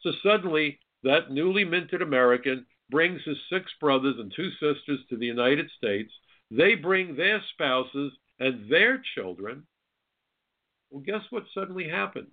So 0.00 0.12
suddenly, 0.22 0.80
that 1.02 1.30
newly 1.30 1.64
minted 1.64 2.02
American 2.02 2.66
brings 2.90 3.22
his 3.24 3.36
six 3.50 3.70
brothers 3.80 4.16
and 4.18 4.32
two 4.34 4.50
sisters 4.52 5.00
to 5.08 5.16
the 5.16 5.26
United 5.26 5.70
States. 5.76 6.12
They 6.50 6.74
bring 6.74 7.16
their 7.16 7.42
spouses 7.52 8.12
and 8.38 8.70
their 8.70 9.02
children. 9.14 9.64
Well, 10.90 11.02
guess 11.02 11.22
what 11.30 11.44
suddenly 11.54 11.88
happens? 11.88 12.32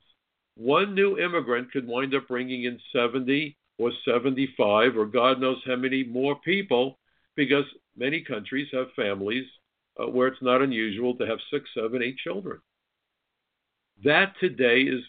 One 0.55 0.95
new 0.95 1.19
immigrant 1.19 1.71
could 1.71 1.87
wind 1.87 2.15
up 2.15 2.27
bringing 2.27 2.63
in 2.63 2.79
70 2.91 3.55
or 3.77 3.91
75 4.05 4.97
or 4.97 5.05
God 5.05 5.39
knows 5.39 5.61
how 5.65 5.75
many 5.75 6.03
more 6.03 6.35
people 6.39 6.97
because 7.35 7.65
many 7.95 8.21
countries 8.21 8.67
have 8.73 8.87
families 8.95 9.45
uh, 10.01 10.07
where 10.07 10.27
it's 10.27 10.41
not 10.41 10.61
unusual 10.61 11.15
to 11.15 11.27
have 11.27 11.37
six, 11.51 11.69
seven, 11.75 12.01
eight 12.01 12.17
children. 12.17 12.59
That 14.03 14.33
today 14.39 14.81
is 14.81 15.03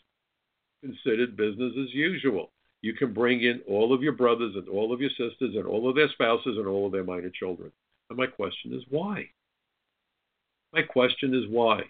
considered 0.82 1.37
business 1.37 1.72
as 1.82 1.92
usual. 1.94 2.52
You 2.82 2.94
can 2.94 3.12
bring 3.12 3.42
in 3.42 3.61
all 3.66 3.92
of 3.92 4.02
your 4.02 4.12
brothers 4.12 4.54
and 4.54 4.68
all 4.68 4.92
of 4.92 5.00
your 5.00 5.11
sisters 5.11 5.54
and 5.56 5.66
all 5.66 5.88
of 5.88 5.96
their 5.96 6.08
spouses 6.11 6.56
and 6.58 6.66
all 6.66 6.87
of 6.87 6.92
their 6.92 7.04
minor 7.04 7.30
children. 7.30 7.72
And 8.08 8.18
my 8.18 8.26
question 8.26 8.72
is 8.72 8.82
why? 8.88 9.28
My 10.72 10.82
question 10.82 11.34
is 11.34 11.48
why? 11.50 11.82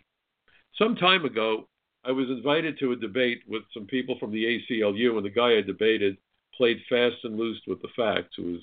Some 0.78 0.94
time 0.94 1.24
ago, 1.24 1.68
I 2.04 2.12
was 2.12 2.28
invited 2.30 2.78
to 2.78 2.92
a 2.92 2.96
debate 2.96 3.42
with 3.48 3.62
some 3.74 3.84
people 3.86 4.16
from 4.20 4.30
the 4.30 4.44
ACLU, 4.44 5.16
and 5.16 5.24
the 5.24 5.30
guy 5.30 5.56
I 5.56 5.60
debated 5.60 6.16
played 6.54 6.78
fast 6.88 7.16
and 7.24 7.36
loose 7.36 7.60
with 7.66 7.82
the 7.82 7.88
facts. 7.96 8.36
It 8.38 8.44
was 8.44 8.62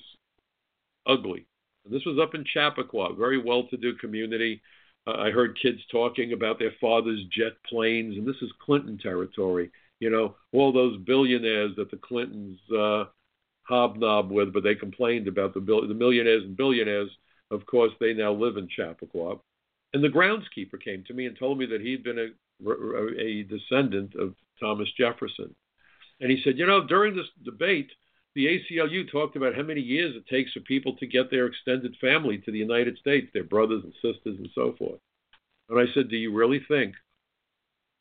ugly. 1.06 1.45
And 1.84 1.93
this 1.93 2.06
was 2.06 2.17
up 2.17 2.34
in 2.34 2.45
Chappaqua, 2.45 3.15
very 3.15 3.38
well-to-do 3.38 3.95
community. 3.95 4.62
Uh, 5.06 5.17
I 5.17 5.32
heard 5.32 5.60
kids 5.62 5.80
talking 5.91 6.32
about 6.32 6.58
their 6.58 6.71
father's 6.80 7.21
jet 7.32 7.54
planes, 7.67 8.17
and 8.17 8.25
this 8.25 8.41
is 8.41 8.51
Clinton 8.65 8.97
territory. 8.97 9.69
You 9.99 10.10
know, 10.10 10.36
all 10.54 10.71
those 10.71 10.97
billionaires 10.99 11.75
that 11.75 11.91
the 11.91 11.97
Clintons 11.97 12.60
uh, 12.71 13.06
hobnob 13.63 14.32
with, 14.32 14.54
but 14.54 14.63
they 14.63 14.75
complained 14.75 15.28
about 15.28 15.54
the 15.54 15.60
bill- 15.60 15.88
the 15.88 15.93
millionaires 15.93 16.43
and 16.43 16.56
billionaires. 16.56 17.10
Of 17.51 17.65
course, 17.65 17.91
they 17.99 18.13
now 18.13 18.32
live 18.32 18.58
in 18.58 18.67
Chappaqua. 18.69 19.38
And 19.95 20.03
the 20.03 20.10
groundskeeper 20.10 20.84
came 20.84 21.05
to 21.05 21.13
me 21.13 21.25
and 21.25 21.39
told 21.39 21.58
me 21.58 21.65
that 21.67 21.79
he'd 21.79 22.03
been 22.03 22.19
a, 22.19 22.69
a 23.17 23.43
descendant 23.43 24.13
of 24.15 24.36
Thomas 24.60 24.89
Jefferson. 24.97 25.55
And 26.19 26.29
he 26.29 26.41
said, 26.43 26.58
you 26.58 26.65
know, 26.65 26.86
during 26.86 27.15
this 27.15 27.29
debate, 27.45 27.89
the 28.36 28.45
ACLU 28.45 29.10
talked 29.10 29.38
about 29.38 29.55
how 29.55 29.62
many 29.62 29.79
years 29.79 30.13
it 30.13 30.27
takes 30.27 30.51
for 30.51 30.60
people 30.60 30.97
to 30.97 31.08
get 31.08 31.31
their 31.31 31.45
extended 31.45 31.95
family 32.01 32.39
to 32.39 32.51
the 32.51 32.58
United 32.58 32.97
States, 32.97 33.27
their 33.34 33.45
brothers 33.45 33.86
and 33.86 33.93
sisters 33.93 34.38
and 34.38 34.49
so 34.53 34.75
forth. 34.77 34.99
And 35.69 35.79
I 35.79 35.86
said, 35.93 36.10
Do 36.10 36.17
you 36.17 36.36
really 36.36 36.60
think 36.67 36.95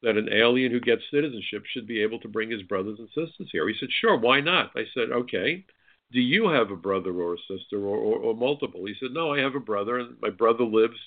that 0.03 0.17
an 0.17 0.31
alien 0.33 0.73
who 0.73 0.81
gets 0.81 1.03
citizenship 1.13 1.63
should 1.67 1.87
be 1.87 2.03
able 2.03 2.19
to 2.23 2.29
bring 2.29 2.51
his 2.51 2.63
brothers 2.63 2.99
and 2.99 3.09
sisters 3.11 3.51
here? 3.53 3.69
He 3.69 3.77
said, 3.79 3.91
Sure, 4.01 4.19
why 4.19 4.41
not? 4.41 4.73
I 4.75 4.83
said, 4.95 5.13
Okay. 5.13 5.65
Do 6.11 6.21
you 6.21 6.49
have 6.49 6.73
a 6.73 6.77
brother 6.77 7.13
or 7.13 7.35
a 7.35 7.39
sister 7.49 7.79
or, 7.79 7.97
or, 7.97 8.19
or 8.19 8.35
multiple? 8.35 8.85
He 8.85 8.97
said, 8.99 9.13
No, 9.13 9.33
I 9.33 9.39
have 9.39 9.55
a 9.55 9.61
brother, 9.61 9.99
and 9.99 10.17
my 10.21 10.31
brother 10.31 10.65
lives, 10.65 10.99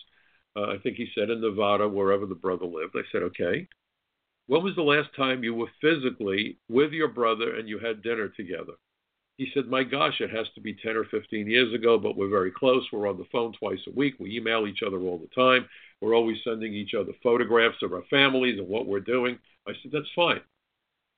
uh, 0.58 0.72
I 0.72 0.78
think 0.82 0.98
he 0.98 1.08
said, 1.14 1.30
in 1.30 1.42
Nevada, 1.42 1.88
wherever 1.88 2.26
the 2.26 2.36
brother 2.36 2.66
lived. 2.66 2.96
I 2.96 3.02
said, 3.12 3.22
Okay. 3.24 3.68
When 4.48 4.64
was 4.64 4.76
the 4.76 4.82
last 4.82 5.10
time 5.14 5.44
you 5.44 5.54
were 5.54 5.68
physically 5.82 6.58
with 6.70 6.94
your 6.94 7.10
brother 7.10 7.58
and 7.58 7.68
you 7.68 7.80
had 7.80 8.02
dinner 8.02 8.30
together? 8.30 8.74
He 9.38 9.50
said, 9.54 9.68
My 9.68 9.84
gosh, 9.84 10.20
it 10.20 10.32
has 10.32 10.48
to 10.56 10.62
be 10.62 10.74
10 10.74 10.96
or 10.96 11.04
15 11.06 11.48
years 11.48 11.74
ago, 11.74 12.00
but 12.00 12.18
we're 12.18 12.30
very 12.30 12.52
close. 12.52 12.84
We're 12.92 13.10
on 13.10 13.18
the 13.18 13.28
phone 13.32 13.54
twice 13.54 13.80
a 13.88 13.92
week. 13.92 14.16
We 14.20 14.36
email 14.36 14.66
each 14.66 14.82
other 14.86 15.00
all 15.00 15.20
the 15.20 15.28
time. 15.36 15.68
We're 16.02 16.16
always 16.16 16.38
sending 16.44 16.74
each 16.74 16.94
other 16.94 17.12
photographs 17.22 17.84
of 17.84 17.94
our 17.94 18.04
families 18.10 18.58
and 18.58 18.68
what 18.68 18.88
we're 18.88 19.00
doing. 19.00 19.38
I 19.68 19.74
said, 19.82 19.92
That's 19.92 20.10
fine. 20.16 20.42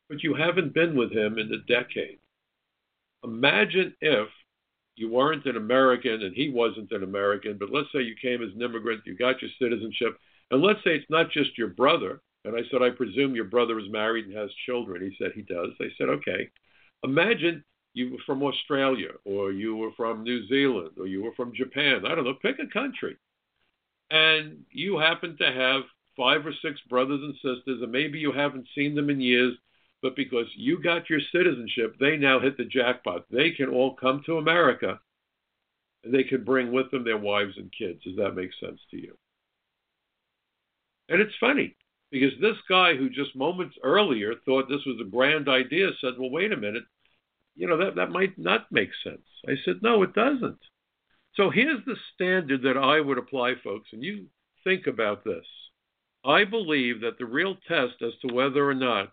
But 0.09 0.23
you 0.23 0.33
haven't 0.33 0.73
been 0.73 0.97
with 0.97 1.11
him 1.11 1.37
in 1.37 1.53
a 1.53 1.59
decade. 1.71 2.19
Imagine 3.23 3.95
if 4.01 4.27
you 4.99 5.09
weren't 5.09 5.45
an 5.45 5.57
American 5.57 6.23
and 6.23 6.35
he 6.35 6.49
wasn't 6.49 6.91
an 6.91 7.03
American, 7.03 7.57
but 7.57 7.71
let's 7.71 7.87
say 7.93 8.01
you 8.01 8.15
came 8.21 8.43
as 8.43 8.53
an 8.53 8.61
immigrant, 8.61 9.01
you 9.05 9.15
got 9.15 9.41
your 9.41 9.51
citizenship, 9.61 10.17
and 10.51 10.61
let's 10.61 10.79
say 10.83 10.91
it's 10.91 11.09
not 11.09 11.31
just 11.31 11.57
your 11.57 11.69
brother. 11.69 12.21
And 12.45 12.55
I 12.55 12.61
said, 12.71 12.81
I 12.81 12.89
presume 12.89 13.35
your 13.35 13.45
brother 13.45 13.79
is 13.79 13.89
married 13.89 14.25
and 14.25 14.35
has 14.35 14.49
children. 14.65 15.01
He 15.01 15.15
said 15.17 15.31
he 15.33 15.41
does. 15.41 15.71
I 15.81 15.87
said, 15.97 16.09
okay. 16.09 16.49
Imagine 17.03 17.63
you 17.93 18.11
were 18.11 18.23
from 18.25 18.43
Australia, 18.43 19.09
or 19.25 19.51
you 19.51 19.75
were 19.75 19.91
from 19.97 20.23
New 20.23 20.47
Zealand, 20.47 20.91
or 20.97 21.07
you 21.07 21.23
were 21.23 21.33
from 21.35 21.53
Japan. 21.53 22.05
I 22.05 22.15
don't 22.15 22.23
know, 22.23 22.35
pick 22.41 22.57
a 22.59 22.67
country. 22.71 23.17
And 24.09 24.63
you 24.71 24.97
happen 24.97 25.37
to 25.37 25.51
have 25.51 25.81
five 26.15 26.45
or 26.45 26.53
six 26.61 26.79
brothers 26.89 27.21
and 27.21 27.33
sisters, 27.35 27.81
and 27.81 27.91
maybe 27.91 28.19
you 28.19 28.31
haven't 28.31 28.67
seen 28.75 28.95
them 28.95 29.09
in 29.09 29.19
years, 29.19 29.55
but 30.01 30.15
because 30.15 30.47
you 30.55 30.81
got 30.81 31.09
your 31.09 31.19
citizenship, 31.31 31.95
they 31.99 32.17
now 32.17 32.39
hit 32.39 32.57
the 32.57 32.65
jackpot. 32.65 33.25
They 33.29 33.51
can 33.51 33.69
all 33.69 33.95
come 33.95 34.21
to 34.25 34.37
America, 34.37 34.99
and 36.03 36.13
they 36.13 36.23
can 36.23 36.43
bring 36.43 36.71
with 36.71 36.89
them 36.91 37.03
their 37.03 37.17
wives 37.17 37.53
and 37.57 37.71
kids. 37.77 38.03
Does 38.03 38.15
that 38.17 38.35
make 38.35 38.51
sense 38.59 38.79
to 38.91 38.97
you? 38.97 39.17
And 41.09 41.21
it's 41.21 41.35
funny 41.39 41.75
because 42.11 42.31
this 42.39 42.57
guy 42.69 42.95
who 42.95 43.09
just 43.09 43.35
moments 43.35 43.75
earlier 43.83 44.35
thought 44.45 44.69
this 44.69 44.85
was 44.85 44.99
a 45.01 45.09
grand 45.09 45.49
idea 45.49 45.89
said, 45.99 46.13
well, 46.17 46.31
wait 46.31 46.51
a 46.51 46.57
minute 46.57 46.83
you 47.59 47.67
know, 47.67 47.77
that, 47.77 47.95
that 47.95 48.09
might 48.09 48.37
not 48.37 48.71
make 48.71 48.89
sense. 49.03 49.21
I 49.45 49.55
said, 49.65 49.81
no, 49.81 50.01
it 50.03 50.13
doesn't. 50.13 50.59
So 51.35 51.49
here's 51.49 51.83
the 51.85 51.97
standard 52.15 52.61
that 52.63 52.77
I 52.77 53.01
would 53.01 53.17
apply, 53.17 53.55
folks, 53.61 53.89
and 53.91 54.01
you 54.01 54.27
think 54.63 54.87
about 54.87 55.25
this. 55.25 55.45
I 56.23 56.45
believe 56.45 57.01
that 57.01 57.17
the 57.17 57.25
real 57.25 57.57
test 57.67 58.01
as 58.01 58.13
to 58.21 58.33
whether 58.33 58.67
or 58.67 58.73
not 58.73 59.11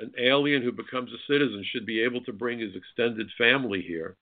an 0.00 0.12
alien 0.18 0.62
who 0.62 0.72
becomes 0.72 1.10
a 1.12 1.32
citizen 1.32 1.64
should 1.70 1.86
be 1.86 2.00
able 2.00 2.22
to 2.24 2.32
bring 2.32 2.58
his 2.58 2.74
extended 2.74 3.28
family 3.36 3.82
here, 3.82 4.16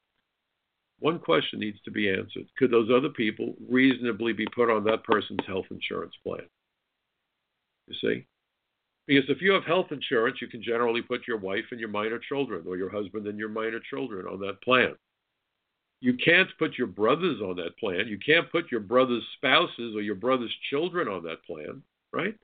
one 0.98 1.18
question 1.18 1.60
needs 1.60 1.78
to 1.84 1.90
be 1.90 2.10
answered. 2.10 2.46
Could 2.56 2.70
those 2.70 2.90
other 2.90 3.10
people 3.10 3.54
reasonably 3.68 4.32
be 4.32 4.46
put 4.54 4.70
on 4.70 4.84
that 4.84 5.04
person's 5.04 5.46
health 5.46 5.66
insurance 5.70 6.14
plan? 6.24 6.46
You 7.86 7.94
see? 8.00 8.26
Because 9.06 9.28
if 9.28 9.40
you 9.40 9.52
have 9.52 9.64
health 9.64 9.92
insurance, 9.92 10.38
you 10.40 10.48
can 10.48 10.62
generally 10.62 11.02
put 11.02 11.28
your 11.28 11.38
wife 11.38 11.64
and 11.70 11.78
your 11.78 11.90
minor 11.90 12.18
children, 12.18 12.64
or 12.66 12.76
your 12.76 12.90
husband 12.90 13.26
and 13.26 13.38
your 13.38 13.48
minor 13.48 13.78
children 13.90 14.26
on 14.26 14.40
that 14.40 14.60
plan. 14.62 14.94
You 16.00 16.14
can't 16.14 16.48
put 16.58 16.76
your 16.76 16.88
brothers 16.88 17.40
on 17.40 17.56
that 17.56 17.78
plan. 17.78 18.08
You 18.08 18.18
can't 18.18 18.50
put 18.50 18.70
your 18.70 18.80
brother's 18.80 19.22
spouses 19.36 19.94
or 19.94 20.02
your 20.02 20.14
brother's 20.14 20.54
children 20.70 21.08
on 21.08 21.22
that 21.24 21.44
plan, 21.44 21.82
right? 22.12 22.34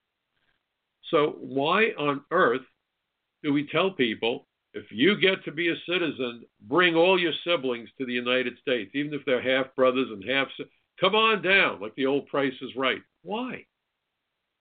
So, 1.11 1.37
why 1.41 1.89
on 1.99 2.23
earth 2.31 2.63
do 3.43 3.53
we 3.53 3.67
tell 3.67 3.91
people 3.91 4.47
if 4.75 4.87
you 4.91 5.21
get 5.21 5.45
to 5.45 5.53
be 5.53 5.69
a 5.69 5.77
citizen, 5.87 6.45
bring 6.63 6.95
all 6.95 7.19
your 7.19 7.33
siblings 7.45 7.91
to 7.99 8.07
the 8.07 8.13
United 8.13 8.59
States, 8.59 8.91
even 8.95 9.13
if 9.13 9.25
they're 9.27 9.43
half 9.43 9.75
brothers 9.77 10.09
and 10.11 10.25
half. 10.25 10.49
Come 10.99 11.15
on 11.15 11.43
down, 11.43 11.81
like 11.81 11.95
the 11.95 12.07
old 12.07 12.27
Price 12.29 12.55
is 12.63 12.75
Right. 12.77 13.03
Why? 13.23 13.67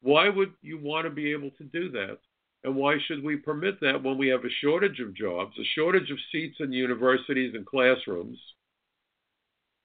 Why 0.01 0.29
would 0.29 0.53
you 0.61 0.79
want 0.79 1.05
to 1.05 1.11
be 1.11 1.31
able 1.31 1.51
to 1.51 1.63
do 1.63 1.89
that? 1.91 2.17
And 2.63 2.75
why 2.75 2.97
should 3.05 3.23
we 3.23 3.37
permit 3.37 3.79
that 3.81 4.03
when 4.03 4.17
we 4.17 4.27
have 4.27 4.43
a 4.43 4.49
shortage 4.61 4.99
of 4.99 5.15
jobs, 5.15 5.57
a 5.57 5.63
shortage 5.75 6.11
of 6.11 6.17
seats 6.31 6.57
in 6.59 6.71
universities 6.71 7.53
and 7.55 7.65
classrooms, 7.65 8.37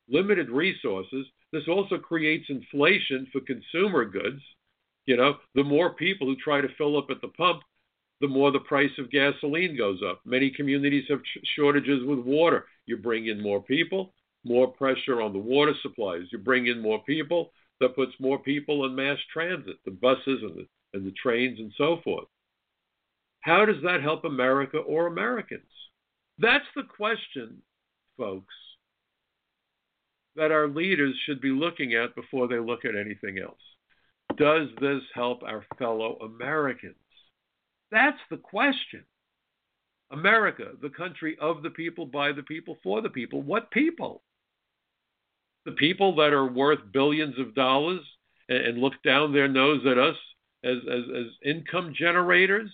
limited 0.08 0.50
resources? 0.50 1.26
This 1.52 1.68
also 1.68 1.98
creates 1.98 2.46
inflation 2.48 3.28
for 3.32 3.40
consumer 3.42 4.04
goods. 4.04 4.42
You 5.06 5.16
know, 5.16 5.36
the 5.54 5.62
more 5.62 5.94
people 5.94 6.26
who 6.26 6.36
try 6.36 6.60
to 6.60 6.74
fill 6.76 6.98
up 6.98 7.06
at 7.10 7.20
the 7.20 7.28
pump, 7.28 7.62
the 8.20 8.28
more 8.28 8.50
the 8.50 8.60
price 8.60 8.90
of 8.98 9.10
gasoline 9.10 9.76
goes 9.76 10.00
up. 10.08 10.20
Many 10.24 10.50
communities 10.50 11.04
have 11.08 11.20
shortages 11.54 12.04
with 12.04 12.20
water. 12.20 12.66
You 12.86 12.96
bring 12.96 13.26
in 13.26 13.42
more 13.42 13.62
people, 13.62 14.14
more 14.44 14.68
pressure 14.68 15.20
on 15.20 15.32
the 15.32 15.38
water 15.38 15.74
supplies. 15.82 16.22
You 16.30 16.38
bring 16.38 16.66
in 16.66 16.80
more 16.80 17.02
people, 17.04 17.52
that 17.80 17.94
puts 17.94 18.12
more 18.18 18.38
people 18.38 18.82
on 18.82 18.94
mass 18.94 19.18
transit, 19.32 19.76
the 19.84 19.90
buses 19.90 20.42
and 20.42 20.56
the, 20.56 20.66
and 20.94 21.06
the 21.06 21.12
trains 21.12 21.58
and 21.58 21.72
so 21.76 22.00
forth. 22.02 22.26
How 23.40 23.64
does 23.64 23.82
that 23.82 24.02
help 24.02 24.24
America 24.24 24.78
or 24.78 25.06
Americans? 25.06 25.62
That's 26.38 26.64
the 26.74 26.82
question, 26.82 27.62
folks, 28.16 28.54
that 30.36 30.50
our 30.50 30.68
leaders 30.68 31.14
should 31.24 31.40
be 31.40 31.50
looking 31.50 31.94
at 31.94 32.14
before 32.14 32.48
they 32.48 32.58
look 32.58 32.84
at 32.84 32.96
anything 32.96 33.38
else. 33.38 33.60
Does 34.36 34.68
this 34.80 35.02
help 35.14 35.42
our 35.42 35.64
fellow 35.78 36.16
Americans? 36.16 36.94
That's 37.90 38.18
the 38.30 38.36
question. 38.36 39.04
America, 40.10 40.72
the 40.80 40.90
country 40.90 41.36
of 41.40 41.62
the 41.62 41.70
people, 41.70 42.06
by 42.06 42.32
the 42.32 42.42
people, 42.42 42.76
for 42.82 43.02
the 43.02 43.10
people. 43.10 43.42
What 43.42 43.70
people? 43.70 44.22
The 45.64 45.72
people 45.72 46.14
that 46.16 46.32
are 46.32 46.46
worth 46.46 46.78
billions 46.92 47.38
of 47.38 47.54
dollars 47.54 48.00
and, 48.48 48.58
and 48.58 48.78
look 48.78 48.94
down 49.04 49.32
their 49.32 49.48
nose 49.48 49.84
at 49.86 49.98
us 49.98 50.16
as, 50.64 50.76
as, 50.90 51.02
as 51.16 51.26
income 51.44 51.94
generators? 51.96 52.70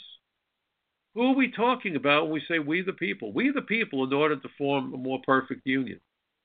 Who 1.14 1.32
are 1.32 1.34
we 1.34 1.50
talking 1.50 1.96
about 1.96 2.24
when 2.24 2.32
we 2.32 2.42
say 2.48 2.58
we 2.58 2.82
the 2.82 2.92
people? 2.94 3.32
We 3.32 3.50
the 3.50 3.62
people 3.62 4.04
in 4.04 4.12
order 4.12 4.36
to 4.36 4.48
form 4.56 4.94
a 4.94 4.98
more 4.98 5.20
perfect 5.24 5.66
union. 5.66 6.00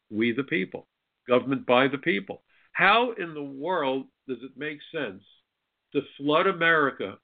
We 0.10 0.34
the 0.34 0.44
people. 0.44 0.88
Government 1.28 1.66
by 1.66 1.88
the 1.88 1.98
people. 1.98 2.44
How 2.74 3.12
in 3.14 3.34
the 3.34 3.44
world 3.44 4.06
does 4.28 4.38
it 4.42 4.52
make 4.58 4.80
sense 4.94 5.24
to 5.94 6.02
flood 6.18 6.48
America 6.48 7.18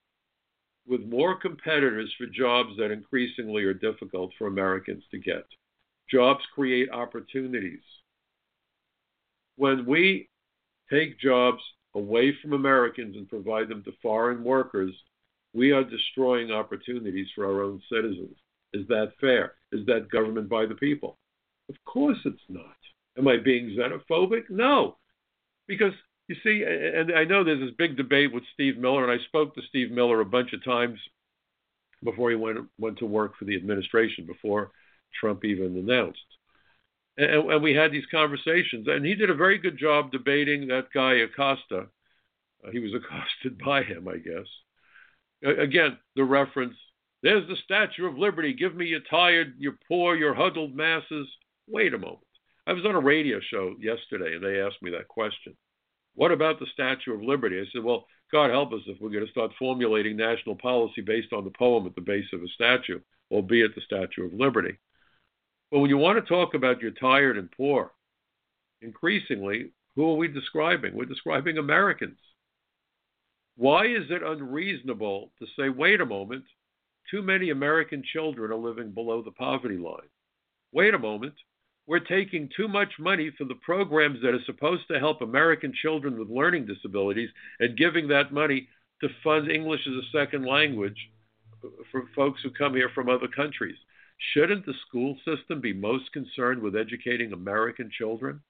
with 0.87 1.01
more 1.01 1.35
competitors 1.35 2.13
for 2.17 2.25
jobs 2.25 2.77
that 2.77 2.91
increasingly 2.91 3.63
are 3.63 3.73
difficult 3.73 4.31
for 4.37 4.47
Americans 4.47 5.03
to 5.11 5.17
get. 5.17 5.45
Jobs 6.09 6.43
create 6.53 6.89
opportunities. 6.91 7.83
When 9.55 9.85
we 9.85 10.29
take 10.91 11.19
jobs 11.19 11.61
away 11.95 12.35
from 12.41 12.53
Americans 12.53 13.15
and 13.15 13.29
provide 13.29 13.69
them 13.69 13.83
to 13.83 13.93
foreign 14.01 14.43
workers, 14.43 14.93
we 15.53 15.71
are 15.71 15.83
destroying 15.83 16.51
opportunities 16.51 17.27
for 17.35 17.45
our 17.45 17.63
own 17.63 17.81
citizens. 17.91 18.35
Is 18.73 18.87
that 18.87 19.13
fair? 19.21 19.53
Is 19.71 19.85
that 19.85 20.09
government 20.09 20.49
by 20.49 20.65
the 20.65 20.75
people? 20.75 21.17
Of 21.69 21.75
course 21.85 22.17
it's 22.25 22.41
not. 22.49 22.75
Am 23.17 23.27
I 23.27 23.37
being 23.37 23.77
xenophobic? 23.77 24.49
No. 24.49 24.97
Because 25.67 25.93
you 26.27 26.35
see, 26.43 26.63
and 26.63 27.11
I 27.13 27.25
know 27.25 27.43
there's 27.43 27.59
this 27.59 27.75
big 27.77 27.97
debate 27.97 28.33
with 28.33 28.43
Steve 28.53 28.77
Miller, 28.77 29.03
and 29.03 29.11
I 29.11 29.23
spoke 29.25 29.55
to 29.55 29.61
Steve 29.67 29.91
Miller 29.91 30.21
a 30.21 30.25
bunch 30.25 30.53
of 30.53 30.63
times 30.63 30.99
before 32.03 32.29
he 32.29 32.35
went 32.35 32.59
went 32.77 32.97
to 32.99 33.05
work 33.05 33.37
for 33.37 33.45
the 33.45 33.55
administration, 33.55 34.25
before 34.25 34.71
Trump 35.19 35.43
even 35.45 35.77
announced. 35.77 36.19
And, 37.17 37.51
and 37.51 37.63
we 37.63 37.73
had 37.73 37.91
these 37.91 38.05
conversations, 38.09 38.87
and 38.87 39.05
he 39.05 39.15
did 39.15 39.29
a 39.29 39.35
very 39.35 39.57
good 39.57 39.77
job 39.77 40.11
debating 40.11 40.67
that 40.67 40.93
guy 40.93 41.13
Acosta. 41.15 41.87
Uh, 42.65 42.71
he 42.71 42.79
was 42.79 42.93
accosted 42.95 43.63
by 43.63 43.83
him, 43.83 44.07
I 44.07 44.17
guess. 44.17 44.47
Again, 45.43 45.97
the 46.15 46.23
reference 46.23 46.75
there's 47.23 47.47
the 47.47 47.55
Statue 47.63 48.05
of 48.05 48.17
Liberty. 48.17 48.53
Give 48.53 48.75
me 48.75 48.85
your 48.85 48.99
tired, 49.09 49.53
your 49.57 49.77
poor, 49.87 50.15
your 50.15 50.33
huddled 50.33 50.75
masses. 50.75 51.27
Wait 51.67 51.93
a 51.93 51.97
moment. 51.97 52.19
I 52.67 52.73
was 52.73 52.85
on 52.85 52.95
a 52.95 52.99
radio 52.99 53.39
show 53.39 53.75
yesterday, 53.79 54.35
and 54.35 54.43
they 54.43 54.61
asked 54.61 54.81
me 54.81 54.91
that 54.91 55.07
question. 55.07 55.55
What 56.15 56.31
about 56.31 56.59
the 56.59 56.67
Statue 56.73 57.13
of 57.13 57.23
Liberty? 57.23 57.59
I 57.59 57.65
said, 57.71 57.83
well, 57.83 58.05
God 58.31 58.49
help 58.49 58.73
us 58.73 58.81
if 58.87 58.99
we're 58.99 59.09
going 59.09 59.25
to 59.25 59.31
start 59.31 59.51
formulating 59.57 60.17
national 60.17 60.55
policy 60.55 61.01
based 61.01 61.33
on 61.33 61.43
the 61.43 61.51
poem 61.51 61.85
at 61.85 61.95
the 61.95 62.01
base 62.01 62.25
of 62.33 62.41
a 62.41 62.47
statue, 62.49 62.99
albeit 63.31 63.75
the 63.75 63.81
Statue 63.81 64.25
of 64.25 64.33
Liberty. 64.33 64.77
But 65.71 65.79
when 65.79 65.89
you 65.89 65.97
want 65.97 66.23
to 66.23 66.29
talk 66.29 66.53
about 66.53 66.81
you're 66.81 66.91
tired 66.91 67.37
and 67.37 67.51
poor, 67.51 67.91
increasingly, 68.81 69.71
who 69.95 70.09
are 70.09 70.15
we 70.15 70.27
describing? 70.27 70.95
We're 70.95 71.05
describing 71.05 71.57
Americans. 71.57 72.17
Why 73.55 73.85
is 73.85 74.09
it 74.09 74.23
unreasonable 74.23 75.31
to 75.39 75.45
say, 75.57 75.69
wait 75.69 76.01
a 76.01 76.05
moment, 76.05 76.45
too 77.09 77.21
many 77.21 77.51
American 77.51 78.03
children 78.13 78.51
are 78.51 78.55
living 78.55 78.91
below 78.91 79.21
the 79.21 79.31
poverty 79.31 79.77
line? 79.77 80.09
Wait 80.71 80.93
a 80.93 80.99
moment, 80.99 81.35
we're 81.85 81.99
taking 81.99 82.49
too 82.55 82.67
much 82.67 82.93
money 82.97 83.31
for 83.37 83.43
the 83.43 83.55
programs 83.55 84.21
that 84.21 84.33
are 84.33 84.43
supposed 84.45 84.87
to 84.87 84.99
help 84.99 85.21
American 85.21 85.73
children 85.81 86.17
with 86.17 86.29
learning 86.29 86.65
disabilities 86.65 87.29
and 87.59 87.77
giving 87.77 88.07
that 88.07 88.31
money 88.31 88.67
to 89.01 89.09
fund 89.23 89.51
English 89.51 89.81
as 89.87 89.93
a 89.93 90.17
second 90.17 90.45
language 90.45 90.97
for 91.91 92.03
folks 92.15 92.41
who 92.41 92.51
come 92.51 92.73
here 92.73 92.89
from 92.95 93.09
other 93.09 93.27
countries. 93.27 93.75
Shouldn't 94.33 94.65
the 94.65 94.73
school 94.87 95.17
system 95.25 95.59
be 95.59 95.73
most 95.73 96.11
concerned 96.13 96.61
with 96.61 96.75
educating 96.75 97.33
American 97.33 97.89
children? 97.97 98.41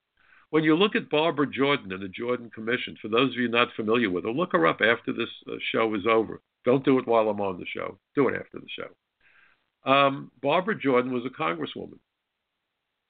When 0.52 0.64
you 0.64 0.76
look 0.76 0.96
at 0.96 1.10
Barbara 1.10 1.48
Jordan 1.48 1.92
and 1.92 2.04
the 2.04 2.08
Jordan 2.10 2.52
Commission, 2.54 2.96
for 3.02 3.08
those 3.08 3.32
of 3.32 3.38
you 3.38 3.48
not 3.48 3.70
familiar 3.76 4.12
with 4.12 4.26
her, 4.26 4.32
look 4.32 4.52
her 4.52 4.68
up 4.68 4.82
after 4.82 5.12
this 5.12 5.30
uh, 5.48 5.56
show 5.72 5.96
is 5.96 6.06
over. 6.08 6.42
Don't 6.64 6.86
do 6.86 7.00
it 7.00 7.08
while 7.08 7.28
I'm 7.30 7.42
on 7.42 7.58
the 7.58 7.66
show. 7.66 7.98
Do 8.14 8.28
it 8.28 8.36
after 8.36 8.60
the 8.60 8.68
show. 8.70 9.92
Um, 9.92 10.32
Barbara 10.44 10.80
Jordan 10.80 11.12
was 11.12 11.24
a 11.26 11.30
congresswoman 11.30 11.98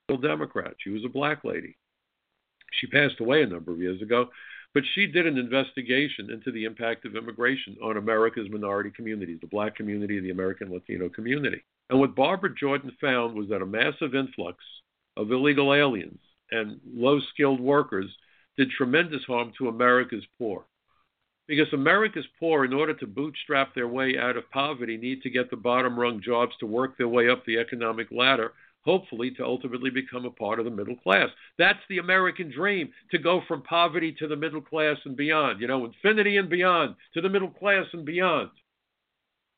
Democrat. 0.08 0.74
She 0.78 0.90
was 0.90 1.04
a 1.04 1.08
black 1.08 1.44
lady. 1.44 1.76
She 2.72 2.86
passed 2.86 3.20
away 3.20 3.42
a 3.42 3.46
number 3.46 3.72
of 3.72 3.78
years 3.78 4.02
ago, 4.02 4.28
but 4.74 4.82
she 4.94 5.06
did 5.06 5.26
an 5.26 5.38
investigation 5.38 6.30
into 6.30 6.50
the 6.50 6.64
impact 6.64 7.06
of 7.06 7.16
immigration 7.16 7.76
on 7.82 7.96
America's 7.96 8.50
minority 8.50 8.90
communities, 8.90 9.38
the 9.40 9.46
black 9.46 9.76
community, 9.76 10.20
the 10.20 10.30
American 10.30 10.70
Latino 10.72 11.08
community. 11.08 11.62
And 11.90 12.00
what 12.00 12.16
Barbara 12.16 12.54
Jordan 12.54 12.92
found 13.00 13.36
was 13.36 13.48
that 13.48 13.62
a 13.62 13.66
massive 13.66 14.14
influx 14.14 14.58
of 15.16 15.30
illegal 15.30 15.72
aliens 15.72 16.18
and 16.50 16.80
low 16.92 17.20
skilled 17.32 17.60
workers 17.60 18.10
did 18.56 18.70
tremendous 18.70 19.22
harm 19.24 19.52
to 19.58 19.68
America's 19.68 20.24
poor. 20.38 20.64
Because 21.46 21.72
America's 21.72 22.26
poor, 22.40 22.64
in 22.64 22.72
order 22.72 22.94
to 22.94 23.06
bootstrap 23.06 23.74
their 23.74 23.88
way 23.88 24.16
out 24.18 24.36
of 24.36 24.50
poverty, 24.50 24.96
need 24.96 25.22
to 25.22 25.30
get 25.30 25.50
the 25.50 25.56
bottom 25.56 25.98
rung 25.98 26.22
jobs 26.22 26.52
to 26.60 26.66
work 26.66 26.96
their 26.96 27.08
way 27.08 27.28
up 27.28 27.44
the 27.44 27.58
economic 27.58 28.08
ladder 28.10 28.52
hopefully 28.84 29.30
to 29.32 29.44
ultimately 29.44 29.90
become 29.90 30.24
a 30.24 30.30
part 30.30 30.58
of 30.58 30.64
the 30.64 30.70
middle 30.70 30.96
class. 30.96 31.28
That's 31.58 31.78
the 31.88 31.98
American 31.98 32.50
dream 32.50 32.90
to 33.10 33.18
go 33.18 33.40
from 33.48 33.62
poverty 33.62 34.14
to 34.18 34.28
the 34.28 34.36
middle 34.36 34.60
class 34.60 34.96
and 35.04 35.16
beyond, 35.16 35.60
you 35.60 35.66
know, 35.66 35.84
infinity 35.84 36.36
and 36.36 36.48
beyond, 36.48 36.96
to 37.14 37.20
the 37.20 37.28
middle 37.28 37.50
class 37.50 37.86
and 37.92 38.04
beyond. 38.04 38.50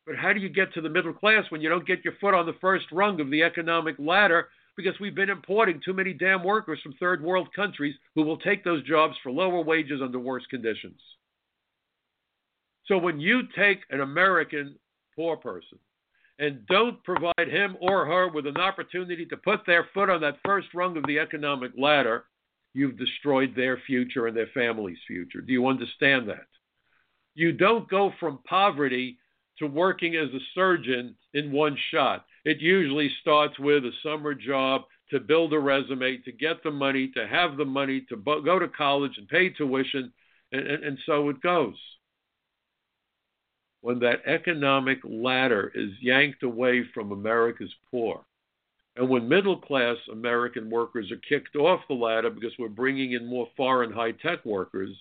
But 0.07 0.17
how 0.17 0.33
do 0.33 0.41
you 0.41 0.49
get 0.49 0.73
to 0.75 0.81
the 0.81 0.89
middle 0.89 1.13
class 1.13 1.45
when 1.49 1.61
you 1.61 1.69
don't 1.69 1.87
get 1.87 2.05
your 2.05 2.15
foot 2.21 2.35
on 2.35 2.47
the 2.47 2.57
first 2.61 2.87
rung 2.93 3.21
of 3.21 3.31
the 3.31 3.43
economic 3.43 3.97
ladder? 3.99 4.49
Because 4.77 4.95
we've 5.01 5.15
been 5.15 5.31
importing 5.31 5.81
too 5.85 5.95
many 5.95 6.13
damn 6.13 6.45
workers 6.45 6.79
from 6.83 6.93
third 6.95 7.23
world 7.23 7.49
countries 7.57 7.97
who 8.15 8.23
will 8.23 8.37
take 8.37 8.63
those 8.63 8.87
jobs 8.87 9.17
for 9.23 9.33
lower 9.33 9.63
wages 9.63 10.01
under 10.03 10.21
worse 10.21 10.45
conditions. 10.49 11.01
So 12.87 12.99
when 12.99 13.19
you 13.19 13.43
take 13.59 13.81
an 13.91 14.01
American 14.01 14.77
poor 15.17 15.37
person 15.37 15.79
and 16.39 16.67
don't 16.67 17.03
provide 17.05 17.49
him 17.49 17.77
or 17.81 18.05
her 18.07 18.29
with 18.29 18.47
an 18.47 18.59
opportunity 18.59 19.25
to 19.27 19.37
put 19.37 19.61
their 19.67 19.89
foot 19.95 20.11
on 20.11 20.21
that 20.21 20.39
first 20.45 20.69
rung 20.75 20.97
of 20.97 21.05
the 21.07 21.19
economic 21.19 21.73
ladder, 21.79 22.25
you've 22.75 22.99
destroyed 22.99 23.55
their 23.57 23.79
future 23.87 24.27
and 24.27 24.37
their 24.37 24.49
family's 24.53 24.99
future. 25.07 25.41
Do 25.41 25.53
you 25.53 25.67
understand 25.67 26.29
that? 26.29 26.47
You 27.35 27.53
don't 27.53 27.89
go 27.89 28.13
from 28.21 28.41
poverty 28.47 29.19
to 29.59 29.67
working 29.67 30.17
as 30.17 30.29
a 30.35 30.45
surgeon 30.55 31.17
in 31.33 31.53
one 31.53 31.77
shot. 31.91 32.27
It 32.45 32.61
usually 32.61 33.11
starts 33.23 33.59
with 33.59 33.85
a 33.85 33.93
summer 34.03 34.35
job 34.35 34.83
to 35.11 35.21
build 35.21 35.55
a 35.55 35.59
resume, 35.59 36.19
to 36.19 36.33
get 36.33 36.63
the 36.63 36.71
money, 36.71 37.09
to 37.15 37.27
have 37.27 37.57
the 37.57 37.65
money, 37.65 38.05
to 38.09 38.17
go 38.17 38.59
to 38.59 38.69
college 38.69 39.13
and 39.17 39.29
pay 39.29 39.49
tuition, 39.51 40.13
and, 40.53 40.67
and, 40.67 40.85
and 40.85 40.99
so 41.07 41.29
it 41.31 41.41
goes 41.41 41.77
when 43.87 44.01
that 44.01 44.27
economic 44.27 44.99
ladder 45.05 45.71
is 45.77 45.93
yanked 46.01 46.43
away 46.43 46.83
from 46.93 47.13
America's 47.13 47.73
poor. 47.89 48.25
And 48.97 49.09
when 49.09 49.29
middle 49.29 49.59
class 49.61 49.97
American 50.11 50.71
workers 50.71 51.13
are 51.13 51.21
kicked 51.29 51.55
off 51.55 51.81
the 51.87 51.95
ladder 51.95 52.31
because 52.31 52.59
we're 52.59 52.69
bringing 52.69 53.13
in 53.13 53.27
more 53.27 53.49
foreign 53.57 53.93
high 53.93 54.11
tech 54.11 54.45
workers, 54.45 54.97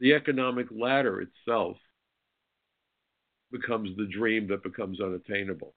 the 0.00 0.14
economic 0.14 0.68
ladder 0.70 1.20
itself 1.20 1.76
becomes 3.52 3.94
the 3.96 4.06
dream 4.06 4.48
that 4.48 4.62
becomes 4.62 4.98
unattainable. 5.00 5.74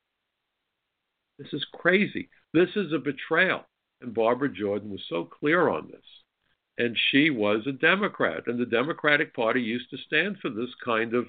This 1.37 1.51
is 1.51 1.65
crazy. 1.73 2.29
This 2.53 2.69
is 2.77 2.93
a 2.93 2.99
betrayal. 2.99 3.65
And 4.01 4.13
Barbara 4.13 4.49
Jordan 4.53 4.89
was 4.89 5.03
so 5.09 5.25
clear 5.25 5.67
on 5.67 5.89
this. 5.91 6.05
and 6.77 6.97
she 7.11 7.29
was 7.29 7.67
a 7.67 7.71
Democrat. 7.71 8.43
And 8.47 8.59
the 8.59 8.65
Democratic 8.65 9.35
Party 9.35 9.61
used 9.61 9.89
to 9.91 9.97
stand 9.97 10.37
for 10.41 10.49
this 10.49 10.73
kind 10.83 11.13
of 11.13 11.25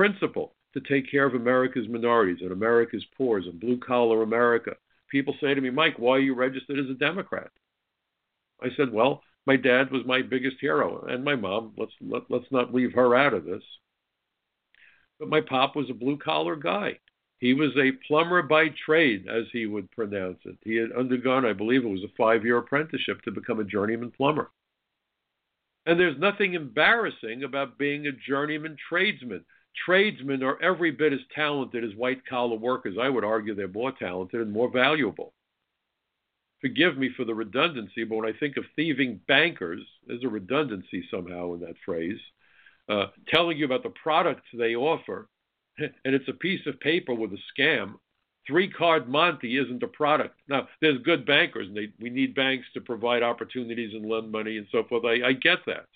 principle 0.00 0.54
to 0.72 0.80
take 0.80 1.10
care 1.10 1.26
of 1.26 1.34
America's 1.34 1.86
minorities 1.86 2.40
and 2.40 2.52
America's 2.52 3.04
poor 3.18 3.36
and 3.36 3.60
blue 3.60 3.78
collar 3.78 4.22
America. 4.22 4.70
People 5.10 5.34
say 5.42 5.52
to 5.52 5.60
me, 5.60 5.68
Mike, 5.68 5.98
why 5.98 6.12
are 6.12 6.20
you 6.20 6.34
registered 6.34 6.78
as 6.78 6.88
a 6.88 6.94
Democrat? 6.94 7.50
I 8.62 8.68
said, 8.78 8.90
well, 8.90 9.22
my 9.46 9.56
dad 9.56 9.90
was 9.90 10.06
my 10.06 10.22
biggest 10.22 10.56
hero, 10.58 11.04
and 11.06 11.22
my 11.22 11.34
mom. 11.34 11.74
Let's 11.76 11.92
let, 12.00 12.22
let's 12.30 12.50
not 12.50 12.72
leave 12.72 12.94
her 12.94 13.14
out 13.14 13.34
of 13.34 13.44
this. 13.44 13.62
But 15.18 15.28
my 15.28 15.42
pop 15.42 15.76
was 15.76 15.90
a 15.90 15.94
blue 15.94 16.16
collar 16.16 16.56
guy. 16.56 16.98
He 17.36 17.52
was 17.52 17.76
a 17.76 17.92
plumber 18.08 18.40
by 18.40 18.68
trade, 18.86 19.26
as 19.28 19.44
he 19.52 19.66
would 19.66 19.90
pronounce 19.90 20.38
it. 20.46 20.56
He 20.64 20.76
had 20.76 20.92
undergone, 20.92 21.44
I 21.44 21.52
believe 21.52 21.84
it 21.84 21.88
was 21.88 22.04
a 22.04 22.16
five 22.16 22.42
year 22.42 22.56
apprenticeship 22.56 23.20
to 23.24 23.32
become 23.32 23.60
a 23.60 23.64
journeyman 23.64 24.12
plumber. 24.12 24.50
And 25.84 26.00
there's 26.00 26.18
nothing 26.18 26.54
embarrassing 26.54 27.42
about 27.44 27.76
being 27.76 28.06
a 28.06 28.12
journeyman 28.12 28.78
tradesman. 28.88 29.44
Tradesmen 29.76 30.42
are 30.42 30.60
every 30.62 30.90
bit 30.90 31.12
as 31.12 31.20
talented 31.34 31.84
as 31.84 31.94
white 31.94 32.26
collar 32.26 32.56
workers. 32.56 32.96
I 33.00 33.08
would 33.08 33.24
argue 33.24 33.54
they're 33.54 33.68
more 33.68 33.92
talented 33.92 34.40
and 34.40 34.52
more 34.52 34.70
valuable. 34.70 35.32
Forgive 36.60 36.98
me 36.98 37.10
for 37.16 37.24
the 37.24 37.34
redundancy, 37.34 38.04
but 38.04 38.16
when 38.16 38.28
I 38.28 38.38
think 38.38 38.56
of 38.56 38.64
thieving 38.76 39.20
bankers, 39.26 39.80
there's 40.06 40.24
a 40.24 40.28
redundancy 40.28 41.06
somehow 41.10 41.54
in 41.54 41.60
that 41.60 41.76
phrase, 41.84 42.18
uh, 42.88 43.06
telling 43.28 43.56
you 43.56 43.64
about 43.64 43.82
the 43.82 43.94
products 44.02 44.46
they 44.52 44.74
offer, 44.74 45.28
and 45.78 46.14
it's 46.14 46.28
a 46.28 46.34
piece 46.34 46.66
of 46.66 46.78
paper 46.80 47.14
with 47.14 47.32
a 47.32 47.38
scam. 47.58 47.94
Three 48.46 48.70
card 48.70 49.08
Monte 49.08 49.56
isn't 49.56 49.82
a 49.82 49.86
product. 49.86 50.38
Now, 50.48 50.68
there's 50.80 50.98
good 51.02 51.24
bankers, 51.24 51.68
and 51.68 51.76
they, 51.76 51.92
we 52.00 52.10
need 52.10 52.34
banks 52.34 52.66
to 52.74 52.80
provide 52.80 53.22
opportunities 53.22 53.94
and 53.94 54.04
lend 54.04 54.30
money 54.30 54.56
and 54.58 54.66
so 54.72 54.84
forth. 54.84 55.04
I, 55.04 55.28
I 55.28 55.32
get 55.32 55.58
that. 55.66 55.86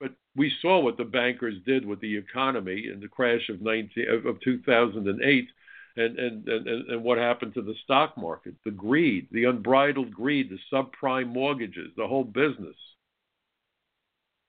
But 0.00 0.12
we 0.36 0.52
saw 0.60 0.80
what 0.80 0.96
the 0.96 1.04
bankers 1.04 1.54
did 1.66 1.86
with 1.86 2.00
the 2.00 2.16
economy 2.16 2.88
in 2.92 3.00
the 3.00 3.08
crash 3.08 3.48
of, 3.48 3.60
19, 3.60 4.08
of, 4.10 4.26
of 4.26 4.40
2008 4.40 5.48
and, 5.96 6.18
and, 6.18 6.48
and, 6.48 6.66
and 6.90 7.04
what 7.04 7.18
happened 7.18 7.54
to 7.54 7.62
the 7.62 7.74
stock 7.84 8.16
market, 8.16 8.54
the 8.64 8.70
greed, 8.70 9.28
the 9.30 9.44
unbridled 9.44 10.12
greed, 10.12 10.50
the 10.50 10.58
subprime 10.76 11.28
mortgages, 11.28 11.90
the 11.96 12.06
whole 12.06 12.24
business. 12.24 12.76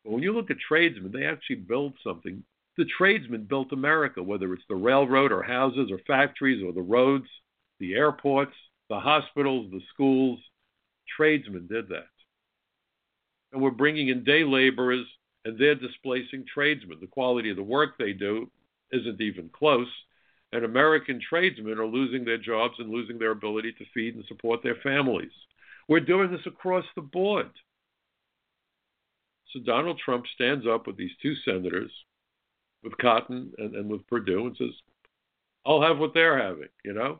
But 0.03 0.13
when 0.13 0.23
you 0.23 0.34
look 0.34 0.49
at 0.49 0.58
tradesmen, 0.60 1.12
they 1.12 1.25
actually 1.25 1.58
build 1.58 1.93
something. 2.03 2.43
The 2.77 2.86
tradesmen 2.97 3.45
built 3.45 3.71
America, 3.71 4.21
whether 4.21 4.53
it's 4.53 4.63
the 4.67 4.75
railroad 4.75 5.31
or 5.31 5.43
houses 5.43 5.91
or 5.91 5.99
factories 6.08 6.63
or 6.63 6.73
the 6.73 6.81
roads, 6.81 7.27
the 7.79 7.93
airports, 7.93 8.55
the 8.89 8.99
hospitals, 8.99 9.71
the 9.71 9.81
schools. 9.93 10.39
Tradesmen 11.15 11.67
did 11.67 11.89
that. 11.89 12.08
And 13.51 13.62
we're 13.62 13.71
bringing 13.71 14.10
in 14.10 14.23
day 14.23 14.43
laborers 14.43 15.05
and 15.45 15.58
they're 15.58 15.75
displacing 15.75 16.45
tradesmen. 16.51 16.97
The 16.99 17.08
quality 17.08 17.49
of 17.51 17.58
the 17.58 17.63
work 17.63 17.97
they 17.97 18.13
do 18.13 18.49
isn't 18.91 19.21
even 19.21 19.49
close 19.49 19.88
and 20.55 20.63
American 20.63 21.19
tradesmen 21.19 21.79
are 21.79 21.86
losing 21.86 22.23
their 22.23 22.38
jobs 22.38 22.75
and 22.79 22.89
losing 22.89 23.19
their 23.19 23.31
ability 23.31 23.73
to 23.73 23.86
feed 23.93 24.15
and 24.15 24.23
support 24.25 24.63
their 24.63 24.75
families. 24.75 25.31
We're 25.89 25.99
doing 25.99 26.31
this 26.31 26.45
across 26.45 26.86
the 26.95 27.01
board. 27.01 27.49
So 29.51 29.60
Donald 29.60 29.99
Trump 30.03 30.25
stands 30.34 30.65
up 30.65 30.88
with 30.88 30.95
these 30.95 31.12
two 31.21 31.36
senators, 31.43 31.91
with 32.84 32.97
Cotton 32.97 33.51
and, 33.58 33.75
and 33.75 33.89
with 33.89 34.08
Perdue, 34.08 34.47
and 34.47 34.55
says, 34.58 34.69
I'll 35.65 35.81
have 35.81 35.97
what 35.97 36.13
they're 36.13 36.41
having, 36.41 36.69
you 36.86 36.93
know? 36.93 37.19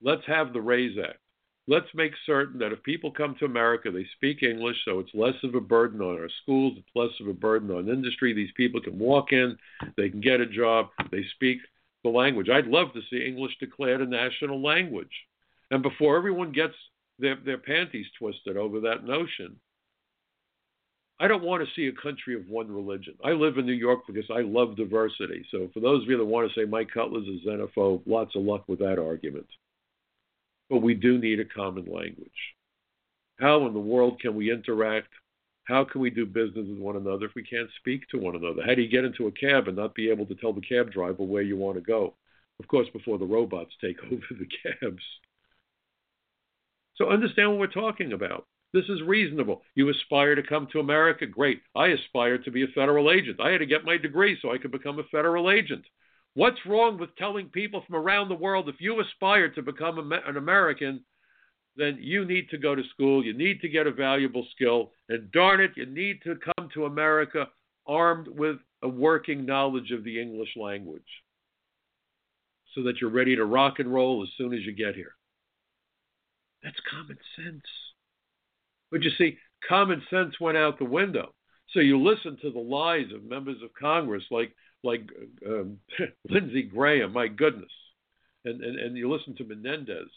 Let's 0.00 0.26
have 0.26 0.52
the 0.52 0.60
RAISE 0.60 0.96
Act. 1.02 1.18
Let's 1.66 1.86
make 1.94 2.12
certain 2.26 2.58
that 2.58 2.72
if 2.72 2.82
people 2.82 3.10
come 3.10 3.36
to 3.38 3.46
America, 3.46 3.90
they 3.90 4.06
speak 4.16 4.42
English, 4.42 4.76
so 4.84 4.98
it's 4.98 5.14
less 5.14 5.34
of 5.42 5.54
a 5.54 5.60
burden 5.60 6.02
on 6.02 6.20
our 6.20 6.28
schools, 6.42 6.74
it's 6.76 6.94
less 6.94 7.18
of 7.20 7.28
a 7.28 7.32
burden 7.32 7.70
on 7.70 7.88
industry. 7.88 8.34
These 8.34 8.52
people 8.54 8.82
can 8.82 8.98
walk 8.98 9.32
in, 9.32 9.56
they 9.96 10.10
can 10.10 10.20
get 10.20 10.40
a 10.40 10.46
job, 10.46 10.88
they 11.10 11.24
speak 11.34 11.58
the 12.02 12.10
language. 12.10 12.50
I'd 12.50 12.66
love 12.66 12.92
to 12.92 13.00
see 13.08 13.24
English 13.24 13.56
declared 13.60 14.02
a 14.02 14.06
national 14.06 14.62
language. 14.62 15.08
And 15.70 15.82
before 15.82 16.18
everyone 16.18 16.52
gets 16.52 16.74
their, 17.18 17.36
their 17.36 17.58
panties 17.58 18.06
twisted 18.18 18.58
over 18.58 18.80
that 18.80 19.06
notion, 19.06 19.56
I 21.18 21.28
don't 21.28 21.44
want 21.44 21.66
to 21.66 21.74
see 21.74 21.86
a 21.86 22.02
country 22.02 22.34
of 22.34 22.46
one 22.48 22.70
religion. 22.70 23.14
I 23.24 23.30
live 23.30 23.56
in 23.56 23.64
New 23.64 23.72
York 23.72 24.00
because 24.06 24.28
I 24.30 24.40
love 24.40 24.76
diversity. 24.76 25.46
So 25.50 25.70
for 25.72 25.80
those 25.80 26.02
of 26.02 26.10
you 26.10 26.18
that 26.18 26.24
want 26.24 26.50
to 26.52 26.60
say 26.60 26.68
Mike 26.68 26.90
Cutler's 26.92 27.26
a 27.26 27.48
xenophobe, 27.48 28.02
lots 28.04 28.34
of 28.36 28.42
luck 28.42 28.64
with 28.68 28.80
that 28.80 28.98
argument. 28.98 29.46
But 30.70 30.78
we 30.78 30.94
do 30.94 31.18
need 31.18 31.40
a 31.40 31.44
common 31.44 31.86
language. 31.86 32.30
How 33.38 33.66
in 33.66 33.74
the 33.74 33.80
world 33.80 34.20
can 34.20 34.34
we 34.34 34.52
interact 34.52 35.08
how 35.64 35.84
can 35.84 36.00
we 36.00 36.10
do 36.10 36.26
business 36.26 36.66
with 36.68 36.78
one 36.78 36.96
another 36.96 37.26
if 37.26 37.34
we 37.34 37.42
can't 37.42 37.70
speak 37.78 38.06
to 38.08 38.18
one 38.18 38.36
another? 38.36 38.62
How 38.64 38.74
do 38.74 38.82
you 38.82 38.88
get 38.88 39.04
into 39.04 39.26
a 39.26 39.32
cab 39.32 39.66
and 39.66 39.76
not 39.76 39.94
be 39.94 40.10
able 40.10 40.26
to 40.26 40.34
tell 40.34 40.52
the 40.52 40.60
cab 40.60 40.92
driver 40.92 41.22
where 41.22 41.42
you 41.42 41.56
want 41.56 41.76
to 41.76 41.80
go? 41.80 42.14
Of 42.60 42.68
course, 42.68 42.88
before 42.92 43.18
the 43.18 43.24
robots 43.24 43.72
take 43.80 43.96
over 44.04 44.26
the 44.30 44.46
cabs. 44.62 45.02
So 46.96 47.08
understand 47.08 47.50
what 47.50 47.58
we're 47.58 47.66
talking 47.68 48.12
about. 48.12 48.46
This 48.72 48.84
is 48.88 49.02
reasonable. 49.02 49.62
You 49.74 49.88
aspire 49.88 50.34
to 50.34 50.42
come 50.42 50.68
to 50.72 50.80
America? 50.80 51.26
Great. 51.26 51.62
I 51.74 51.88
aspire 51.88 52.38
to 52.38 52.50
be 52.50 52.64
a 52.64 52.68
federal 52.74 53.10
agent. 53.10 53.40
I 53.40 53.50
had 53.50 53.58
to 53.58 53.66
get 53.66 53.84
my 53.84 53.96
degree 53.96 54.36
so 54.42 54.52
I 54.52 54.58
could 54.58 54.72
become 54.72 54.98
a 54.98 55.04
federal 55.04 55.50
agent. 55.50 55.84
What's 56.34 56.66
wrong 56.66 56.98
with 56.98 57.14
telling 57.16 57.46
people 57.46 57.84
from 57.86 57.96
around 57.96 58.28
the 58.28 58.34
world 58.34 58.68
if 58.68 58.80
you 58.80 59.00
aspire 59.00 59.48
to 59.50 59.62
become 59.62 60.12
an 60.12 60.36
American, 60.36 61.04
then 61.76 61.98
you 62.00 62.24
need 62.24 62.48
to 62.50 62.58
go 62.58 62.74
to 62.74 62.82
school. 62.92 63.24
You 63.24 63.34
need 63.34 63.60
to 63.60 63.68
get 63.68 63.86
a 63.86 63.92
valuable 63.92 64.46
skill. 64.54 64.92
And 65.08 65.30
darn 65.32 65.60
it, 65.60 65.72
you 65.76 65.86
need 65.86 66.20
to 66.24 66.36
come 66.36 66.68
to 66.74 66.86
America 66.86 67.46
armed 67.86 68.28
with 68.28 68.56
a 68.82 68.88
working 68.88 69.46
knowledge 69.46 69.90
of 69.92 70.04
the 70.04 70.20
English 70.20 70.50
language 70.56 71.02
so 72.74 72.82
that 72.82 73.00
you're 73.00 73.10
ready 73.10 73.36
to 73.36 73.44
rock 73.44 73.78
and 73.78 73.92
roll 73.92 74.22
as 74.22 74.28
soon 74.36 74.52
as 74.52 74.60
you 74.64 74.72
get 74.72 74.94
here. 74.94 75.14
That's 76.62 76.76
common 76.90 77.18
sense. 77.36 77.62
But 78.90 79.02
you 79.02 79.10
see, 79.16 79.38
common 79.68 80.02
sense 80.10 80.40
went 80.40 80.56
out 80.56 80.78
the 80.78 80.84
window. 80.84 81.32
So 81.72 81.80
you 81.80 82.00
listen 82.00 82.36
to 82.42 82.50
the 82.50 82.58
lies 82.58 83.12
of 83.14 83.24
members 83.24 83.62
of 83.62 83.70
Congress 83.74 84.24
like 84.30 84.54
like 84.84 85.08
um, 85.46 85.78
Lindsey 86.28 86.62
Graham, 86.62 87.12
my 87.12 87.28
goodness, 87.28 87.72
and, 88.44 88.62
and 88.62 88.78
and 88.78 88.96
you 88.96 89.10
listen 89.10 89.34
to 89.36 89.44
Menendez 89.44 90.10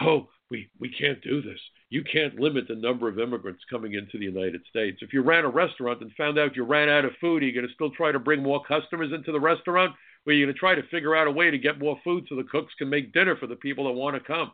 oh, 0.00 0.28
we, 0.50 0.68
we 0.78 0.88
can't 0.88 1.20
do 1.22 1.42
this. 1.42 1.58
You 1.90 2.02
can't 2.04 2.38
limit 2.38 2.68
the 2.68 2.74
number 2.74 3.08
of 3.08 3.18
immigrants 3.18 3.62
coming 3.70 3.94
into 3.94 4.18
the 4.18 4.24
United 4.24 4.62
States. 4.68 4.98
If 5.02 5.12
you 5.12 5.22
ran 5.22 5.44
a 5.44 5.50
restaurant 5.50 6.00
and 6.00 6.12
found 6.12 6.38
out 6.38 6.56
you 6.56 6.64
ran 6.64 6.88
out 6.88 7.04
of 7.04 7.12
food, 7.20 7.42
are 7.42 7.46
you 7.46 7.54
going 7.54 7.66
to 7.66 7.74
still 7.74 7.90
try 7.90 8.12
to 8.12 8.18
bring 8.18 8.42
more 8.42 8.62
customers 8.64 9.12
into 9.12 9.32
the 9.32 9.40
restaurant? 9.40 9.94
Or 10.26 10.32
are 10.32 10.34
you 10.34 10.46
going 10.46 10.54
to 10.54 10.58
try 10.58 10.74
to 10.74 10.86
figure 10.88 11.16
out 11.16 11.26
a 11.26 11.32
way 11.32 11.50
to 11.50 11.58
get 11.58 11.78
more 11.78 11.98
food 12.04 12.26
so 12.28 12.36
the 12.36 12.44
cooks 12.44 12.72
can 12.78 12.88
make 12.88 13.12
dinner 13.12 13.36
for 13.36 13.46
the 13.46 13.56
people 13.56 13.84
that 13.84 13.92
want 13.92 14.14
to 14.14 14.20
come? 14.20 14.52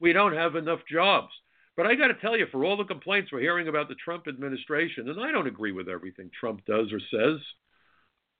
We 0.00 0.12
don't 0.12 0.34
have 0.34 0.56
enough 0.56 0.80
jobs. 0.90 1.32
But 1.76 1.86
I 1.86 1.94
got 1.94 2.08
to 2.08 2.14
tell 2.14 2.36
you, 2.36 2.46
for 2.50 2.64
all 2.64 2.76
the 2.76 2.84
complaints 2.84 3.30
we're 3.30 3.40
hearing 3.40 3.68
about 3.68 3.88
the 3.88 3.94
Trump 3.94 4.26
administration, 4.26 5.08
and 5.08 5.20
I 5.20 5.30
don't 5.30 5.46
agree 5.46 5.72
with 5.72 5.88
everything 5.88 6.30
Trump 6.38 6.64
does 6.66 6.92
or 6.92 7.00
says, 7.10 7.40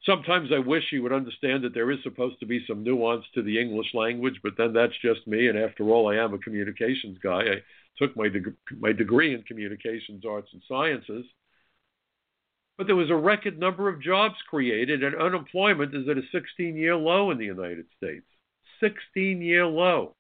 Sometimes 0.05 0.51
I 0.55 0.59
wish 0.59 0.85
he 0.91 1.01
would 1.01 1.13
understand 1.13 1.65
that 1.65 1.75
there 1.75 1.91
is 1.91 1.99
supposed 2.03 2.39
to 2.41 2.47
be 2.47 2.65
some 2.67 2.85
nuance 2.85 3.25
to 3.35 3.43
the 3.43 3.61
English 3.61 3.93
language, 3.95 4.41
but 4.43 4.57
then 4.57 4.73
that's 4.73 4.97
just 5.03 5.27
me. 5.27 5.49
And 5.49 5.59
after 5.59 5.85
all, 5.91 6.09
I 6.09 6.17
am 6.17 6.35
a 6.35 6.39
communications 6.39 7.19
guy. 7.23 7.41
I 7.41 7.63
took 7.99 8.17
my, 8.17 8.29
deg- 8.29 8.55
my 8.79 8.93
degree 8.93 9.35
in 9.35 9.43
communications 9.43 10.25
arts 10.25 10.51
and 10.53 10.63
sciences. 10.69 11.27
But 12.77 12.87
there 12.87 12.97
was 12.97 13.11
a 13.11 13.17
record 13.17 13.59
number 13.59 13.89
of 13.89 14.01
jobs 14.01 14.37
created, 14.49 15.03
and 15.03 15.17
unemployment 15.17 15.95
is 15.95 16.09
at 16.09 16.17
a 16.17 16.23
16 16.31 16.77
year 16.77 16.95
low 16.95 17.33
in 17.33 17.39
the 17.39 17.45
United 17.45 17.87
States. 17.97 18.25
16 18.81 19.43
year 19.43 19.67
low. 19.67 20.15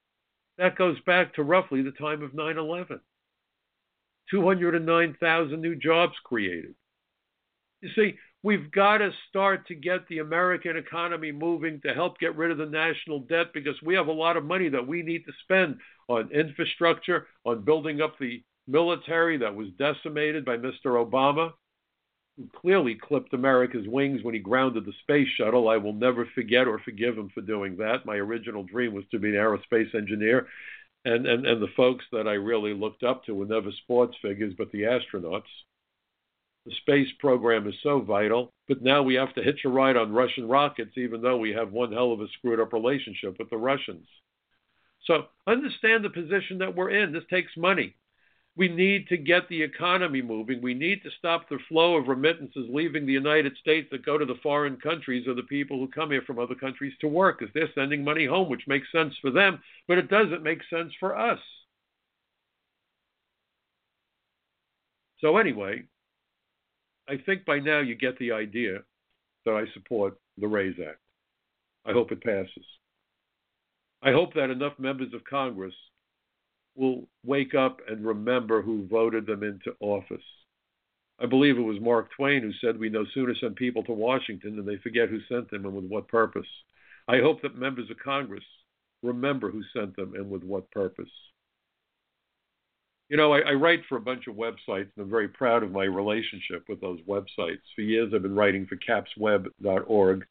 That 0.59 0.77
goes 0.77 0.99
back 1.07 1.35
to 1.35 1.45
roughly 1.45 1.83
the 1.83 1.93
time 1.93 2.23
of 2.23 2.35
9 2.35 2.59
11. 2.59 3.01
209,000 4.31 5.61
new 5.61 5.77
jobs 5.77 6.15
created. 6.25 6.75
You 7.81 7.91
see, 7.95 8.19
We've 8.49 8.71
got 8.71 8.99
to 8.99 9.11
start 9.29 9.67
to 9.67 9.75
get 9.75 10.09
the 10.09 10.21
American 10.21 10.79
economy 10.79 11.33
moving 11.33 11.83
to 11.83 11.93
help 11.93 12.19
get 12.19 12.35
rid 12.35 12.51
of 12.51 12.57
the 12.57 12.65
national 12.65 13.19
debt 13.19 13.49
because 13.53 13.75
we 13.83 13.95
have 13.95 14.07
a 14.07 14.13
lot 14.13 14.39
of 14.39 14.45
money 14.47 14.71
that 14.71 14.87
we 14.87 15.03
need 15.03 15.27
to 15.27 15.33
spend 15.43 15.77
on 16.09 16.33
infrastructure, 16.33 17.27
on 17.45 17.61
building 17.61 18.01
up 18.01 18.19
the 18.19 18.43
military 18.67 19.37
that 19.37 19.55
was 19.55 19.69
decimated 19.79 20.47
by 20.47 20.57
Mr. 20.57 20.97
Obama, 20.97 21.53
who 22.39 22.49
clearly 22.59 22.95
clipped 22.95 23.35
America's 23.35 23.87
wings 23.87 24.23
when 24.23 24.33
he 24.33 24.41
grounded 24.41 24.87
the 24.87 24.95
space 25.03 25.29
shuttle. 25.37 25.69
I 25.69 25.77
will 25.77 25.93
never 25.93 26.27
forget 26.35 26.67
or 26.67 26.79
forgive 26.79 27.19
him 27.19 27.31
for 27.35 27.43
doing 27.43 27.77
that. 27.77 28.07
My 28.07 28.15
original 28.15 28.63
dream 28.63 28.95
was 28.95 29.05
to 29.11 29.19
be 29.19 29.29
an 29.29 29.35
aerospace 29.35 29.95
engineer. 29.95 30.47
And, 31.05 31.27
and, 31.27 31.47
and 31.47 31.61
the 31.61 31.75
folks 31.77 32.07
that 32.13 32.27
I 32.27 32.33
really 32.33 32.73
looked 32.73 33.03
up 33.03 33.27
to 33.27 33.35
were 33.35 33.45
never 33.45 33.71
sports 33.83 34.17
figures, 34.23 34.55
but 34.57 34.73
the 34.73 34.85
astronauts. 34.85 35.43
The 36.69 36.75
space 36.83 37.09
program 37.19 37.67
is 37.67 37.75
so 37.83 38.01
vital, 38.01 38.53
but 38.69 38.83
now 38.83 39.03
we 39.03 39.15
have 39.15 39.35
to 39.37 39.43
hitch 39.43 39.65
a 39.65 39.71
ride 39.71 39.97
on 39.97 40.13
Russian 40.13 40.47
rockets, 40.47 40.99
even 40.99 41.23
though 41.23 41.39
we 41.39 41.51
have 41.53 41.73
one 41.73 41.93
hell 41.93 42.13
of 42.13 42.21
a 42.21 42.29
screwed 42.29 42.61
up 42.61 42.75
relationship 42.75 43.39
with 43.39 43.49
the 43.49 43.57
Russians. 43.57 44.07
So 45.07 45.29
understand 45.47 46.05
the 46.05 46.11
position 46.11 46.59
that 46.59 46.77
we're 46.77 46.91
in. 46.91 47.11
This 47.11 47.25
takes 47.31 47.57
money. 47.57 47.97
We 48.55 48.69
need 48.69 49.09
to 49.09 49.17
get 49.17 49.49
the 49.49 49.63
economy 49.63 50.21
moving. 50.21 50.61
We 50.61 50.75
need 50.75 51.03
to 51.05 51.11
stop 51.19 51.49
the 51.49 51.59
flow 51.71 51.97
of 51.97 52.09
remittances 52.09 52.67
leaving 52.69 53.07
the 53.07 53.15
United 53.15 53.57
States 53.57 53.89
that 53.91 54.05
go 54.05 54.19
to 54.19 54.27
the 54.27 54.39
foreign 54.43 54.77
countries 54.77 55.27
or 55.27 55.33
the 55.33 55.45
people 55.45 55.79
who 55.79 55.89
come 55.89 56.11
here 56.11 56.21
from 56.27 56.39
other 56.39 56.55
countries 56.55 56.93
to 57.01 57.09
work 57.09 57.39
because 57.39 57.55
they're 57.55 57.73
sending 57.75 58.05
money 58.05 58.27
home, 58.27 58.51
which 58.51 58.69
makes 58.69 58.93
sense 58.93 59.15
for 59.23 59.31
them, 59.31 59.63
but 59.87 59.97
it 59.97 60.11
doesn't 60.11 60.43
make 60.43 60.61
sense 60.69 60.93
for 61.01 61.17
us. 61.17 61.41
So, 65.23 65.39
anyway, 65.39 65.85
I 67.09 67.17
think 67.25 67.45
by 67.45 67.59
now 67.59 67.81
you 67.81 67.95
get 67.95 68.19
the 68.19 68.33
idea 68.33 68.81
that 69.45 69.53
I 69.55 69.65
support 69.73 70.19
the 70.37 70.47
RAISE 70.47 70.77
Act. 70.87 71.01
I 71.87 71.93
hope 71.93 72.13
it 72.13 72.23
passes. 72.23 72.67
I 74.03 74.13
hope 74.13 74.35
that 74.35 74.51
enough 74.51 74.79
members 74.79 75.13
of 75.15 75.25
Congress 75.25 75.75
will 76.77 77.09
wake 77.25 77.55
up 77.55 77.81
and 77.89 78.07
remember 78.07 78.63
who 78.63 78.87
voted 78.87 79.27
them 79.27 79.43
into 79.43 79.75
office. 79.81 80.23
I 81.19 81.27
believe 81.27 81.59
it 81.59 81.63
was 81.63 81.81
Mark 81.81 82.11
Twain 82.15 82.43
who 82.43 82.53
said 82.61 82.79
we 82.79 82.89
no 82.89 83.05
sooner 83.13 83.35
send 83.35 83.57
people 83.57 83.83
to 83.85 83.93
Washington 83.93 84.55
than 84.55 84.67
they 84.67 84.77
forget 84.77 85.09
who 85.09 85.19
sent 85.29 85.51
them 85.51 85.65
and 85.65 85.75
with 85.75 85.87
what 85.87 86.07
purpose. 86.07 86.47
I 87.09 87.19
hope 87.19 87.43
that 87.43 87.57
members 87.57 87.91
of 87.91 87.99
Congress 87.99 88.45
remember 89.03 89.51
who 89.51 89.63
sent 89.73 89.97
them 89.97 90.15
and 90.15 90.31
with 90.31 90.45
what 90.45 90.71
purpose. 90.71 91.11
You 93.09 93.17
know, 93.17 93.33
I, 93.33 93.41
I, 93.41 93.53
write 93.53 93.81
for 93.89 93.97
a 93.97 94.03
bunch 94.03 94.27
of 94.27 94.35
websites, 94.35 94.91
and 94.95 94.99
I'm 94.99 95.11
very 95.11 95.29
proud 95.29 95.63
of 95.63 95.73
my 95.73 95.85
relationship 95.85 96.65
with 96.69 96.81
those 96.81 97.01
websites. 97.09 97.63
For 97.75 97.81
years, 97.81 98.13
I've 98.15 98.23
been 98.23 98.35
writing 98.35 98.67
for 98.67 98.77
capsweb.org, 98.77 100.27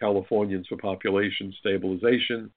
Californians 0.00 0.66
for 0.66 0.76
Population 0.78 1.52
Stabilization. 1.60 2.50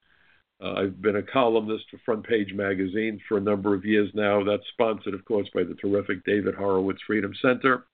Uh, 0.61 0.73
I've 0.73 1.01
been 1.01 1.17
a 1.17 1.23
columnist 1.23 1.85
for 1.89 1.99
Front 2.05 2.25
Page 2.25 2.53
Magazine 2.53 3.19
for 3.27 3.37
a 3.37 3.41
number 3.41 3.73
of 3.73 3.85
years 3.85 4.09
now. 4.13 4.43
That's 4.43 4.63
sponsored, 4.73 5.13
of 5.13 5.25
course, 5.25 5.49
by 5.53 5.63
the 5.63 5.75
terrific 5.75 6.23
David 6.25 6.55
Horowitz 6.55 7.01
Freedom 7.05 7.33
Center. 7.41 7.85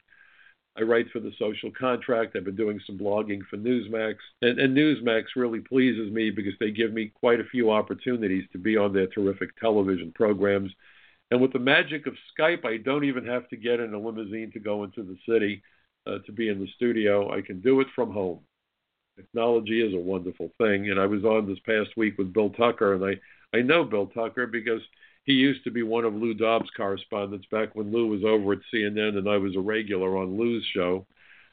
I 0.77 0.81
write 0.81 1.09
for 1.11 1.19
the 1.19 1.31
Social 1.39 1.71
Contract. 1.71 2.35
I've 2.35 2.43
been 2.43 2.55
doing 2.55 2.81
some 2.85 2.97
blogging 2.97 3.41
for 3.49 3.57
Newsmax. 3.57 4.15
And, 4.41 4.59
and, 4.59 4.75
Newsmax 4.75 5.23
really 5.35 5.61
pleases 5.61 6.11
me 6.11 6.31
because 6.31 6.53
they 6.59 6.71
give 6.71 6.91
me 6.91 7.13
quite 7.15 7.39
a 7.39 7.45
few 7.45 7.71
opportunities 7.71 8.43
to 8.51 8.57
be 8.57 8.75
on 8.75 8.93
their 8.93 9.07
terrific 9.07 9.55
television 9.57 10.11
programs. 10.13 10.71
And 11.35 11.41
with 11.41 11.51
the 11.51 11.59
magic 11.59 12.07
of 12.07 12.13
Skype, 12.39 12.63
I 12.63 12.77
don't 12.77 13.03
even 13.03 13.25
have 13.25 13.49
to 13.49 13.57
get 13.57 13.81
in 13.81 13.93
a 13.93 13.99
limousine 13.99 14.53
to 14.53 14.59
go 14.61 14.85
into 14.85 15.03
the 15.03 15.17
city 15.27 15.61
uh, 16.07 16.19
to 16.25 16.31
be 16.31 16.47
in 16.47 16.61
the 16.61 16.67
studio. 16.77 17.29
I 17.29 17.41
can 17.41 17.59
do 17.59 17.81
it 17.81 17.87
from 17.93 18.09
home. 18.09 18.39
Technology 19.17 19.85
is 19.85 19.93
a 19.93 19.97
wonderful 19.97 20.49
thing. 20.57 20.91
And 20.91 20.97
I 20.97 21.05
was 21.05 21.25
on 21.25 21.45
this 21.45 21.59
past 21.65 21.89
week 21.97 22.17
with 22.17 22.31
Bill 22.31 22.51
Tucker, 22.51 22.93
and 22.93 23.03
I, 23.03 23.57
I 23.57 23.63
know 23.63 23.83
Bill 23.83 24.07
Tucker 24.07 24.47
because 24.47 24.79
he 25.25 25.33
used 25.33 25.61
to 25.65 25.71
be 25.71 25.83
one 25.83 26.05
of 26.05 26.13
Lou 26.13 26.33
Dobbs' 26.33 26.69
correspondents 26.77 27.47
back 27.51 27.75
when 27.75 27.91
Lou 27.91 28.07
was 28.07 28.23
over 28.23 28.53
at 28.53 28.59
CNN 28.73 29.17
and 29.17 29.29
I 29.29 29.35
was 29.35 29.57
a 29.57 29.59
regular 29.59 30.17
on 30.17 30.37
Lou's 30.37 30.63
show. 30.73 31.05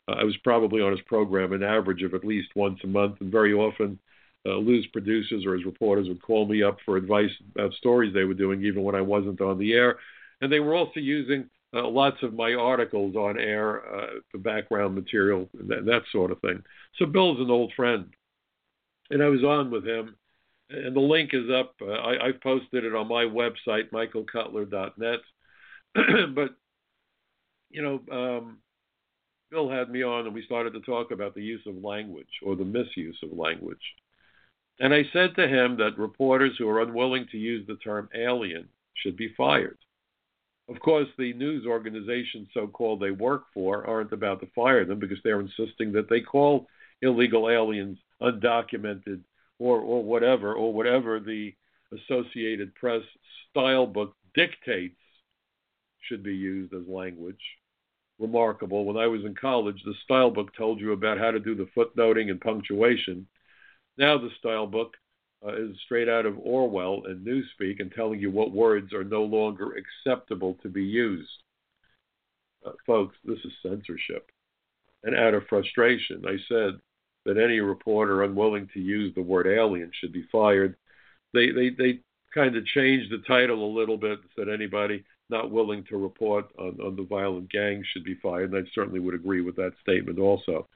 Uh, 0.06 0.12
I 0.12 0.22
was 0.22 0.36
probably 0.44 0.80
on 0.80 0.92
his 0.92 1.04
program 1.06 1.54
an 1.54 1.64
average 1.64 2.04
of 2.04 2.14
at 2.14 2.24
least 2.24 2.54
once 2.54 2.78
a 2.84 2.86
month, 2.86 3.16
and 3.20 3.32
very 3.32 3.52
often 3.52 3.98
uh, 4.48 4.58
producers 4.92 5.44
or 5.46 5.54
his 5.54 5.64
reporters 5.64 6.08
would 6.08 6.22
call 6.22 6.46
me 6.46 6.62
up 6.62 6.78
for 6.84 6.96
advice 6.96 7.30
about 7.54 7.72
stories 7.74 8.12
they 8.12 8.24
were 8.24 8.34
doing, 8.34 8.64
even 8.64 8.82
when 8.82 8.94
I 8.94 9.00
wasn't 9.00 9.40
on 9.40 9.58
the 9.58 9.72
air. 9.72 9.98
And 10.40 10.52
they 10.52 10.60
were 10.60 10.74
also 10.74 11.00
using 11.00 11.48
uh, 11.74 11.88
lots 11.88 12.16
of 12.22 12.34
my 12.34 12.54
articles 12.54 13.14
on 13.14 13.38
air 13.38 13.82
uh, 13.94 14.06
for 14.30 14.38
background 14.38 14.94
material 14.94 15.48
and 15.58 15.68
that, 15.68 15.84
that 15.86 16.02
sort 16.10 16.30
of 16.30 16.40
thing. 16.40 16.62
So 16.98 17.06
Bill's 17.06 17.40
an 17.40 17.50
old 17.50 17.72
friend, 17.74 18.06
and 19.10 19.22
I 19.22 19.28
was 19.28 19.44
on 19.44 19.70
with 19.70 19.86
him, 19.86 20.16
and 20.70 20.94
the 20.94 21.00
link 21.00 21.30
is 21.32 21.50
up. 21.50 21.74
Uh, 21.80 21.92
I, 21.92 22.26
I've 22.26 22.40
posted 22.40 22.84
it 22.84 22.94
on 22.94 23.08
my 23.08 23.24
website, 23.24 23.90
michaelcutler.net. 23.92 25.20
but 26.34 26.50
you 27.70 27.82
know, 27.82 28.00
um, 28.10 28.58
Bill 29.50 29.70
had 29.70 29.90
me 29.90 30.02
on, 30.02 30.26
and 30.26 30.34
we 30.34 30.44
started 30.44 30.72
to 30.74 30.80
talk 30.80 31.10
about 31.10 31.34
the 31.34 31.42
use 31.42 31.62
of 31.66 31.82
language 31.82 32.28
or 32.42 32.56
the 32.56 32.64
misuse 32.64 33.18
of 33.22 33.36
language. 33.36 33.82
And 34.80 34.92
I 34.92 35.04
said 35.12 35.34
to 35.36 35.46
him 35.46 35.76
that 35.76 35.98
reporters 35.98 36.56
who 36.58 36.68
are 36.68 36.82
unwilling 36.82 37.26
to 37.30 37.38
use 37.38 37.66
the 37.66 37.76
term 37.76 38.08
alien 38.14 38.68
should 38.94 39.16
be 39.16 39.34
fired. 39.36 39.78
Of 40.68 40.80
course, 40.80 41.08
the 41.18 41.32
news 41.34 41.66
organizations, 41.66 42.48
so 42.54 42.66
called, 42.66 43.00
they 43.00 43.10
work 43.10 43.44
for 43.52 43.86
aren't 43.86 44.12
about 44.12 44.40
to 44.40 44.46
fire 44.54 44.84
them 44.84 44.98
because 44.98 45.18
they're 45.22 45.40
insisting 45.40 45.92
that 45.92 46.08
they 46.08 46.20
call 46.20 46.66
illegal 47.02 47.50
aliens 47.50 47.98
undocumented 48.22 49.20
or, 49.58 49.80
or 49.80 50.02
whatever, 50.02 50.54
or 50.54 50.72
whatever 50.72 51.20
the 51.20 51.54
Associated 51.92 52.74
Press 52.74 53.02
style 53.50 53.86
book 53.86 54.14
dictates 54.34 54.96
should 56.08 56.22
be 56.22 56.34
used 56.34 56.72
as 56.72 56.86
language. 56.88 57.40
Remarkable. 58.18 58.84
When 58.84 58.96
I 58.96 59.06
was 59.06 59.24
in 59.24 59.34
college, 59.34 59.82
the 59.84 59.94
style 60.04 60.30
book 60.30 60.54
told 60.56 60.80
you 60.80 60.92
about 60.92 61.18
how 61.18 61.30
to 61.30 61.40
do 61.40 61.54
the 61.54 61.68
footnoting 61.76 62.30
and 62.30 62.40
punctuation. 62.40 63.26
Now 63.98 64.18
the 64.18 64.30
style 64.38 64.66
book 64.66 64.94
uh, 65.44 65.54
is 65.54 65.76
straight 65.84 66.08
out 66.08 66.26
of 66.26 66.38
Orwell 66.38 67.02
and 67.06 67.26
Newspeak 67.26 67.80
and 67.80 67.92
telling 67.92 68.20
you 68.20 68.30
what 68.30 68.52
words 68.52 68.92
are 68.92 69.04
no 69.04 69.22
longer 69.24 69.74
acceptable 69.76 70.56
to 70.62 70.68
be 70.68 70.84
used. 70.84 71.30
Uh, 72.64 72.72
folks, 72.86 73.16
this 73.24 73.38
is 73.44 73.52
censorship. 73.62 74.30
And 75.04 75.16
out 75.16 75.34
of 75.34 75.46
frustration, 75.48 76.24
I 76.26 76.36
said 76.48 76.80
that 77.24 77.42
any 77.42 77.60
reporter 77.60 78.22
unwilling 78.22 78.68
to 78.74 78.80
use 78.80 79.14
the 79.14 79.22
word 79.22 79.46
alien 79.46 79.90
should 80.00 80.12
be 80.12 80.26
fired. 80.30 80.76
They, 81.34 81.50
they, 81.50 81.70
they 81.70 82.00
kind 82.32 82.56
of 82.56 82.64
changed 82.66 83.10
the 83.10 83.22
title 83.26 83.64
a 83.64 83.76
little 83.76 83.96
bit, 83.96 84.20
said 84.36 84.48
anybody 84.48 85.04
not 85.28 85.50
willing 85.50 85.84
to 85.84 85.96
report 85.96 86.46
on, 86.58 86.78
on 86.80 86.94
the 86.94 87.04
violent 87.04 87.50
gangs 87.50 87.86
should 87.92 88.04
be 88.04 88.16
fired. 88.22 88.52
And 88.52 88.64
I 88.64 88.70
certainly 88.74 89.00
would 89.00 89.14
agree 89.14 89.40
with 89.40 89.56
that 89.56 89.72
statement 89.80 90.18
also. 90.18 90.68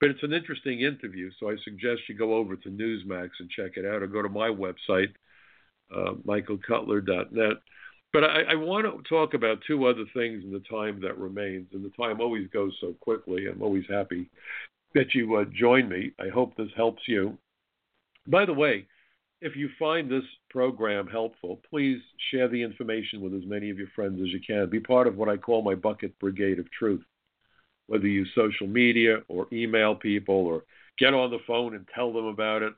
But 0.00 0.10
it's 0.10 0.22
an 0.22 0.32
interesting 0.32 0.80
interview, 0.80 1.30
so 1.38 1.50
I 1.50 1.56
suggest 1.64 2.02
you 2.08 2.16
go 2.16 2.34
over 2.34 2.54
to 2.56 2.68
Newsmax 2.68 3.30
and 3.40 3.50
check 3.50 3.72
it 3.76 3.84
out, 3.84 4.02
or 4.02 4.06
go 4.06 4.22
to 4.22 4.28
my 4.28 4.48
website, 4.48 5.12
uh, 5.94 6.12
michaelcutler.net. 6.24 7.56
But 8.12 8.24
I, 8.24 8.42
I 8.52 8.54
want 8.54 8.86
to 8.86 9.08
talk 9.08 9.34
about 9.34 9.58
two 9.66 9.86
other 9.86 10.04
things 10.14 10.44
in 10.44 10.52
the 10.52 10.62
time 10.70 11.00
that 11.02 11.18
remains, 11.18 11.68
and 11.72 11.84
the 11.84 11.90
time 11.90 12.20
always 12.20 12.48
goes 12.48 12.72
so 12.80 12.94
quickly. 13.00 13.46
I'm 13.48 13.62
always 13.62 13.84
happy 13.90 14.30
that 14.94 15.14
you 15.14 15.36
uh, 15.36 15.44
join 15.52 15.88
me. 15.88 16.12
I 16.18 16.28
hope 16.28 16.56
this 16.56 16.70
helps 16.76 17.02
you. 17.06 17.36
By 18.26 18.46
the 18.46 18.54
way, 18.54 18.86
if 19.40 19.56
you 19.56 19.68
find 19.78 20.10
this 20.10 20.24
program 20.50 21.06
helpful, 21.06 21.60
please 21.68 22.00
share 22.30 22.48
the 22.48 22.62
information 22.62 23.20
with 23.20 23.34
as 23.34 23.46
many 23.46 23.70
of 23.70 23.78
your 23.78 23.88
friends 23.94 24.20
as 24.20 24.28
you 24.28 24.40
can. 24.44 24.70
Be 24.70 24.80
part 24.80 25.06
of 25.06 25.16
what 25.16 25.28
I 25.28 25.36
call 25.36 25.62
my 25.62 25.74
bucket 25.74 26.18
brigade 26.18 26.58
of 26.58 26.70
truth 26.70 27.02
whether 27.88 28.06
you 28.06 28.20
use 28.20 28.30
social 28.34 28.66
media 28.66 29.18
or 29.28 29.48
email 29.52 29.94
people 29.94 30.46
or 30.46 30.62
get 30.98 31.14
on 31.14 31.30
the 31.30 31.38
phone 31.46 31.74
and 31.74 31.88
tell 31.94 32.12
them 32.12 32.26
about 32.26 32.62
it, 32.62 32.72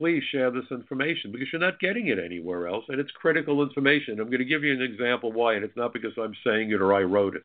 please 0.00 0.22
share 0.32 0.50
this 0.50 0.64
information 0.70 1.30
because 1.30 1.48
you're 1.52 1.60
not 1.60 1.78
getting 1.78 2.08
it 2.08 2.18
anywhere 2.18 2.66
else 2.66 2.84
and 2.88 2.98
it's 2.98 3.10
critical 3.12 3.62
information. 3.62 4.18
I'm 4.18 4.26
going 4.26 4.38
to 4.38 4.44
give 4.44 4.64
you 4.64 4.72
an 4.72 4.82
example 4.82 5.32
why, 5.32 5.54
and 5.54 5.64
it's 5.64 5.76
not 5.76 5.92
because 5.92 6.12
I'm 6.18 6.34
saying 6.44 6.72
it 6.72 6.80
or 6.80 6.92
I 6.92 7.02
wrote 7.02 7.36
it. 7.36 7.44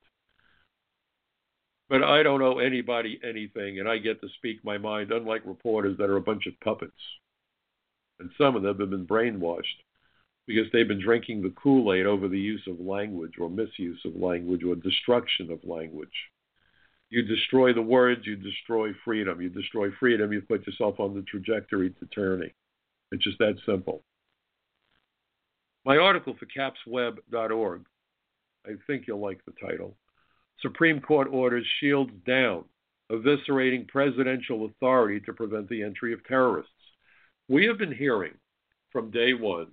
But 1.89 2.03
I 2.03 2.23
don't 2.23 2.41
owe 2.41 2.57
anybody 2.57 3.19
anything, 3.23 3.79
and 3.79 3.87
I 3.87 3.97
get 3.97 4.19
to 4.21 4.27
speak 4.37 4.63
my 4.63 4.77
mind, 4.77 5.11
unlike 5.11 5.43
reporters 5.45 5.97
that 5.97 6.09
are 6.09 6.17
a 6.17 6.21
bunch 6.21 6.45
of 6.45 6.59
puppets. 6.61 6.91
And 8.19 8.29
some 8.37 8.55
of 8.55 8.63
them 8.63 8.79
have 8.79 8.89
been 8.89 9.07
brainwashed 9.07 9.63
because 10.47 10.65
they've 10.73 10.87
been 10.87 11.01
drinking 11.01 11.43
the 11.43 11.53
Kool 11.61 11.93
Aid 11.93 12.05
over 12.05 12.27
the 12.27 12.39
use 12.39 12.63
of 12.67 12.79
language 12.79 13.33
or 13.39 13.49
misuse 13.49 13.99
of 14.03 14.15
language 14.15 14.63
or 14.63 14.75
destruction 14.75 15.51
of 15.51 15.59
language. 15.63 16.09
You 17.09 17.21
destroy 17.21 17.73
the 17.73 17.81
words, 17.81 18.25
you 18.25 18.35
destroy 18.35 18.91
freedom. 19.05 19.41
You 19.41 19.49
destroy 19.49 19.91
freedom, 19.91 20.33
you 20.33 20.41
put 20.41 20.67
yourself 20.67 20.99
on 20.99 21.13
the 21.13 21.21
trajectory 21.21 21.91
to 21.91 22.07
tyranny. 22.13 22.53
It's 23.11 23.23
just 23.23 23.39
that 23.39 23.57
simple. 23.65 24.03
My 25.85 25.97
article 25.97 26.35
for 26.37 26.45
capsweb.org, 26.47 27.85
I 28.65 28.71
think 28.85 29.07
you'll 29.07 29.21
like 29.21 29.39
the 29.45 29.53
title 29.65 29.95
Supreme 30.61 30.99
Court 30.99 31.29
orders 31.31 31.65
shields 31.79 32.11
down, 32.25 32.65
eviscerating 33.09 33.87
presidential 33.87 34.65
authority 34.65 35.21
to 35.21 35.33
prevent 35.33 35.69
the 35.69 35.83
entry 35.83 36.11
of 36.11 36.25
terrorists. 36.25 36.71
We 37.47 37.65
have 37.67 37.77
been 37.77 37.93
hearing 37.93 38.33
from 38.91 39.11
day 39.11 39.33
one 39.33 39.67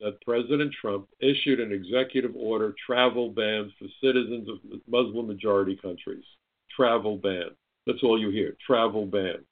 that 0.00 0.20
President 0.22 0.74
Trump 0.80 1.06
issued 1.20 1.60
an 1.60 1.72
executive 1.72 2.34
order 2.34 2.74
travel 2.84 3.28
bans 3.28 3.70
for 3.78 3.86
citizens 4.02 4.48
of 4.48 4.58
Muslim 4.88 5.28
majority 5.28 5.76
countries 5.76 6.24
travel 6.74 7.16
ban. 7.16 7.50
That's 7.86 8.02
all 8.02 8.18
you 8.20 8.30
hear 8.30 8.56
travel 8.64 9.06
ban. 9.06 9.44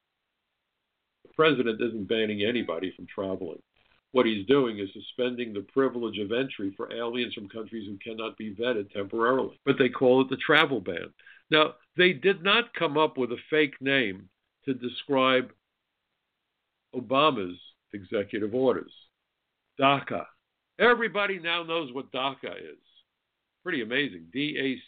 The 1.25 1.33
president 1.35 1.81
isn't 1.81 2.09
banning 2.09 2.43
anybody 2.43 2.93
from 2.95 3.07
traveling. 3.07 3.61
What 4.12 4.27
he's 4.27 4.47
doing 4.47 4.79
is 4.79 4.89
suspending 4.93 5.53
the 5.53 5.66
privilege 5.73 6.19
of 6.19 6.33
entry 6.33 6.73
for 6.77 6.93
aliens 6.93 7.35
from 7.35 7.49
countries 7.49 7.87
who 7.87 7.99
cannot 7.99 8.39
be 8.39 8.55
vetted 8.55 8.91
temporarily. 8.93 9.61
But 9.66 9.77
they 9.79 9.91
call 9.91 10.23
it 10.23 10.31
the 10.31 10.37
travel 10.37 10.81
ban. 10.81 11.12
Now, 11.51 11.75
they 11.97 12.12
did 12.12 12.43
not 12.43 12.75
come 12.75 12.97
up 12.97 13.19
with 13.19 13.33
a 13.33 13.39
fake 13.51 13.75
name 13.81 14.29
to 14.64 14.75
describe 14.75 15.51
Obama's 16.95 17.59
executive 17.93 18.55
orders. 18.55 18.93
DACA. 19.81 20.25
Everybody 20.79 21.39
now 21.39 21.62
knows 21.62 21.93
what 21.93 22.12
DACA 22.12 22.57
is. 22.57 22.79
Pretty 23.62 23.83
amazing. 23.83 24.27
DACA. 24.35 24.79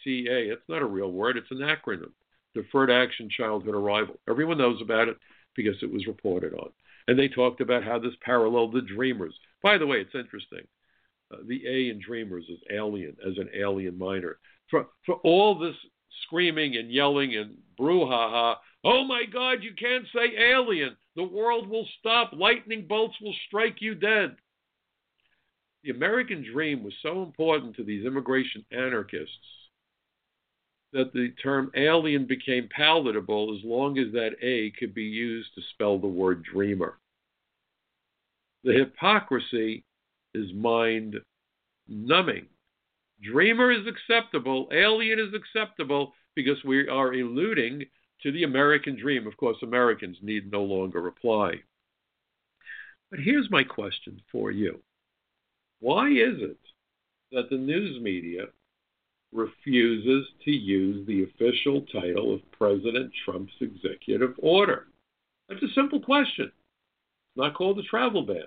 It's 0.51 0.69
not 0.69 0.81
a 0.81 0.85
real 0.85 1.11
word, 1.11 1.37
it's 1.37 1.51
an 1.51 1.57
acronym. 1.57 2.11
Deferred 2.53 2.91
Action 2.91 3.29
Childhood 3.29 3.75
Arrival. 3.75 4.19
Everyone 4.29 4.57
knows 4.57 4.81
about 4.81 5.07
it 5.07 5.17
because 5.55 5.75
it 5.81 5.91
was 5.91 6.07
reported 6.07 6.53
on. 6.53 6.69
And 7.07 7.17
they 7.17 7.27
talked 7.27 7.61
about 7.61 7.83
how 7.83 7.99
this 7.99 8.13
paralleled 8.21 8.73
the 8.73 8.81
Dreamers. 8.81 9.33
By 9.63 9.77
the 9.77 9.87
way, 9.87 9.97
it's 9.97 10.15
interesting. 10.15 10.67
Uh, 11.31 11.37
the 11.47 11.61
A 11.67 11.89
in 11.89 11.99
Dreamers 12.05 12.45
is 12.49 12.59
alien, 12.71 13.15
as 13.25 13.37
an 13.37 13.49
alien 13.55 13.97
minor. 13.97 14.37
For, 14.69 14.87
for 15.05 15.15
all 15.23 15.57
this 15.57 15.75
screaming 16.23 16.77
and 16.77 16.91
yelling 16.91 17.35
and 17.35 17.57
brouhaha, 17.79 18.55
oh 18.83 19.03
my 19.05 19.23
God, 19.31 19.59
you 19.61 19.73
can't 19.77 20.05
say 20.13 20.37
alien. 20.51 20.95
The 21.15 21.23
world 21.23 21.67
will 21.67 21.87
stop. 21.99 22.31
Lightning 22.33 22.85
bolts 22.87 23.15
will 23.21 23.35
strike 23.47 23.77
you 23.81 23.95
dead. 23.95 24.35
The 25.83 25.91
American 25.91 26.45
dream 26.53 26.83
was 26.83 26.93
so 27.01 27.23
important 27.23 27.75
to 27.75 27.83
these 27.83 28.05
immigration 28.05 28.63
anarchists 28.71 29.35
that 30.93 31.13
the 31.13 31.29
term 31.41 31.71
alien 31.75 32.25
became 32.25 32.67
palatable 32.75 33.55
as 33.57 33.63
long 33.63 33.97
as 33.97 34.11
that 34.13 34.35
A 34.41 34.71
could 34.71 34.93
be 34.93 35.03
used 35.03 35.53
to 35.55 35.61
spell 35.73 35.97
the 35.97 36.07
word 36.07 36.43
dreamer. 36.43 36.97
The 38.63 38.73
hypocrisy 38.73 39.83
is 40.33 40.53
mind 40.53 41.15
numbing. 41.87 42.47
Dreamer 43.21 43.71
is 43.71 43.87
acceptable, 43.87 44.67
alien 44.71 45.19
is 45.19 45.33
acceptable 45.33 46.13
because 46.35 46.63
we 46.63 46.87
are 46.87 47.13
alluding 47.13 47.85
to 48.23 48.31
the 48.31 48.43
American 48.43 48.99
dream. 48.99 49.27
Of 49.27 49.37
course, 49.37 49.57
Americans 49.61 50.17
need 50.21 50.51
no 50.51 50.63
longer 50.63 51.01
reply. 51.01 51.55
But 53.09 53.19
here's 53.19 53.49
my 53.49 53.63
question 53.63 54.21
for 54.31 54.51
you 54.51 54.81
Why 55.79 56.09
is 56.09 56.39
it 56.39 56.59
that 57.31 57.49
the 57.49 57.57
news 57.57 58.01
media 58.01 58.45
refuses 59.31 60.27
to 60.43 60.51
use 60.51 61.05
the 61.07 61.23
official 61.23 61.81
title 61.91 62.33
of 62.33 62.51
President 62.51 63.11
Trump's 63.25 63.53
executive 63.59 64.33
order? 64.39 64.87
That's 65.47 65.63
a 65.63 65.73
simple 65.73 66.01
question. 66.01 66.45
It's 66.45 67.37
not 67.37 67.55
called 67.55 67.79
a 67.79 67.83
travel 67.83 68.23
ban. 68.23 68.45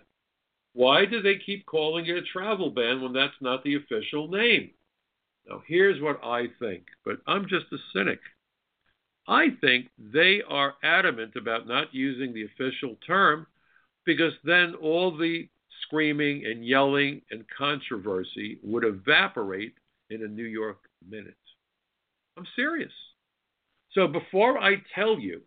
Why 0.74 1.05
do 1.05 1.22
they 1.22 1.37
keep 1.37 1.66
calling 1.66 2.07
it 2.07 2.16
a 2.16 2.22
travel 2.22 2.70
ban 2.70 3.01
when 3.01 3.12
that's 3.12 3.41
not 3.41 3.62
the 3.62 3.76
official 3.76 4.28
name? 4.28 4.70
Now, 5.49 5.62
here's 5.66 6.01
what 6.01 6.22
I 6.24 6.47
think, 6.59 6.85
but 7.05 7.18
I'm 7.26 7.47
just 7.49 7.66
a 7.72 7.76
cynic. 7.93 8.20
I 9.26 9.49
think 9.61 9.89
they 9.99 10.43
are 10.49 10.74
adamant 10.82 11.37
about 11.37 11.66
not 11.66 11.95
using 11.95 12.32
the 12.35 12.45
official 12.45 12.97
term 13.07 13.47
because 14.05 14.32
then 14.45 14.74
all 14.74 15.16
the 15.16 15.49
screaming 15.82 16.45
and 16.47 16.66
yelling 16.66 17.22
and 17.30 17.45
controversy 17.57 18.59
would 18.62 18.85
evaporate 18.85 19.74
in 20.11 20.22
a 20.22 20.28
New 20.28 20.44
York 20.44 20.78
minute. 21.09 21.36
I'm 22.36 22.46
serious. 22.57 22.92
So 23.92 24.09
before 24.09 24.59
I 24.59 24.76
tell 24.94 25.18
you, 25.18 25.42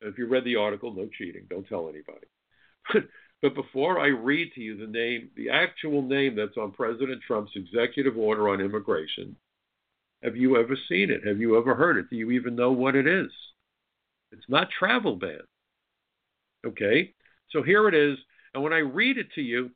if 0.00 0.18
you 0.18 0.26
read 0.26 0.44
the 0.44 0.56
article, 0.56 0.94
no 0.94 1.08
cheating, 1.18 1.46
don't 1.48 1.68
tell 1.68 1.88
anybody. 1.88 2.26
but 3.42 3.54
before 3.54 3.98
I 3.98 4.08
read 4.08 4.52
to 4.54 4.60
you 4.60 4.76
the 4.76 4.86
name, 4.86 5.30
the 5.36 5.50
actual 5.50 6.02
name 6.02 6.36
that's 6.36 6.56
on 6.56 6.72
President 6.72 7.22
Trump's 7.26 7.52
executive 7.54 8.16
order 8.16 8.48
on 8.48 8.60
immigration, 8.60 9.36
have 10.22 10.36
you 10.36 10.56
ever 10.56 10.76
seen 10.88 11.10
it? 11.10 11.26
Have 11.26 11.38
you 11.38 11.58
ever 11.58 11.74
heard 11.74 11.98
it? 11.98 12.10
Do 12.10 12.16
you 12.16 12.30
even 12.32 12.56
know 12.56 12.72
what 12.72 12.96
it 12.96 13.06
is? 13.06 13.30
It's 14.32 14.48
not 14.48 14.68
travel 14.70 15.16
ban. 15.16 15.40
Okay? 16.66 17.12
So 17.50 17.62
here 17.62 17.88
it 17.88 17.94
is. 17.94 18.18
And 18.54 18.62
when 18.62 18.72
I 18.72 18.78
read 18.78 19.18
it 19.18 19.32
to 19.34 19.42
you, 19.42 19.70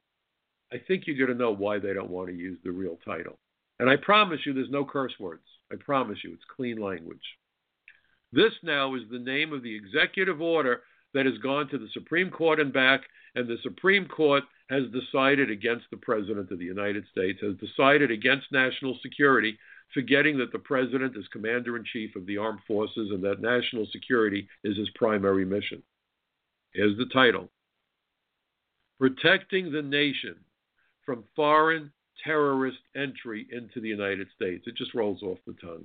I 0.73 0.77
think 0.79 1.07
you're 1.07 1.17
going 1.17 1.37
to 1.37 1.43
know 1.43 1.51
why 1.51 1.79
they 1.79 1.93
don't 1.93 2.11
want 2.11 2.29
to 2.29 2.35
use 2.35 2.59
the 2.65 2.71
real 2.71 2.99
title. 3.05 3.39
And 3.81 3.89
I 3.89 3.97
promise 3.97 4.41
you, 4.45 4.53
there's 4.53 4.69
no 4.69 4.85
curse 4.85 5.15
words. 5.19 5.43
I 5.73 5.77
promise 5.77 6.19
you, 6.23 6.35
it's 6.35 6.45
clean 6.55 6.79
language. 6.79 7.25
This 8.31 8.53
now 8.63 8.95
is 8.95 9.03
the 9.11 9.19
name 9.19 9.55
of 9.55 9.63
the 9.63 9.75
executive 9.75 10.43
order 10.43 10.83
that 11.15 11.25
has 11.25 11.39
gone 11.39 11.67
to 11.71 11.79
the 11.79 11.89
Supreme 11.95 12.31
Court 12.31 12.61
and 12.61 12.75
back, 12.75 13.01
and 13.35 13.49
the 13.49 13.57
Supreme 13.63 14.07
Court 14.07 14.45
has 14.69 14.83
decided 14.93 15.51
against 15.51 15.87
the 15.91 15.97
President 15.97 16.53
of 16.53 16.59
the 16.59 16.65
United 16.67 17.05
States, 17.11 17.41
has 17.41 17.55
decided 17.57 18.11
against 18.11 18.53
national 18.53 18.99
security, 19.01 19.59
forgetting 19.95 20.37
that 20.37 20.53
the 20.53 20.59
President 20.59 21.17
is 21.17 21.27
Commander 21.33 21.79
in 21.79 21.85
Chief 21.91 22.15
of 22.17 22.27
the 22.27 22.37
Armed 22.37 22.61
Forces 22.69 23.11
and 23.13 23.25
that 23.25 23.41
national 23.41 23.87
security 23.91 24.47
is 24.63 24.77
his 24.77 24.91
primary 24.91 25.47
mission. 25.47 25.83
Here's 26.75 26.99
the 26.99 27.07
title 27.07 27.49
Protecting 28.99 29.73
the 29.73 29.81
Nation 29.81 30.37
from 31.07 31.25
Foreign 31.35 31.91
terrorist 32.25 32.79
entry 32.97 33.47
into 33.51 33.81
the 33.81 33.89
United 33.89 34.29
States. 34.35 34.65
It 34.67 34.77
just 34.77 34.95
rolls 34.95 35.23
off 35.23 35.39
the 35.47 35.55
tongue. 35.55 35.85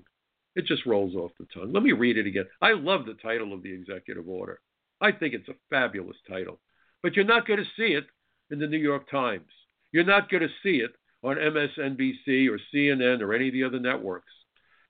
It 0.56 0.66
just 0.66 0.86
rolls 0.86 1.16
off 1.16 1.32
the 1.40 1.48
tongue. 1.54 1.74
Let 1.74 1.84
me 1.84 1.92
read 1.92 2.18
it 2.18 2.28
again. 2.28 2.46
I 2.62 2.74
love 2.74 3.06
the 3.06 3.16
title 3.16 3.54
of 3.54 3.62
the 3.62 3.74
executive 3.74 4.28
order. 4.28 4.60
I 5.02 5.12
think 5.12 5.34
it's 5.34 5.50
a 5.50 5.56
fabulous 5.70 6.18
title. 6.30 6.60
But 7.04 7.16
you're 7.16 7.26
not 7.26 7.48
going 7.48 7.60
to 7.60 7.66
see 7.78 7.94
it 7.94 8.06
in 8.50 8.60
the 8.60 8.68
New 8.68 8.78
York 8.78 9.10
Times. 9.10 9.52
You're 9.92 10.06
not 10.06 10.30
going 10.30 10.44
to 10.44 10.50
see 10.64 10.78
it 10.78 10.92
on 11.24 11.36
MSNBC 11.38 12.50
or 12.50 12.60
CNN 12.74 13.22
or 13.22 13.34
any 13.34 13.48
of 13.48 13.54
the 13.54 13.64
other 13.64 13.80
networks 13.80 14.32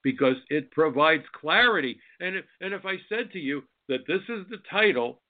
because 0.02 0.36
it 0.50 0.70
provides 0.70 1.24
clarity. 1.40 1.98
And 2.20 2.36
if, 2.36 2.44
and 2.60 2.72
if 2.72 2.86
I 2.86 2.96
said 3.08 3.32
to 3.32 3.38
you 3.38 3.64
that 3.88 4.06
this 4.06 4.22
is 4.28 4.46
the 4.48 4.58
title, 4.70 5.20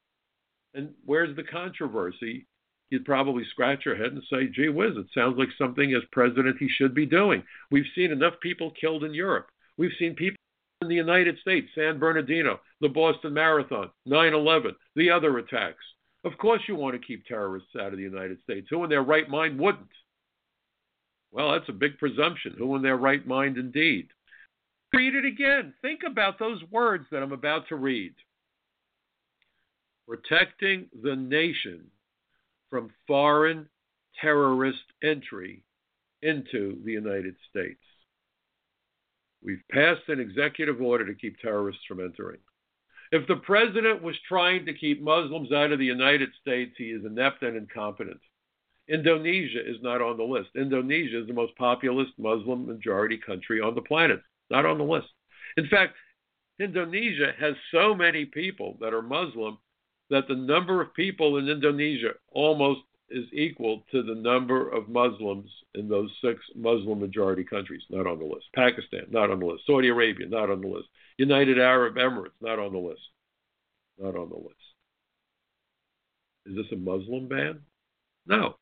and 0.74 0.90
where's 1.04 1.34
the 1.34 1.44
controversy? 1.44 2.46
You'd 2.90 3.04
probably 3.04 3.44
scratch 3.50 3.84
your 3.84 3.96
head 3.96 4.12
and 4.12 4.22
say, 4.30 4.46
gee 4.46 4.68
whiz, 4.68 4.96
it 4.96 5.06
sounds 5.14 5.38
like 5.38 5.48
something 5.58 5.94
as 5.94 6.02
president 6.12 6.56
he 6.58 6.68
should 6.68 6.94
be 6.94 7.06
doing. 7.06 7.42
We've 7.70 7.84
seen 7.94 8.12
enough 8.12 8.34
people 8.40 8.72
killed 8.80 9.04
in 9.04 9.14
Europe. 9.14 9.48
We've 9.76 9.92
seen 9.98 10.14
people 10.14 10.36
in 10.82 10.88
the 10.88 10.94
United 10.94 11.38
States, 11.38 11.68
San 11.74 11.98
Bernardino, 11.98 12.60
the 12.80 12.88
Boston 12.88 13.34
Marathon, 13.34 13.90
9 14.04 14.34
11, 14.34 14.74
the 14.94 15.10
other 15.10 15.38
attacks. 15.38 15.84
Of 16.24 16.36
course, 16.38 16.62
you 16.66 16.74
want 16.74 17.00
to 17.00 17.06
keep 17.06 17.24
terrorists 17.24 17.70
out 17.80 17.92
of 17.92 17.96
the 17.96 18.02
United 18.02 18.42
States. 18.42 18.66
Who 18.70 18.82
in 18.84 18.90
their 18.90 19.02
right 19.02 19.28
mind 19.28 19.58
wouldn't? 19.58 19.86
Well, 21.32 21.52
that's 21.52 21.68
a 21.68 21.72
big 21.72 21.98
presumption. 21.98 22.54
Who 22.58 22.76
in 22.76 22.82
their 22.82 22.96
right 22.96 23.26
mind, 23.26 23.58
indeed? 23.58 24.08
Read 24.92 25.14
it 25.14 25.24
again. 25.24 25.74
Think 25.82 26.00
about 26.06 26.38
those 26.38 26.62
words 26.70 27.04
that 27.10 27.22
I'm 27.22 27.32
about 27.32 27.68
to 27.68 27.76
read. 27.76 28.14
Protecting 30.08 30.86
the 31.02 31.16
nation 31.16 31.84
from 32.70 32.90
foreign 33.06 33.68
terrorist 34.20 34.84
entry 35.02 35.62
into 36.22 36.80
the 36.84 36.92
United 36.92 37.34
States. 37.50 37.80
We've 39.42 39.62
passed 39.70 40.08
an 40.08 40.20
executive 40.20 40.80
order 40.80 41.06
to 41.06 41.14
keep 41.14 41.38
terrorists 41.38 41.82
from 41.86 42.00
entering. 42.00 42.40
If 43.12 43.28
the 43.28 43.36
president 43.36 44.02
was 44.02 44.16
trying 44.28 44.66
to 44.66 44.74
keep 44.74 45.00
Muslims 45.00 45.52
out 45.52 45.70
of 45.70 45.78
the 45.78 45.84
United 45.84 46.30
States, 46.40 46.72
he 46.76 46.86
is 46.86 47.04
inept 47.04 47.42
and 47.42 47.56
incompetent. 47.56 48.20
Indonesia 48.88 49.60
is 49.60 49.76
not 49.82 50.00
on 50.00 50.16
the 50.16 50.24
list. 50.24 50.50
Indonesia 50.56 51.20
is 51.20 51.26
the 51.26 51.32
most 51.32 51.54
populous 51.56 52.08
Muslim 52.18 52.66
majority 52.66 53.18
country 53.18 53.60
on 53.60 53.74
the 53.74 53.82
planet, 53.82 54.20
not 54.50 54.66
on 54.66 54.78
the 54.78 54.84
list. 54.84 55.08
In 55.56 55.68
fact, 55.68 55.94
Indonesia 56.58 57.32
has 57.38 57.54
so 57.70 57.94
many 57.94 58.24
people 58.24 58.76
that 58.80 58.94
are 58.94 59.02
Muslim 59.02 59.58
that 60.10 60.28
the 60.28 60.34
number 60.34 60.80
of 60.80 60.94
people 60.94 61.38
in 61.38 61.48
Indonesia 61.48 62.10
almost 62.32 62.80
is 63.08 63.24
equal 63.32 63.84
to 63.92 64.02
the 64.02 64.14
number 64.14 64.68
of 64.68 64.88
Muslims 64.88 65.50
in 65.74 65.88
those 65.88 66.10
six 66.22 66.40
Muslim 66.54 67.00
majority 67.00 67.44
countries, 67.44 67.82
not 67.90 68.06
on 68.06 68.18
the 68.18 68.24
list. 68.24 68.46
Pakistan, 68.54 69.06
not 69.10 69.30
on 69.30 69.38
the 69.38 69.46
list. 69.46 69.64
Saudi 69.66 69.88
Arabia, 69.88 70.26
not 70.26 70.50
on 70.50 70.60
the 70.60 70.66
list. 70.66 70.88
United 71.18 71.58
Arab 71.58 71.96
Emirates, 71.96 72.30
not 72.40 72.58
on 72.58 72.72
the 72.72 72.78
list. 72.78 73.00
Not 73.98 74.16
on 74.16 74.28
the 74.28 74.36
list. 74.36 74.54
Is 76.46 76.56
this 76.56 76.72
a 76.72 76.76
Muslim 76.76 77.28
ban? 77.28 77.60
No. 78.26 78.56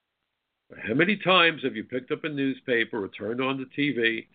How 0.86 0.95
many 0.95 1.16
times 1.16 1.62
have 1.62 1.76
you 1.76 1.84
picked 1.84 2.11
up 2.11 2.24
a 2.24 2.28
newspaper 2.28 3.05
or 3.05 3.09
turned 3.09 3.40
on 3.40 3.59
the 3.59 3.82
TV? 3.82 4.26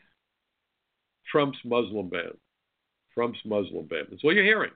Trump's 1.31 1.57
Muslim 1.63 2.09
ban. 2.09 2.31
Trump's 3.13 3.39
Muslim 3.45 3.85
ban. 3.85 4.05
That's 4.09 4.23
what 4.23 4.35
you're 4.35 4.43
hearing. 4.43 4.71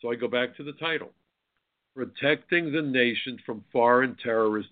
So 0.00 0.10
I 0.10 0.14
go 0.14 0.28
back 0.28 0.56
to 0.56 0.62
the 0.62 0.72
title 0.72 1.10
Protecting 1.94 2.72
the 2.72 2.82
Nation 2.82 3.38
from 3.44 3.64
Foreign 3.72 4.16
Terrorist 4.22 4.68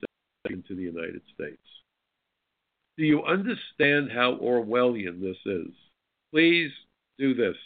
into 0.48 0.74
the 0.74 0.82
United 0.82 1.20
States. 1.34 1.58
Do 2.96 3.04
you 3.04 3.22
understand 3.24 4.10
how 4.10 4.36
Orwellian 4.36 5.20
this 5.20 5.36
is? 5.44 5.72
Please 6.32 6.70
do 7.18 7.34
this. 7.34 7.56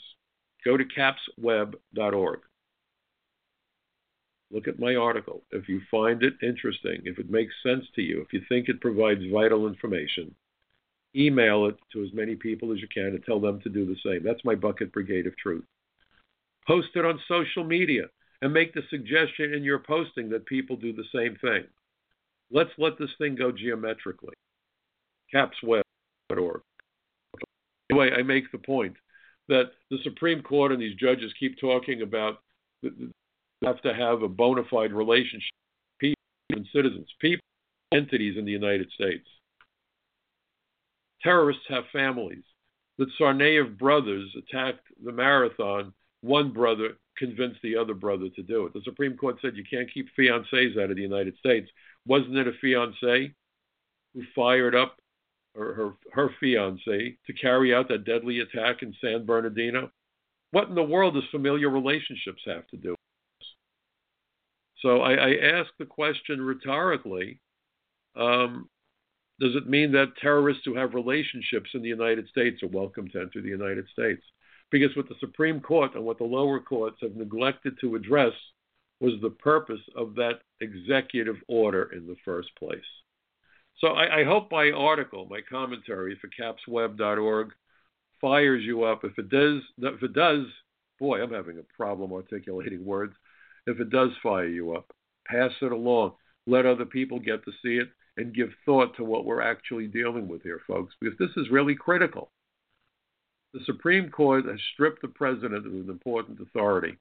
Go 0.65 0.77
to 0.77 0.85
capsweb.org. 0.85 2.41
Look 4.51 4.69
at 4.69 4.79
my 4.79 4.95
article. 4.97 5.43
If 5.51 5.69
you 5.69 5.81
find 5.91 6.23
it 6.23 6.35
interesting, 6.43 7.01
if 7.05 7.19
it 7.19 7.31
makes 7.31 7.55
sense 7.63 7.85
to 7.95 8.03
you, 8.03 8.21
if 8.21 8.33
you 8.33 8.43
think 8.49 8.69
it 8.69 8.81
provides 8.81 9.23
vital 9.33 9.67
information, 9.67 10.35
email 11.17 11.67
it 11.67 11.77
to 11.93 12.05
as 12.05 12.13
many 12.13 12.35
people 12.35 12.73
as 12.73 12.81
you 12.81 12.89
can 12.89 13.07
and 13.07 13.25
tell 13.25 13.41
them 13.41 13.61
to 13.63 13.71
do 13.71 13.87
the 13.87 13.97
same. 14.05 14.23
That's 14.23 14.45
my 14.45 14.55
bucket 14.55 14.93
brigade 14.93 15.27
of 15.27 15.37
truth. 15.37 15.65
Post 16.67 16.89
it 16.95 17.05
on 17.05 17.21
social 17.29 17.65
media 17.65 18.05
and 18.41 18.53
make 18.53 18.75
the 18.75 18.83
suggestion 18.91 19.55
in 19.55 19.63
your 19.63 19.79
posting 19.79 20.29
that 20.31 20.47
people 20.47 20.77
do 20.77 20.93
the 20.93 21.05
same 21.15 21.37
thing. 21.41 21.65
Let's 22.51 22.71
let 22.79 22.99
this 22.99 23.11
thing 23.19 23.35
go 23.35 23.51
geometrically. 23.53 24.35
CapsWeb.org. 25.35 26.61
Anyway, 27.91 28.11
I 28.17 28.23
make 28.23 28.51
the 28.53 28.59
point 28.59 28.97
that 29.49 29.71
the 29.91 29.99
Supreme 30.03 30.43
Court 30.43 30.73
and 30.73 30.81
these 30.81 30.97
judges 30.97 31.33
keep 31.39 31.59
talking 31.61 32.03
about 32.03 32.41
have 33.65 33.81
to 33.83 33.95
have 33.95 34.23
a 34.23 34.29
bona 34.29 34.63
fide 34.71 34.93
relationship 34.93 35.53
people 35.99 36.17
and 36.51 36.67
citizens, 36.75 37.09
people, 37.21 37.45
entities 37.93 38.37
in 38.37 38.45
the 38.45 38.53
United 38.53 38.91
States. 38.93 39.27
Terrorists 41.23 41.65
have 41.69 41.85
families. 41.93 42.43
The 42.99 43.07
Tsarnaev 43.19 43.79
brothers 43.79 44.35
attacked 44.37 44.87
the 45.05 45.13
marathon. 45.13 45.93
One 46.23 46.53
brother 46.53 46.97
convinced 47.19 47.61
the 47.63 47.77
other 47.77 47.95
brother 47.95 48.29
to 48.35 48.43
do 48.43 48.67
it. 48.67 48.73
The 48.73 48.81
Supreme 48.85 49.17
Court 49.17 49.37
said 49.43 49.57
you 49.57 49.65
can't 49.69 49.93
keep 49.93 50.09
fiancés 50.19 50.83
out 50.83 50.91
of 50.91 50.97
the 50.97 51.03
United 51.03 51.37
States. 51.39 51.69
Wasn't 52.07 52.37
it 52.37 52.49
a 52.49 52.53
fiancé 52.65 53.35
who 54.15 54.23
fired 54.35 54.75
up 54.75 54.97
her, 55.55 55.75
her, 55.75 55.93
her 56.13 56.31
fiance 56.41 57.19
to 57.27 57.33
carry 57.35 57.75
out 57.75 57.89
that 57.89 58.05
deadly 58.05 58.41
attack 58.41 58.83
in 58.83 58.95
San 59.01 59.27
Bernardino? 59.27 59.91
What 60.53 60.69
in 60.69 60.75
the 60.75 60.83
world 60.83 61.15
does 61.15 61.25
familiar 61.31 61.71
relationships 61.71 62.43
have 62.47 62.67
to 62.69 62.77
do 62.77 62.91
with 62.91 62.99
this? 63.41 63.49
So 64.81 65.01
I, 65.01 65.15
I 65.15 65.35
ask 65.59 65.71
the 65.79 65.87
question 65.87 66.41
rhetorically 66.41 67.41
um, 68.15 68.69
does 69.41 69.57
it 69.57 69.69
mean 69.69 69.93
that 69.93 70.17
terrorists 70.21 70.63
who 70.65 70.77
have 70.77 70.95
relationships 70.95 71.71
in 71.75 71.83
the 71.83 71.89
United 71.89 72.29
States 72.29 72.63
are 72.63 72.69
welcome 72.69 73.09
to 73.09 73.21
enter 73.21 73.41
the 73.41 73.49
United 73.49 73.87
States? 73.89 74.23
Because 74.73 74.97
what 74.97 75.09
the 75.09 75.15
Supreme 75.21 75.61
Court 75.61 75.95
and 75.95 76.03
what 76.03 76.19
the 76.19 76.25
lower 76.25 76.59
courts 76.59 76.97
have 77.03 77.15
neglected 77.15 77.79
to 77.83 77.95
address 77.95 78.33
was 79.01 79.13
the 79.21 79.31
purpose 79.31 79.81
of 79.95 80.15
that 80.15 80.41
executive 80.61 81.37
order 81.47 81.91
in 81.95 82.07
the 82.07 82.17
first 82.25 82.49
place. 82.59 82.81
So 83.79 83.89
I, 83.89 84.21
I 84.21 84.25
hope 84.25 84.51
my 84.51 84.71
article, 84.71 85.27
my 85.29 85.41
commentary 85.49 86.19
for 86.21 86.29
capsweb.org 86.29 87.51
fires 88.21 88.63
you 88.65 88.85
up. 88.85 89.05
If 89.05 89.19
it 89.19 89.29
does, 89.29 89.61
if 89.79 90.03
it 90.03 90.15
does, 90.15 90.47
boy, 90.99 91.23
I'm 91.23 91.33
having 91.33 91.59
a 91.59 91.77
problem 91.77 92.13
articulating 92.13 92.85
words. 92.85 93.15
If 93.67 93.79
it 93.79 93.91
does 93.91 94.11
fire 94.23 94.47
you 94.47 94.75
up, 94.75 94.91
pass 95.27 95.51
it 95.61 95.73
along. 95.73 96.13
Let 96.47 96.65
other 96.65 96.87
people 96.87 97.19
get 97.19 97.45
to 97.45 97.53
see 97.63 97.77
it 97.77 97.89
and 98.17 98.35
give 98.35 98.51
thought 98.65 98.97
to 98.97 99.05
what 99.05 99.25
we're 99.27 99.43
actually 99.43 99.87
dealing 99.87 100.29
with 100.29 100.43
here, 100.43 100.61
folks, 100.67 100.95
because 101.01 101.19
this 101.19 101.31
is 101.37 101.51
really 101.51 101.75
critical. 101.75 102.31
The 103.53 103.65
Supreme 103.65 104.09
Court 104.11 104.47
has 104.47 104.61
stripped 104.73 105.03
the 105.03 105.09
president 105.09 105.67
of 105.67 105.73
an 105.73 105.89
important 105.89 106.41
authority. 106.41 106.97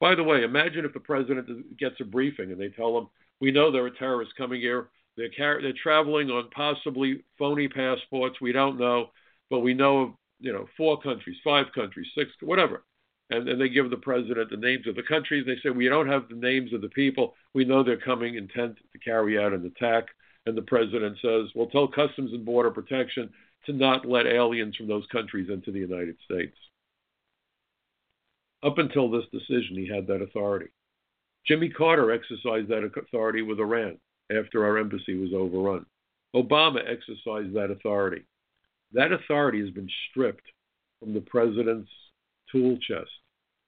By 0.00 0.14
the 0.14 0.22
way, 0.22 0.44
imagine 0.44 0.84
if 0.84 0.92
the 0.92 1.00
president 1.00 1.76
gets 1.76 2.00
a 2.00 2.04
briefing 2.04 2.52
and 2.52 2.60
they 2.60 2.68
tell 2.68 2.96
him, 2.96 3.08
"We 3.40 3.50
know 3.50 3.70
there 3.70 3.84
are 3.84 3.90
terrorists 3.90 4.34
coming 4.34 4.60
here. 4.60 4.90
They're 5.16 5.30
car- 5.36 5.60
they're 5.60 5.72
traveling 5.72 6.30
on 6.30 6.50
possibly 6.50 7.24
phony 7.36 7.66
passports. 7.66 8.40
We 8.40 8.52
don't 8.52 8.78
know, 8.78 9.12
but 9.50 9.60
we 9.60 9.74
know 9.74 10.00
of 10.02 10.14
you 10.38 10.52
know 10.52 10.68
four 10.76 11.00
countries, 11.00 11.40
five 11.42 11.72
countries, 11.72 12.06
six, 12.14 12.30
whatever." 12.40 12.84
And 13.30 13.46
then 13.46 13.58
they 13.58 13.68
give 13.68 13.90
the 13.90 13.96
president 13.96 14.50
the 14.50 14.56
names 14.56 14.86
of 14.86 14.94
the 14.94 15.02
countries. 15.02 15.44
They 15.44 15.58
say, 15.58 15.70
"We 15.70 15.88
don't 15.88 16.06
have 16.06 16.28
the 16.28 16.36
names 16.36 16.72
of 16.72 16.80
the 16.80 16.88
people. 16.88 17.36
We 17.54 17.64
know 17.64 17.82
they're 17.82 17.96
coming 17.96 18.36
intent 18.36 18.78
to 18.92 18.98
carry 18.98 19.36
out 19.36 19.52
an 19.52 19.66
attack." 19.66 20.14
And 20.46 20.56
the 20.56 20.62
president 20.62 21.18
says, 21.18 21.52
"Well, 21.56 21.66
tell 21.66 21.88
Customs 21.88 22.32
and 22.32 22.44
Border 22.44 22.70
Protection 22.70 23.34
to 23.66 23.72
not 23.72 24.06
let 24.06 24.26
aliens 24.26 24.76
from 24.76 24.86
those 24.86 25.06
countries 25.06 25.50
into 25.50 25.70
the 25.70 25.80
United 25.80 26.18
States." 26.20 26.56
Up 28.62 28.78
until 28.78 29.08
this 29.08 29.28
decision, 29.28 29.76
he 29.76 29.86
had 29.86 30.06
that 30.06 30.22
authority. 30.22 30.70
Jimmy 31.46 31.68
Carter 31.68 32.10
exercised 32.10 32.68
that 32.68 32.84
authority 32.84 33.42
with 33.42 33.60
Iran 33.60 34.00
after 34.30 34.64
our 34.64 34.78
embassy 34.78 35.14
was 35.14 35.32
overrun. 35.32 35.86
Obama 36.34 36.86
exercised 36.86 37.52
that 37.54 37.70
authority. 37.70 38.24
That 38.92 39.12
authority 39.12 39.60
has 39.60 39.70
been 39.70 39.88
stripped 40.10 40.50
from 41.00 41.14
the 41.14 41.20
president's 41.20 41.90
tool 42.50 42.78
chest. 42.78 43.10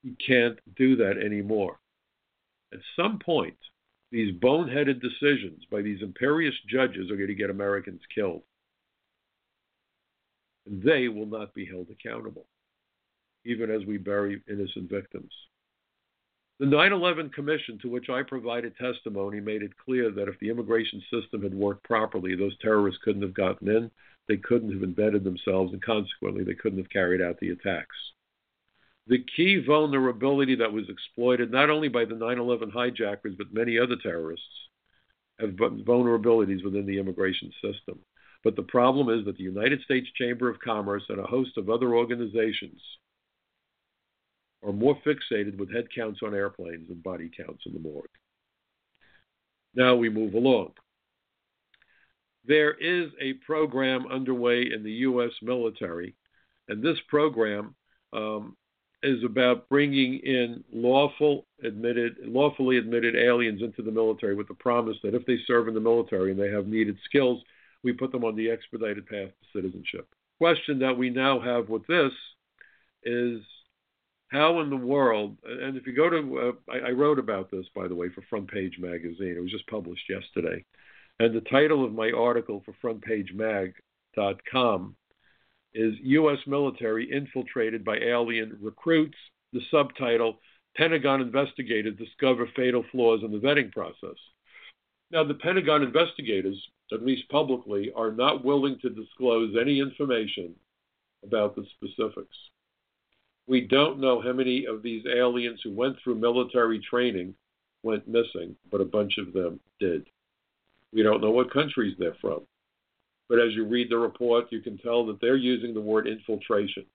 He 0.03 0.15
can't 0.15 0.59
do 0.75 0.95
that 0.97 1.17
anymore. 1.17 1.79
At 2.73 2.79
some 2.95 3.19
point, 3.19 3.57
these 4.11 4.33
boneheaded 4.35 5.01
decisions 5.01 5.63
by 5.65 5.81
these 5.81 6.01
imperious 6.01 6.55
judges 6.67 7.09
are 7.09 7.15
going 7.15 7.27
to 7.27 7.35
get 7.35 7.49
Americans 7.49 8.01
killed. 8.13 8.43
They 10.65 11.07
will 11.07 11.25
not 11.25 11.53
be 11.53 11.65
held 11.65 11.87
accountable, 11.89 12.45
even 13.45 13.71
as 13.71 13.85
we 13.85 13.97
bury 13.97 14.41
innocent 14.47 14.89
victims. 14.89 15.31
The 16.59 16.67
9 16.67 16.93
11 16.93 17.31
Commission, 17.31 17.79
to 17.79 17.89
which 17.89 18.09
I 18.09 18.21
provided 18.21 18.77
testimony, 18.77 19.39
made 19.39 19.63
it 19.63 19.75
clear 19.83 20.11
that 20.11 20.27
if 20.27 20.37
the 20.39 20.49
immigration 20.49 21.01
system 21.11 21.41
had 21.41 21.55
worked 21.55 21.83
properly, 21.83 22.35
those 22.35 22.55
terrorists 22.59 23.01
couldn't 23.03 23.23
have 23.23 23.33
gotten 23.33 23.67
in, 23.67 23.89
they 24.27 24.37
couldn't 24.37 24.71
have 24.71 24.83
embedded 24.83 25.23
themselves, 25.23 25.73
and 25.73 25.81
consequently, 25.81 26.43
they 26.43 26.53
couldn't 26.53 26.77
have 26.77 26.89
carried 26.91 27.21
out 27.21 27.39
the 27.39 27.49
attacks. 27.49 27.95
The 29.07 29.25
key 29.35 29.63
vulnerability 29.65 30.53
that 30.55 30.71
was 30.71 30.87
exploited 30.87 31.51
not 31.51 31.71
only 31.71 31.87
by 31.87 32.05
the 32.05 32.15
9 32.15 32.37
11 32.37 32.69
hijackers, 32.69 33.33
but 33.35 33.51
many 33.51 33.79
other 33.79 33.95
terrorists, 33.95 34.45
have 35.39 35.49
vulnerabilities 35.51 36.63
within 36.63 36.85
the 36.85 36.99
immigration 36.99 37.51
system. 37.61 37.99
But 38.43 38.55
the 38.55 38.63
problem 38.63 39.09
is 39.09 39.25
that 39.25 39.37
the 39.37 39.43
United 39.43 39.81
States 39.81 40.07
Chamber 40.15 40.49
of 40.49 40.59
Commerce 40.59 41.03
and 41.09 41.19
a 41.19 41.27
host 41.27 41.57
of 41.57 41.69
other 41.69 41.93
organizations 41.95 42.81
are 44.63 44.73
more 44.73 44.97
fixated 45.05 45.57
with 45.57 45.73
head 45.73 45.85
counts 45.93 46.21
on 46.23 46.33
airplanes 46.33 46.87
than 46.87 46.99
body 46.99 47.29
counts 47.35 47.63
in 47.65 47.73
the 47.73 47.79
morgue. 47.79 48.07
Now 49.75 49.95
we 49.95 50.09
move 50.09 50.33
along. 50.33 50.71
There 52.45 52.73
is 52.73 53.11
a 53.19 53.33
program 53.45 54.07
underway 54.07 54.71
in 54.73 54.83
the 54.83 54.91
U.S. 54.91 55.31
military, 55.41 56.15
and 56.67 56.83
this 56.83 56.97
program 57.07 57.75
um, 58.13 58.57
is 59.03 59.23
about 59.23 59.69
bringing 59.69 60.19
in 60.19 60.63
lawful 60.71 61.45
admitted, 61.63 62.17
lawfully 62.23 62.77
admitted 62.77 63.15
aliens 63.15 63.61
into 63.61 63.83
the 63.83 63.91
military 63.91 64.35
with 64.35 64.47
the 64.47 64.55
promise 64.55 64.97
that 65.03 65.13
if 65.15 65.25
they 65.25 65.37
serve 65.45 65.67
in 65.67 65.75
the 65.75 65.79
military 65.79 66.31
and 66.31 66.39
they 66.39 66.49
have 66.49 66.67
needed 66.67 66.97
skills, 67.05 67.41
we 67.83 67.93
put 67.93 68.11
them 68.11 68.23
on 68.23 68.35
the 68.35 68.49
expedited 68.49 69.07
path 69.07 69.29
to 69.29 69.47
citizenship. 69.53 70.07
Question 70.39 70.79
that 70.79 70.97
we 70.97 71.09
now 71.09 71.39
have 71.39 71.69
with 71.69 71.85
this 71.87 72.11
is 73.03 73.41
how 74.31 74.61
in 74.61 74.69
the 74.69 74.77
world, 74.77 75.37
and 75.43 75.75
if 75.75 75.85
you 75.85 75.93
go 75.93 76.09
to, 76.09 76.39
uh, 76.39 76.53
I, 76.71 76.89
I, 76.89 76.91
wrote 76.91 77.19
about 77.19 77.51
this, 77.51 77.65
by 77.75 77.87
the 77.87 77.95
way, 77.95 78.07
for 78.09 78.21
Front 78.29 78.49
Page 78.49 78.77
Magazine. 78.79 79.35
It 79.35 79.41
was 79.41 79.51
just 79.51 79.67
published 79.67 80.09
yesterday. 80.09 80.63
And 81.19 81.35
the 81.35 81.41
title 81.41 81.83
of 81.85 81.93
my 81.93 82.11
article 82.11 82.63
for 82.65 82.73
frontpagemag.com 82.81 84.95
is 85.73 85.95
U.S. 86.01 86.39
Military 86.47 87.11
Infiltrated 87.11 87.83
by 87.83 87.97
Alien 87.97 88.57
Recruits. 88.61 89.17
The 89.53 89.61
subtitle 89.69 90.39
Pentagon 90.77 91.19
Investigators 91.21 91.97
Discover 91.97 92.47
Fatal 92.55 92.85
Flaws 92.91 93.21
in 93.23 93.31
the 93.31 93.37
Vetting 93.37 93.71
Process. 93.71 94.17
Now, 95.11 95.25
the 95.25 95.33
Pentagon 95.33 95.83
investigators, 95.83 96.57
at 96.93 97.05
least 97.05 97.27
publicly, 97.29 97.91
are 97.95 98.11
not 98.11 98.45
willing 98.45 98.79
to 98.79 98.89
disclose 98.89 99.55
any 99.59 99.79
information 99.79 100.55
about 101.23 101.53
the 101.55 101.65
specifics. 101.75 102.35
We 103.45 103.61
don't 103.61 103.99
know 103.99 104.21
how 104.21 104.31
many 104.31 104.65
of 104.65 104.81
these 104.81 105.05
aliens 105.05 105.59
who 105.63 105.73
went 105.73 105.97
through 106.01 106.15
military 106.15 106.79
training 106.79 107.35
went 107.83 108.07
missing, 108.07 108.55
but 108.71 108.79
a 108.79 108.85
bunch 108.85 109.17
of 109.17 109.33
them 109.33 109.59
did. 109.79 110.07
We 110.93 111.03
don't 111.03 111.21
know 111.21 111.31
what 111.31 111.51
countries 111.51 111.95
they're 111.99 112.15
from. 112.21 112.41
But 113.27 113.39
as 113.39 113.53
you 113.53 113.65
read 113.65 113.89
the 113.89 113.97
report, 113.97 114.51
you 114.51 114.61
can 114.61 114.77
tell 114.77 115.05
that 115.07 115.19
they're 115.19 115.35
using 115.35 115.73
the 115.73 115.81
word 115.81 116.07
infiltration. 116.07 116.85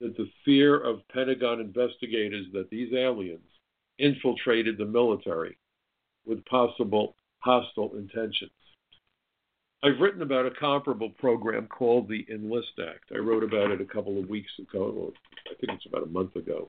That 0.00 0.16
the 0.16 0.28
fear 0.44 0.78
of 0.78 1.06
Pentagon 1.08 1.60
investigators 1.60 2.46
that 2.52 2.68
these 2.68 2.92
aliens 2.92 3.48
infiltrated 3.98 4.76
the 4.76 4.84
military 4.84 5.56
with 6.26 6.44
possible 6.46 7.14
hostile 7.38 7.92
intentions. 7.96 8.50
I've 9.82 10.00
written 10.00 10.22
about 10.22 10.46
a 10.46 10.50
comparable 10.50 11.10
program 11.10 11.68
called 11.68 12.08
the 12.08 12.26
Enlist 12.32 12.72
Act. 12.80 13.12
I 13.14 13.18
wrote 13.18 13.44
about 13.44 13.70
it 13.70 13.80
a 13.80 13.84
couple 13.84 14.18
of 14.18 14.28
weeks 14.28 14.50
ago, 14.58 15.12
I 15.46 15.54
think 15.54 15.72
it's 15.72 15.86
about 15.86 16.02
a 16.02 16.10
month 16.10 16.34
ago. 16.34 16.68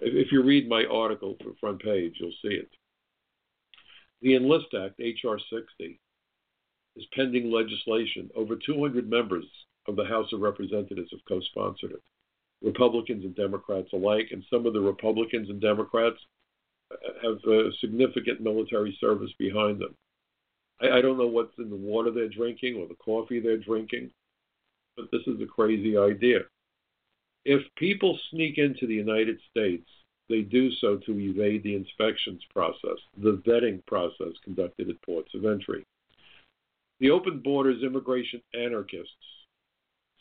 If 0.00 0.30
you 0.32 0.42
read 0.42 0.68
my 0.68 0.84
article 0.90 1.36
for 1.42 1.52
front 1.60 1.82
page, 1.82 2.14
you'll 2.18 2.30
see 2.42 2.54
it. 2.54 2.70
The 4.22 4.36
Enlist 4.36 4.68
Act, 4.74 5.00
H.R. 5.00 5.38
60, 5.38 6.00
is 6.96 7.04
pending 7.14 7.50
legislation. 7.50 8.30
Over 8.36 8.56
200 8.56 9.10
members 9.10 9.44
of 9.88 9.96
the 9.96 10.04
House 10.04 10.32
of 10.32 10.40
Representatives 10.40 11.10
have 11.10 11.24
co 11.26 11.40
sponsored 11.40 11.92
it, 11.92 12.02
Republicans 12.62 13.24
and 13.24 13.34
Democrats 13.34 13.88
alike, 13.92 14.28
and 14.30 14.44
some 14.50 14.66
of 14.66 14.72
the 14.72 14.80
Republicans 14.80 15.50
and 15.50 15.60
Democrats 15.60 16.18
have 17.22 17.38
uh, 17.46 17.70
significant 17.80 18.40
military 18.40 18.96
service 19.00 19.30
behind 19.38 19.80
them. 19.80 19.94
I, 20.80 20.98
I 20.98 21.00
don't 21.00 21.18
know 21.18 21.26
what's 21.26 21.56
in 21.58 21.70
the 21.70 21.76
water 21.76 22.10
they're 22.10 22.28
drinking 22.28 22.76
or 22.76 22.86
the 22.86 22.94
coffee 22.94 23.40
they're 23.40 23.56
drinking, 23.58 24.10
but 24.96 25.10
this 25.10 25.22
is 25.26 25.40
a 25.40 25.46
crazy 25.46 25.96
idea. 25.96 26.40
If 27.44 27.62
people 27.76 28.18
sneak 28.30 28.58
into 28.58 28.86
the 28.86 28.94
United 28.94 29.38
States, 29.50 29.88
they 30.28 30.42
do 30.42 30.70
so 30.72 30.96
to 30.96 31.18
evade 31.18 31.62
the 31.64 31.74
inspections 31.74 32.42
process, 32.52 32.98
the 33.16 33.42
vetting 33.46 33.84
process 33.86 34.32
conducted 34.44 34.88
at 34.88 35.02
ports 35.02 35.34
of 35.34 35.44
entry. 35.44 35.84
The 37.00 37.10
Open 37.10 37.40
Borders 37.40 37.82
immigration 37.82 38.42
anarchists 38.54 39.14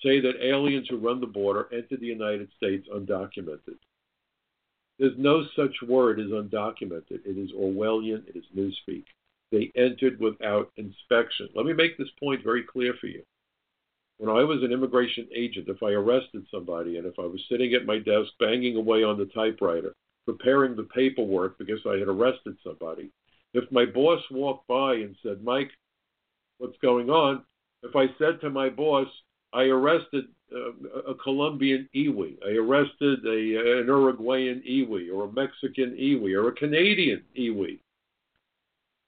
say 0.02 0.22
that 0.22 0.42
aliens 0.42 0.88
who 0.90 0.98
run 0.98 1.20
the 1.20 1.28
border 1.28 1.68
enter 1.74 1.98
the 1.98 2.06
United 2.06 2.50
States 2.56 2.88
undocumented. 2.94 3.78
There's 5.00 5.18
no 5.18 5.46
such 5.56 5.76
word 5.88 6.20
as 6.20 6.28
undocumented. 6.28 7.26
It 7.26 7.38
is 7.38 7.52
Orwellian, 7.54 8.28
it 8.28 8.36
is 8.36 8.44
newspeak. 8.56 9.06
They 9.52 9.72
entered 9.76 10.20
without 10.20 10.72
inspection. 10.76 11.50
Let 11.56 11.66
me 11.66 11.74
make 11.74 11.98
this 11.98 12.10
point 12.20 12.44
very 12.44 12.64
clear 12.64 12.94
for 13.00 13.08
you. 13.08 13.24
When 14.18 14.30
I 14.30 14.44
was 14.44 14.62
an 14.62 14.74
immigration 14.74 15.28
agent, 15.34 15.70
if 15.70 15.82
I 15.82 15.92
arrested 15.92 16.46
somebody 16.52 16.98
and 16.98 17.08
if 17.08 17.18
I 17.18 17.24
was 17.24 17.42
sitting 17.50 17.74
at 17.74 17.86
my 17.86 18.00
desk 18.00 18.30
banging 18.40 18.76
away 18.76 19.04
on 19.04 19.18
the 19.18 19.28
typewriter, 19.28 19.96
preparing 20.26 20.76
the 20.76 20.84
paperwork 20.84 21.58
because 21.58 21.80
I 21.88 21.98
had 21.98 22.10
arrested 22.10 22.58
somebody, 22.62 23.10
if 23.54 23.72
my 23.72 23.86
boss 23.86 24.22
walked 24.30 24.68
by 24.68 24.96
and 24.96 25.16
said, 25.24 25.42
Mike, 25.42 25.72
what's 26.58 26.78
going 26.82 27.10
on? 27.10 27.46
If 27.82 27.96
I 27.96 28.08
said 28.18 28.42
to 28.42 28.50
my 28.50 28.70
boss, 28.70 29.08
I 29.54 29.64
arrested 29.64 30.26
uh, 30.54 31.12
a 31.12 31.16
Colombian 31.16 31.90
iwi, 31.96 32.38
I 32.46 32.52
arrested 32.52 33.26
a, 33.26 33.80
an 33.80 33.88
Uruguayan 33.88 34.64
iwi, 34.68 35.14
or 35.14 35.26
a 35.26 35.32
Mexican 35.32 35.96
iwi, 35.98 36.36
or 36.36 36.50
a 36.50 36.54
Canadian 36.54 37.24
iwi, 37.38 37.80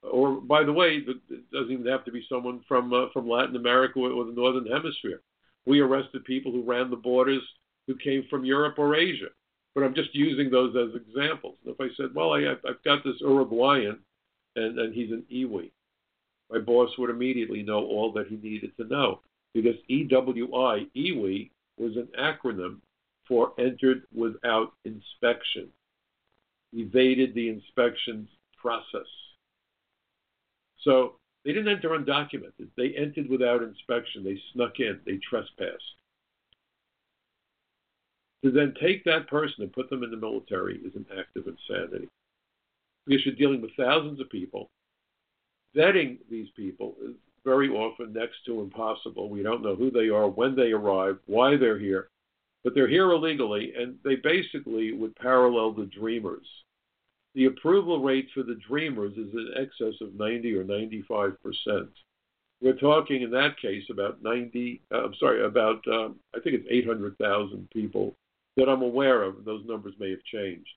or 0.02 0.40
by 0.40 0.64
the 0.64 0.72
way, 0.72 1.04
it 1.06 1.50
doesn't 1.52 1.72
even 1.72 1.86
have 1.86 2.04
to 2.04 2.12
be 2.12 2.26
someone 2.28 2.60
from 2.66 2.92
uh, 2.92 3.06
from 3.12 3.28
Latin 3.28 3.56
America 3.56 4.00
or 4.00 4.24
the 4.24 4.32
Northern 4.32 4.66
Hemisphere. 4.66 5.20
We 5.64 5.80
arrested 5.80 6.24
people 6.24 6.50
who 6.50 6.62
ran 6.62 6.90
the 6.90 6.96
borders 6.96 7.42
who 7.86 7.96
came 7.96 8.24
from 8.28 8.44
Europe 8.44 8.78
or 8.78 8.96
Asia. 8.96 9.28
But 9.74 9.84
I'm 9.84 9.94
just 9.94 10.14
using 10.14 10.50
those 10.50 10.74
as 10.76 10.94
examples. 10.94 11.56
And 11.64 11.74
if 11.74 11.80
I 11.80 11.88
said, 11.96 12.14
well, 12.14 12.34
I, 12.34 12.50
I've 12.50 12.82
got 12.84 13.02
this 13.04 13.20
Uruguayan, 13.20 13.98
and, 14.56 14.78
and 14.78 14.94
he's 14.94 15.10
an 15.10 15.24
Iwi, 15.32 15.70
my 16.50 16.58
boss 16.58 16.90
would 16.98 17.10
immediately 17.10 17.62
know 17.62 17.86
all 17.86 18.12
that 18.12 18.26
he 18.26 18.36
needed 18.36 18.76
to 18.76 18.84
know 18.84 19.20
because 19.54 19.76
EWI, 19.90 20.88
Iwi, 20.96 21.50
was 21.78 21.96
an 21.96 22.08
acronym 22.18 22.78
for 23.26 23.52
entered 23.58 24.02
without 24.14 24.72
inspection, 24.84 25.68
evaded 26.72 27.34
the 27.34 27.48
inspection 27.48 28.28
process. 28.60 29.06
So 30.82 31.14
they 31.44 31.52
didn't 31.52 31.72
enter 31.72 31.90
undocumented. 31.90 32.68
They 32.76 32.94
entered 32.96 33.28
without 33.28 33.62
inspection. 33.62 34.24
They 34.24 34.40
snuck 34.52 34.80
in. 34.80 35.00
They 35.04 35.18
trespassed. 35.28 35.82
To 38.44 38.50
then 38.50 38.74
take 38.80 39.04
that 39.04 39.28
person 39.28 39.62
and 39.62 39.72
put 39.72 39.88
them 39.88 40.02
in 40.02 40.10
the 40.10 40.16
military 40.16 40.78
is 40.78 40.94
an 40.96 41.06
act 41.16 41.36
of 41.36 41.46
insanity. 41.46 42.08
Because 43.06 43.24
you're 43.24 43.34
dealing 43.34 43.60
with 43.60 43.70
thousands 43.76 44.20
of 44.20 44.30
people. 44.30 44.68
Vetting 45.76 46.18
these 46.30 46.48
people 46.56 46.94
is 47.04 47.14
very 47.44 47.68
often 47.68 48.12
next 48.12 48.44
to 48.46 48.60
impossible. 48.60 49.28
We 49.28 49.42
don't 49.42 49.62
know 49.62 49.74
who 49.74 49.90
they 49.90 50.08
are, 50.08 50.28
when 50.28 50.54
they 50.54 50.72
arrive, 50.72 51.18
why 51.26 51.56
they're 51.56 51.78
here. 51.78 52.08
But 52.64 52.74
they're 52.74 52.88
here 52.88 53.10
illegally, 53.10 53.72
and 53.76 53.96
they 54.04 54.14
basically 54.16 54.92
would 54.92 55.16
parallel 55.16 55.72
the 55.72 55.86
dreamers 55.86 56.46
the 57.34 57.46
approval 57.46 58.00
rate 58.00 58.28
for 58.34 58.42
the 58.42 58.58
Dreamers 58.68 59.12
is 59.12 59.32
in 59.32 59.50
excess 59.56 60.00
of 60.00 60.14
90 60.14 60.54
or 60.54 60.64
95 60.64 61.42
percent. 61.42 61.90
We're 62.60 62.74
talking 62.74 63.22
in 63.22 63.30
that 63.32 63.58
case 63.60 63.84
about 63.90 64.22
90. 64.22 64.82
Uh, 64.92 65.04
I'm 65.04 65.14
sorry, 65.18 65.44
about 65.44 65.82
um, 65.88 66.16
I 66.34 66.40
think 66.40 66.56
it's 66.56 66.68
800,000 66.70 67.68
people 67.70 68.14
that 68.56 68.68
I'm 68.68 68.82
aware 68.82 69.22
of. 69.22 69.44
Those 69.44 69.64
numbers 69.66 69.94
may 69.98 70.10
have 70.10 70.22
changed, 70.24 70.68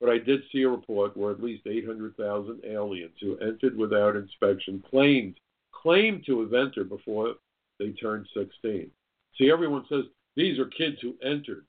but 0.00 0.10
I 0.10 0.18
did 0.18 0.42
see 0.52 0.62
a 0.62 0.68
report 0.68 1.16
where 1.16 1.32
at 1.32 1.42
least 1.42 1.66
800,000 1.66 2.60
aliens 2.64 3.14
who 3.20 3.38
entered 3.38 3.76
without 3.76 4.14
inspection 4.14 4.84
claimed 4.90 5.40
claimed 5.82 6.24
to 6.26 6.40
have 6.40 6.54
entered 6.54 6.88
before 6.88 7.34
they 7.78 7.90
turned 7.90 8.26
16. 8.34 8.90
See, 9.36 9.50
everyone 9.50 9.84
says 9.88 10.04
these 10.36 10.58
are 10.58 10.66
kids 10.66 10.96
who 11.00 11.14
entered. 11.22 11.64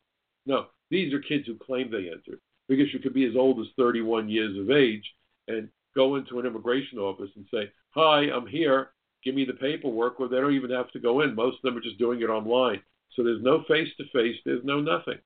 No, 0.46 0.68
these 0.90 1.14
are 1.14 1.20
kids 1.20 1.46
who 1.48 1.56
claim 1.56 1.92
they 1.92 2.10
entered 2.10 2.40
because 2.68 2.94
you 2.94 3.00
could 3.00 3.14
be 3.14 3.26
as 3.26 3.36
old 3.36 3.60
as 3.60 3.68
31 3.78 4.30
years 4.30 4.58
of 4.58 4.72
age 4.72 5.04
and 5.48 5.70
go 5.96 6.16
into 6.16 6.40
an 6.40 6.46
immigration 6.46 7.00
office 7.00 7.30
and 7.36 7.46
say, 7.52 7.72
Hi, 7.92 8.30
I'm 8.32 8.48
here. 8.48 8.92
Give 9.24 9.36
me 9.36 9.44
the 9.44 9.54
paperwork, 9.54 10.20
or 10.20 10.28
they 10.30 10.38
don't 10.38 10.54
even 10.54 10.72
have 10.72 10.92
to 10.92 11.00
go 11.00 11.22
in. 11.22 11.36
Most 11.36 11.58
of 11.58 11.62
them 11.64 11.78
are 11.78 11.82
just 11.82 11.98
doing 11.98 12.22
it 12.22 12.30
online. 12.30 12.82
So 13.16 13.24
there's 13.24 13.42
no 13.42 13.64
face 13.68 13.90
to 13.98 14.06
face, 14.14 14.38
there's 14.46 14.64
no 14.64 14.80
nothing. 14.80 15.18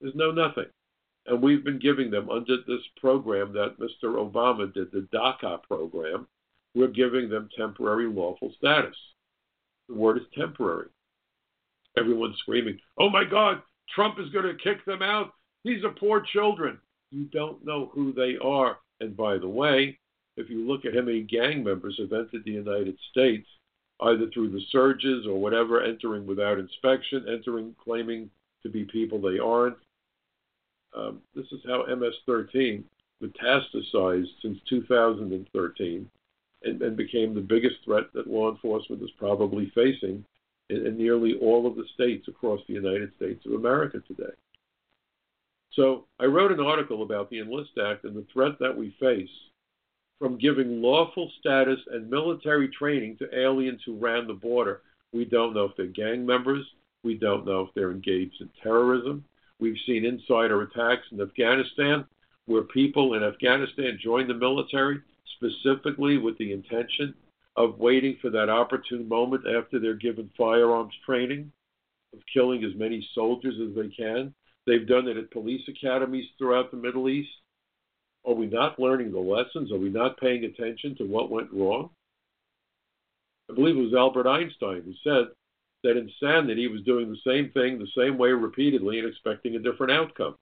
There's 0.00 0.14
no 0.16 0.32
nothing. 0.32 0.66
And 1.26 1.42
we've 1.42 1.64
been 1.64 1.78
giving 1.78 2.10
them 2.10 2.28
under 2.28 2.56
this 2.66 2.82
program 3.00 3.52
that 3.52 3.78
Mr. 3.78 4.16
Obama 4.16 4.72
did, 4.72 4.90
the 4.90 5.06
DACA 5.14 5.62
program, 5.62 6.26
we're 6.74 6.88
giving 6.88 7.28
them 7.28 7.48
temporary 7.56 8.06
lawful 8.06 8.52
status. 8.58 8.96
The 9.88 9.94
word 9.94 10.18
is 10.18 10.24
temporary. 10.36 10.88
Everyone's 11.96 12.38
screaming, 12.38 12.78
Oh 12.98 13.08
my 13.08 13.24
God, 13.24 13.62
Trump 13.94 14.18
is 14.18 14.30
going 14.30 14.46
to 14.46 14.62
kick 14.62 14.84
them 14.84 15.02
out. 15.02 15.32
These 15.64 15.84
are 15.84 15.90
poor 15.90 16.24
children. 16.32 16.78
You 17.10 17.24
don't 17.26 17.64
know 17.64 17.90
who 17.94 18.12
they 18.12 18.36
are. 18.42 18.78
And 19.00 19.16
by 19.16 19.38
the 19.38 19.48
way, 19.48 19.98
if 20.36 20.50
you 20.50 20.66
look 20.66 20.84
at 20.84 20.94
how 20.94 21.02
many 21.02 21.22
gang 21.22 21.62
members 21.62 21.96
have 22.00 22.12
entered 22.12 22.42
the 22.44 22.50
United 22.50 22.96
States, 23.10 23.46
either 24.00 24.28
through 24.32 24.50
the 24.50 24.62
surges 24.70 25.26
or 25.26 25.40
whatever, 25.40 25.82
entering 25.82 26.26
without 26.26 26.58
inspection, 26.58 27.26
entering 27.28 27.74
claiming 27.82 28.28
to 28.62 28.68
be 28.68 28.84
people 28.84 29.20
they 29.20 29.38
aren't. 29.38 29.76
Um, 30.96 31.20
this 31.34 31.46
is 31.52 31.60
how 31.66 31.84
MS 31.86 32.14
13 32.26 32.84
metastasized 33.22 34.28
since 34.42 34.58
2013 34.68 36.10
and, 36.64 36.80
and, 36.82 36.96
became 36.96 37.34
the 37.34 37.40
biggest 37.40 37.76
threat 37.84 38.04
that 38.14 38.26
law 38.26 38.50
enforcement 38.50 39.02
is 39.02 39.10
probably 39.18 39.70
facing 39.74 40.24
in, 40.70 40.86
in 40.86 40.96
nearly 40.96 41.34
all 41.40 41.66
of 41.66 41.76
the 41.76 41.84
states 41.94 42.28
across 42.28 42.60
the 42.66 42.74
United 42.74 43.12
States 43.16 43.44
of 43.46 43.52
America 43.52 43.98
today. 44.06 44.32
So 45.72 46.06
I 46.20 46.26
wrote 46.26 46.52
an 46.52 46.60
article 46.60 47.02
about 47.02 47.30
the 47.30 47.40
Enlist 47.40 47.72
Act 47.84 48.04
and 48.04 48.16
the 48.16 48.26
threat 48.32 48.52
that 48.60 48.76
we 48.76 48.96
face 49.00 49.28
from 50.18 50.38
giving 50.38 50.80
lawful 50.80 51.30
status 51.40 51.80
and 51.90 52.08
military 52.08 52.68
training 52.68 53.16
to 53.18 53.38
aliens 53.38 53.82
who 53.84 53.98
ran 53.98 54.26
the 54.26 54.34
border. 54.34 54.82
We 55.12 55.24
don't 55.24 55.54
know 55.54 55.64
if 55.64 55.76
they're 55.76 55.86
gang 55.86 56.24
members. 56.24 56.64
We 57.02 57.18
don't 57.18 57.44
know 57.44 57.62
if 57.62 57.74
they're 57.74 57.90
engaged 57.90 58.40
in 58.40 58.48
terrorism. 58.62 59.24
We've 59.58 59.76
seen 59.86 60.04
insider 60.04 60.62
attacks 60.62 61.06
in 61.10 61.20
Afghanistan 61.20 62.04
where 62.46 62.62
people 62.62 63.14
in 63.14 63.22
Afghanistan 63.22 63.98
join 64.02 64.28
the 64.28 64.34
military 64.34 65.00
specifically 65.36 66.18
with 66.18 66.36
the 66.38 66.52
intention 66.52 67.14
of 67.56 67.78
waiting 67.78 68.16
for 68.20 68.30
that 68.30 68.48
opportune 68.48 69.08
moment 69.08 69.44
after 69.46 69.78
they're 69.78 69.94
given 69.94 70.30
firearms 70.36 70.94
training, 71.06 71.50
of 72.12 72.20
killing 72.32 72.64
as 72.64 72.74
many 72.76 73.06
soldiers 73.14 73.54
as 73.60 73.74
they 73.76 73.88
can 73.88 74.34
They've 74.66 74.86
done 74.86 75.08
it 75.08 75.16
at 75.16 75.30
police 75.30 75.62
academies 75.68 76.26
throughout 76.38 76.70
the 76.70 76.76
Middle 76.76 77.08
East. 77.08 77.30
Are 78.26 78.34
we 78.34 78.46
not 78.46 78.80
learning 78.80 79.12
the 79.12 79.18
lessons? 79.18 79.70
Are 79.70 79.78
we 79.78 79.90
not 79.90 80.18
paying 80.18 80.44
attention 80.44 80.96
to 80.96 81.04
what 81.04 81.30
went 81.30 81.52
wrong? 81.52 81.90
I 83.50 83.54
believe 83.54 83.76
it 83.76 83.80
was 83.80 83.94
Albert 83.94 84.26
Einstein 84.26 84.82
who 84.82 84.94
said 85.04 85.26
that 85.82 85.98
insanity 85.98 86.66
was 86.66 86.80
doing 86.82 87.10
the 87.10 87.30
same 87.30 87.50
thing 87.50 87.78
the 87.78 87.86
same 87.94 88.16
way 88.16 88.30
repeatedly 88.30 88.98
and 88.98 89.08
expecting 89.08 89.56
a 89.56 89.58
different 89.58 89.92
outcome. 89.92 90.36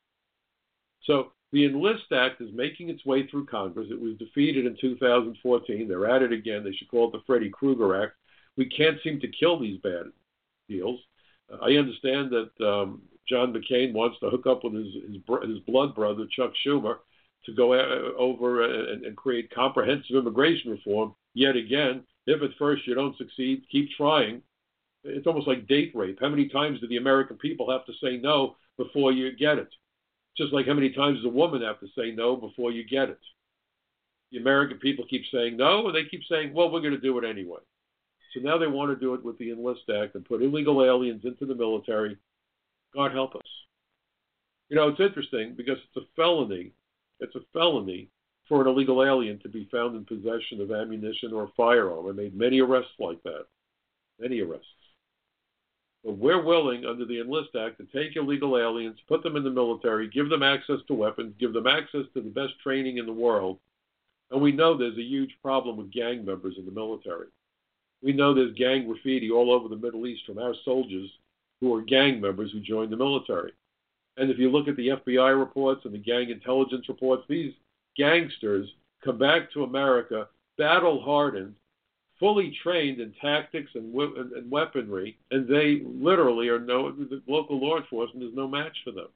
So 1.02 1.32
the 1.52 1.66
Enlist 1.66 2.10
Act 2.12 2.40
is 2.40 2.48
making 2.52 2.88
its 2.88 3.04
way 3.04 3.26
through 3.26 3.46
Congress. 3.46 3.88
It 3.90 4.00
was 4.00 4.16
defeated 4.16 4.64
in 4.66 4.76
2014. 4.80 5.86
They're 5.86 6.10
at 6.10 6.22
it 6.22 6.32
again. 6.32 6.64
They 6.64 6.72
should 6.72 6.88
call 6.88 7.08
it 7.08 7.12
the 7.12 7.22
Freddy 7.26 7.50
Krueger 7.50 8.02
Act. 8.02 8.14
We 8.56 8.66
can't 8.66 8.98
seem 9.04 9.20
to 9.20 9.28
kill 9.28 9.60
these 9.60 9.80
bad 9.80 10.06
deals. 10.68 11.00
I 11.60 11.72
understand 11.72 12.30
that 12.30 12.66
um, 12.66 13.02
John 13.28 13.52
McCain 13.52 13.92
wants 13.92 14.18
to 14.20 14.30
hook 14.30 14.46
up 14.46 14.64
with 14.64 14.74
his 14.74 14.94
his, 15.06 15.16
his 15.48 15.58
blood 15.66 15.94
brother 15.94 16.26
Chuck 16.34 16.52
Schumer 16.64 16.96
to 17.44 17.52
go 17.52 17.74
over 18.18 18.64
and, 18.64 19.04
and 19.04 19.16
create 19.16 19.54
comprehensive 19.54 20.16
immigration 20.16 20.70
reform 20.70 21.14
yet 21.34 21.56
again. 21.56 22.04
If 22.26 22.42
at 22.42 22.56
first 22.58 22.86
you 22.86 22.94
don't 22.94 23.16
succeed, 23.18 23.64
keep 23.70 23.90
trying. 23.96 24.42
It's 25.04 25.26
almost 25.26 25.48
like 25.48 25.66
date 25.66 25.92
rape. 25.94 26.18
How 26.20 26.28
many 26.28 26.48
times 26.48 26.80
do 26.80 26.86
the 26.86 26.98
American 26.98 27.36
people 27.36 27.70
have 27.70 27.84
to 27.86 27.92
say 28.02 28.16
no 28.16 28.56
before 28.78 29.12
you 29.12 29.34
get 29.36 29.58
it? 29.58 29.68
Just 30.36 30.52
like 30.52 30.66
how 30.66 30.74
many 30.74 30.90
times 30.90 31.18
does 31.18 31.26
a 31.26 31.28
woman 31.28 31.62
have 31.62 31.80
to 31.80 31.88
say 31.96 32.10
no 32.10 32.36
before 32.36 32.72
you 32.72 32.84
get 32.84 33.10
it? 33.10 33.20
The 34.30 34.38
American 34.38 34.78
people 34.78 35.04
keep 35.08 35.22
saying 35.32 35.56
no, 35.56 35.86
and 35.86 35.94
they 35.94 36.04
keep 36.04 36.22
saying, 36.28 36.54
well, 36.54 36.70
we're 36.70 36.80
going 36.80 36.94
to 36.94 37.00
do 37.00 37.18
it 37.18 37.28
anyway. 37.28 37.60
So 38.32 38.40
now 38.40 38.56
they 38.56 38.66
want 38.66 38.90
to 38.90 39.00
do 39.00 39.12
it 39.12 39.22
with 39.22 39.36
the 39.38 39.50
Enlist 39.50 39.90
Act 39.94 40.14
and 40.14 40.24
put 40.24 40.42
illegal 40.42 40.82
aliens 40.82 41.24
into 41.24 41.44
the 41.44 41.54
military 41.54 42.16
God 42.94 43.12
help 43.12 43.34
us. 43.34 43.42
You 44.68 44.76
know, 44.76 44.88
it's 44.88 45.00
interesting 45.00 45.54
because 45.56 45.78
it's 45.78 46.04
a 46.04 46.08
felony. 46.16 46.72
It's 47.20 47.34
a 47.34 47.40
felony 47.52 48.08
for 48.48 48.62
an 48.62 48.68
illegal 48.68 49.04
alien 49.04 49.38
to 49.40 49.48
be 49.48 49.68
found 49.70 49.96
in 49.96 50.04
possession 50.04 50.60
of 50.60 50.72
ammunition 50.72 51.32
or 51.32 51.44
a 51.44 51.52
firearm. 51.56 52.06
I 52.08 52.12
made 52.12 52.36
many 52.36 52.60
arrests 52.60 52.92
like 52.98 53.22
that. 53.24 53.44
Many 54.18 54.40
arrests. 54.40 54.66
But 56.04 56.18
we're 56.18 56.42
willing, 56.42 56.84
under 56.84 57.04
the 57.04 57.20
Enlist 57.20 57.54
Act, 57.54 57.78
to 57.78 57.84
take 57.84 58.16
illegal 58.16 58.58
aliens, 58.58 58.98
put 59.06 59.22
them 59.22 59.36
in 59.36 59.44
the 59.44 59.50
military, 59.50 60.08
give 60.08 60.28
them 60.28 60.42
access 60.42 60.78
to 60.88 60.94
weapons, 60.94 61.34
give 61.38 61.52
them 61.52 61.66
access 61.66 62.06
to 62.14 62.20
the 62.20 62.30
best 62.30 62.54
training 62.62 62.98
in 62.98 63.06
the 63.06 63.12
world. 63.12 63.58
And 64.30 64.40
we 64.42 64.50
know 64.50 64.76
there's 64.76 64.98
a 64.98 65.02
huge 65.02 65.36
problem 65.42 65.76
with 65.76 65.92
gang 65.92 66.24
members 66.24 66.54
in 66.58 66.64
the 66.64 66.72
military. 66.72 67.28
We 68.02 68.12
know 68.12 68.34
there's 68.34 68.54
gang 68.54 68.86
graffiti 68.86 69.30
all 69.30 69.52
over 69.52 69.68
the 69.68 69.76
Middle 69.76 70.06
East 70.06 70.26
from 70.26 70.38
our 70.38 70.54
soldiers 70.64 71.08
who 71.60 71.72
are 71.74 71.82
gang 71.82 72.20
members 72.20 72.50
who 72.50 72.58
joined 72.58 72.90
the 72.90 72.96
military. 72.96 73.52
And 74.16 74.30
if 74.30 74.38
you 74.38 74.50
look 74.50 74.66
at 74.66 74.76
the 74.76 74.88
FBI 74.88 75.38
reports 75.38 75.84
and 75.84 75.94
the 75.94 75.98
gang 75.98 76.30
intelligence 76.30 76.88
reports, 76.88 77.22
these 77.28 77.54
gangsters 77.96 78.68
come 79.04 79.18
back 79.18 79.52
to 79.52 79.62
America 79.62 80.28
battle 80.58 81.00
hardened, 81.00 81.54
fully 82.22 82.56
trained 82.62 83.00
in 83.00 83.12
tactics 83.20 83.72
and, 83.74 83.92
and 83.92 84.48
weaponry, 84.48 85.18
and 85.32 85.48
they 85.48 85.82
literally 85.84 86.46
are 86.46 86.60
no, 86.60 86.92
the 86.92 87.20
local 87.26 87.58
law 87.60 87.78
enforcement 87.78 88.22
is 88.24 88.30
no 88.32 88.46
match 88.46 88.76
for 88.84 88.92
them. 88.92 89.08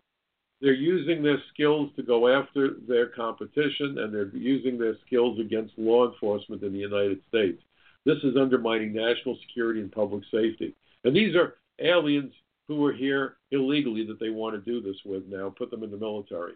They're 0.61 0.72
using 0.72 1.22
their 1.22 1.40
skills 1.54 1.90
to 1.94 2.02
go 2.02 2.26
after 2.26 2.70
their 2.88 3.07
competition, 3.07 3.98
and 4.00 4.12
they're 4.12 4.34
using 4.34 4.76
their 4.76 4.96
skills 5.07 5.38
against 5.38 5.78
law 5.78 6.11
enforcement 6.11 6.64
in 6.64 6.72
the 6.72 6.80
United 6.80 7.20
States. 7.28 7.62
This 8.04 8.18
is 8.24 8.36
undermining 8.36 8.92
national 8.92 9.38
security 9.46 9.80
and 9.80 9.92
public 9.92 10.24
safety. 10.32 10.74
And 11.04 11.14
these 11.14 11.36
are 11.36 11.59
aliens 11.80 12.32
who 12.66 12.84
are 12.86 12.92
here 12.92 13.36
illegally 13.52 14.04
that 14.07 14.18
they 14.18 14.30
want 14.30 14.57
to 14.57 14.68
do 14.68 14.82
this 14.82 15.00
with 15.04 15.22
now, 15.28 15.54
put 15.57 15.70
them 15.70 15.84
in 15.84 15.92
the 15.92 15.96
military. 15.96 16.54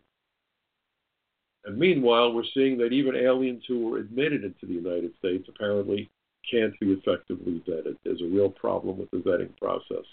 And 1.65 1.79
meanwhile, 1.79 2.33
we're 2.33 2.43
seeing 2.55 2.77
that 2.79 2.93
even 2.93 3.15
aliens 3.15 3.63
who 3.69 3.87
were 3.87 3.99
admitted 3.99 4.43
into 4.43 4.67
the 4.67 4.73
United 4.73 5.13
States 5.19 5.47
apparently 5.49 6.11
can't 6.49 6.79
be 6.81 6.93
effectively 6.93 7.63
vetted. 7.69 7.97
There's 8.05 8.23
a 8.23 8.27
real 8.27 8.51
problem 8.51 8.99
with 8.99 9.11
the 9.11 9.19
vetting 9.19 9.57
process. 9.59 10.05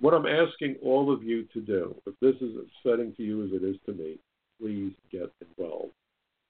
What 0.00 0.14
I'm 0.14 0.26
asking 0.26 0.76
all 0.82 1.12
of 1.12 1.22
you 1.22 1.44
to 1.52 1.60
do, 1.60 1.94
if 2.06 2.14
this 2.20 2.36
is 2.40 2.56
upsetting 2.56 3.14
to 3.16 3.22
you 3.22 3.44
as 3.44 3.50
it 3.52 3.64
is 3.64 3.76
to 3.86 3.92
me, 3.92 4.18
please 4.60 4.92
get 5.10 5.32
involved. 5.40 5.92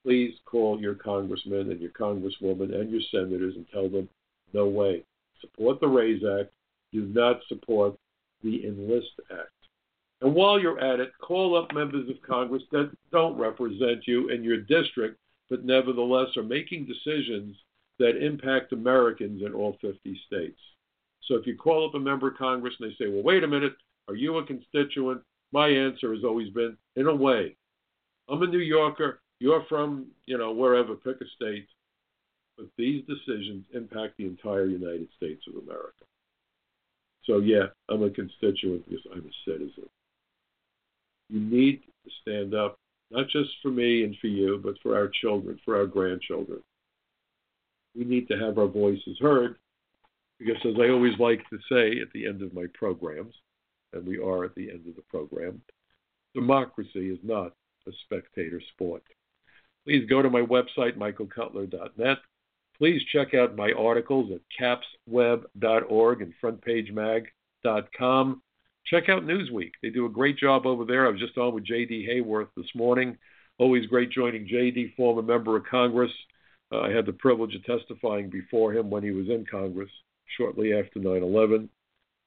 Please 0.05 0.35
call 0.47 0.81
your 0.81 0.95
congressman 0.95 1.71
and 1.71 1.81
your 1.81 1.91
congresswoman 1.91 2.75
and 2.75 2.91
your 2.91 3.01
senators 3.11 3.57
and 3.57 3.67
tell 3.73 3.89
them, 3.89 4.09
no 4.53 4.67
way. 4.67 5.05
Support 5.41 5.81
the 5.81 5.89
RAISE 5.89 6.23
Act. 6.41 6.51
Do 6.93 7.03
not 7.07 7.41
support 7.49 7.97
the 8.43 8.67
Enlist 8.67 9.13
Act. 9.31 9.51
And 10.23 10.35
while 10.35 10.61
you're 10.61 10.81
at 10.81 11.01
it, 11.01 11.13
call 11.21 11.57
up 11.57 11.73
members 11.73 12.09
of 12.09 12.21
Congress 12.23 12.63
that 12.73 12.91
don't 13.11 13.39
represent 13.39 14.07
you 14.07 14.29
in 14.29 14.45
your 14.45 14.59
district, 14.59 15.19
but 15.49 15.65
nevertheless 15.65 16.37
are 16.37 16.43
making 16.43 16.87
decisions 16.87 17.57
that 18.01 18.17
impact 18.17 18.73
Americans 18.73 19.43
in 19.45 19.53
all 19.53 19.77
50 19.81 20.21
states. 20.27 20.59
So 21.29 21.37
if 21.37 21.47
you 21.47 21.55
call 21.55 21.87
up 21.87 21.95
a 21.95 22.01
member 22.01 22.29
of 22.29 22.39
Congress 22.39 22.75
and 22.81 22.91
they 22.91 22.95
say, 22.95 23.11
well, 23.11 23.23
wait 23.23 23.45
a 23.45 23.49
minute, 23.49 23.75
are 24.09 24.17
you 24.17 24.39
a 24.39 24.45
constituent? 24.45 25.21
My 25.53 25.69
answer 25.69 26.13
has 26.15 26.25
always 26.25 26.49
been, 26.49 26.77
in 26.97 27.07
a 27.07 27.15
way. 27.15 27.55
I'm 28.29 28.43
a 28.43 28.47
New 28.47 28.59
Yorker. 28.59 29.21
You're 29.39 29.65
from, 29.69 30.07
you 30.25 30.39
know, 30.39 30.51
wherever, 30.51 30.95
pick 30.95 31.21
a 31.21 31.25
state. 31.37 31.69
But 32.57 32.69
these 32.79 33.05
decisions 33.07 33.65
impact 33.75 34.15
the 34.17 34.25
entire 34.25 34.67
United 34.67 35.09
States 35.17 35.43
of 35.47 35.63
America. 35.63 36.05
So, 37.25 37.39
yeah, 37.39 37.67
I'm 37.91 38.03
a 38.03 38.11
constituent 38.11 38.89
because 38.89 39.05
I'm 39.13 39.21
a 39.27 39.51
citizen. 39.51 39.89
You 41.29 41.41
need 41.41 41.83
to 42.05 42.11
stand 42.23 42.55
up, 42.55 42.79
not 43.11 43.29
just 43.29 43.51
for 43.63 43.71
me 43.71 44.05
and 44.05 44.17
for 44.21 44.29
you, 44.29 44.59
but 44.63 44.75
for 44.83 44.97
our 44.97 45.09
children, 45.21 45.61
for 45.65 45.77
our 45.77 45.87
grandchildren. 45.87 46.61
We 47.97 48.05
need 48.05 48.29
to 48.29 48.39
have 48.39 48.59
our 48.59 48.67
voices 48.67 49.19
heard 49.21 49.57
because, 50.39 50.57
as 50.65 50.75
I 50.81 50.91
always 50.91 51.19
like 51.19 51.43
to 51.51 51.59
say 51.71 52.01
at 52.01 52.13
the 52.13 52.27
end 52.27 52.43
of 52.43 52.55
my 52.55 52.67
programs, 52.75 53.35
and 53.93 54.07
we 54.07 54.19
are 54.19 54.45
at 54.45 54.55
the 54.55 54.71
end 54.71 54.87
of 54.89 54.95
the 54.97 55.03
program, 55.09 55.61
democracy 56.35 57.11
is 57.11 57.19
not 57.23 57.53
a 57.87 57.93
spectator 58.05 58.61
sport. 58.73 59.03
Please 59.85 60.09
go 60.09 60.23
to 60.23 60.31
my 60.31 60.43
website, 60.43 60.97
michaelcutler.net. 60.97 62.19
Please 62.79 63.03
check 63.13 63.35
out 63.35 63.57
my 63.57 63.73
articles 63.73 64.33
at 64.33 64.41
capsweb.org 65.09 66.23
and 66.23 66.33
frontpagemag.com. 66.43 68.43
Check 68.87 69.09
out 69.09 69.27
Newsweek. 69.27 69.73
They 69.83 69.91
do 69.91 70.07
a 70.07 70.11
great 70.11 70.39
job 70.39 70.67
over 70.67 70.85
there. 70.85 71.07
I 71.07 71.11
was 71.11 71.21
just 71.21 71.37
on 71.37 71.55
with 71.55 71.65
J.D. 71.65 72.09
Hayworth 72.11 72.49
this 72.57 72.75
morning. 72.75 73.19
Always 73.59 73.87
great 73.87 74.11
joining 74.11 74.47
J.D., 74.47 74.95
former 74.97 75.23
member 75.23 75.57
of 75.57 75.65
Congress. 75.65 76.13
Uh, 76.73 76.81
I 76.81 76.91
had 76.91 77.07
the 77.07 77.13
privilege 77.13 77.55
of 77.55 77.65
testifying 77.65 78.31
before 78.31 78.73
him 78.73 78.91
when 78.91 79.03
he 79.03 79.11
was 79.11 79.29
in 79.29 79.45
Congress 79.51 79.91
shortly 80.37 80.73
after 80.73 80.99
9 80.99 81.23
11. 81.23 81.69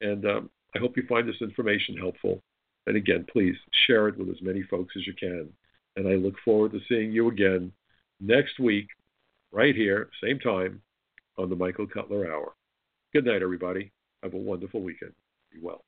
And 0.02 0.26
um, 0.26 0.50
I 0.76 0.80
hope 0.80 0.98
you 0.98 1.04
find 1.08 1.28
this 1.28 1.42
information 1.42 1.98
helpful. 1.98 2.42
And 2.88 2.98
again, 2.98 3.26
please 3.32 3.56
share 3.88 4.10
it 4.10 4.18
with 4.18 4.30
as 4.30 4.42
many 4.42 4.64
folks 4.64 4.94
as 4.98 5.08
you 5.08 5.14
can. 5.14 5.50
And 5.96 6.08
I 6.08 6.16
look 6.16 6.36
forward 6.44 6.72
to 6.74 6.80
seeing 6.90 7.12
you 7.12 7.30
again 7.30 7.72
next 8.20 8.60
week, 8.60 8.88
right 9.52 9.76
here, 9.76 10.10
same 10.22 10.40
time, 10.40 10.82
on 11.38 11.50
the 11.50 11.56
Michael 11.56 11.88
Cutler 11.88 12.32
Hour. 12.32 12.54
Good 13.14 13.26
night, 13.26 13.42
everybody. 13.42 13.92
Have 14.24 14.34
a 14.34 14.38
wonderful 14.38 14.82
weekend. 14.82 15.14
Be 15.52 15.60
well. 15.62 15.86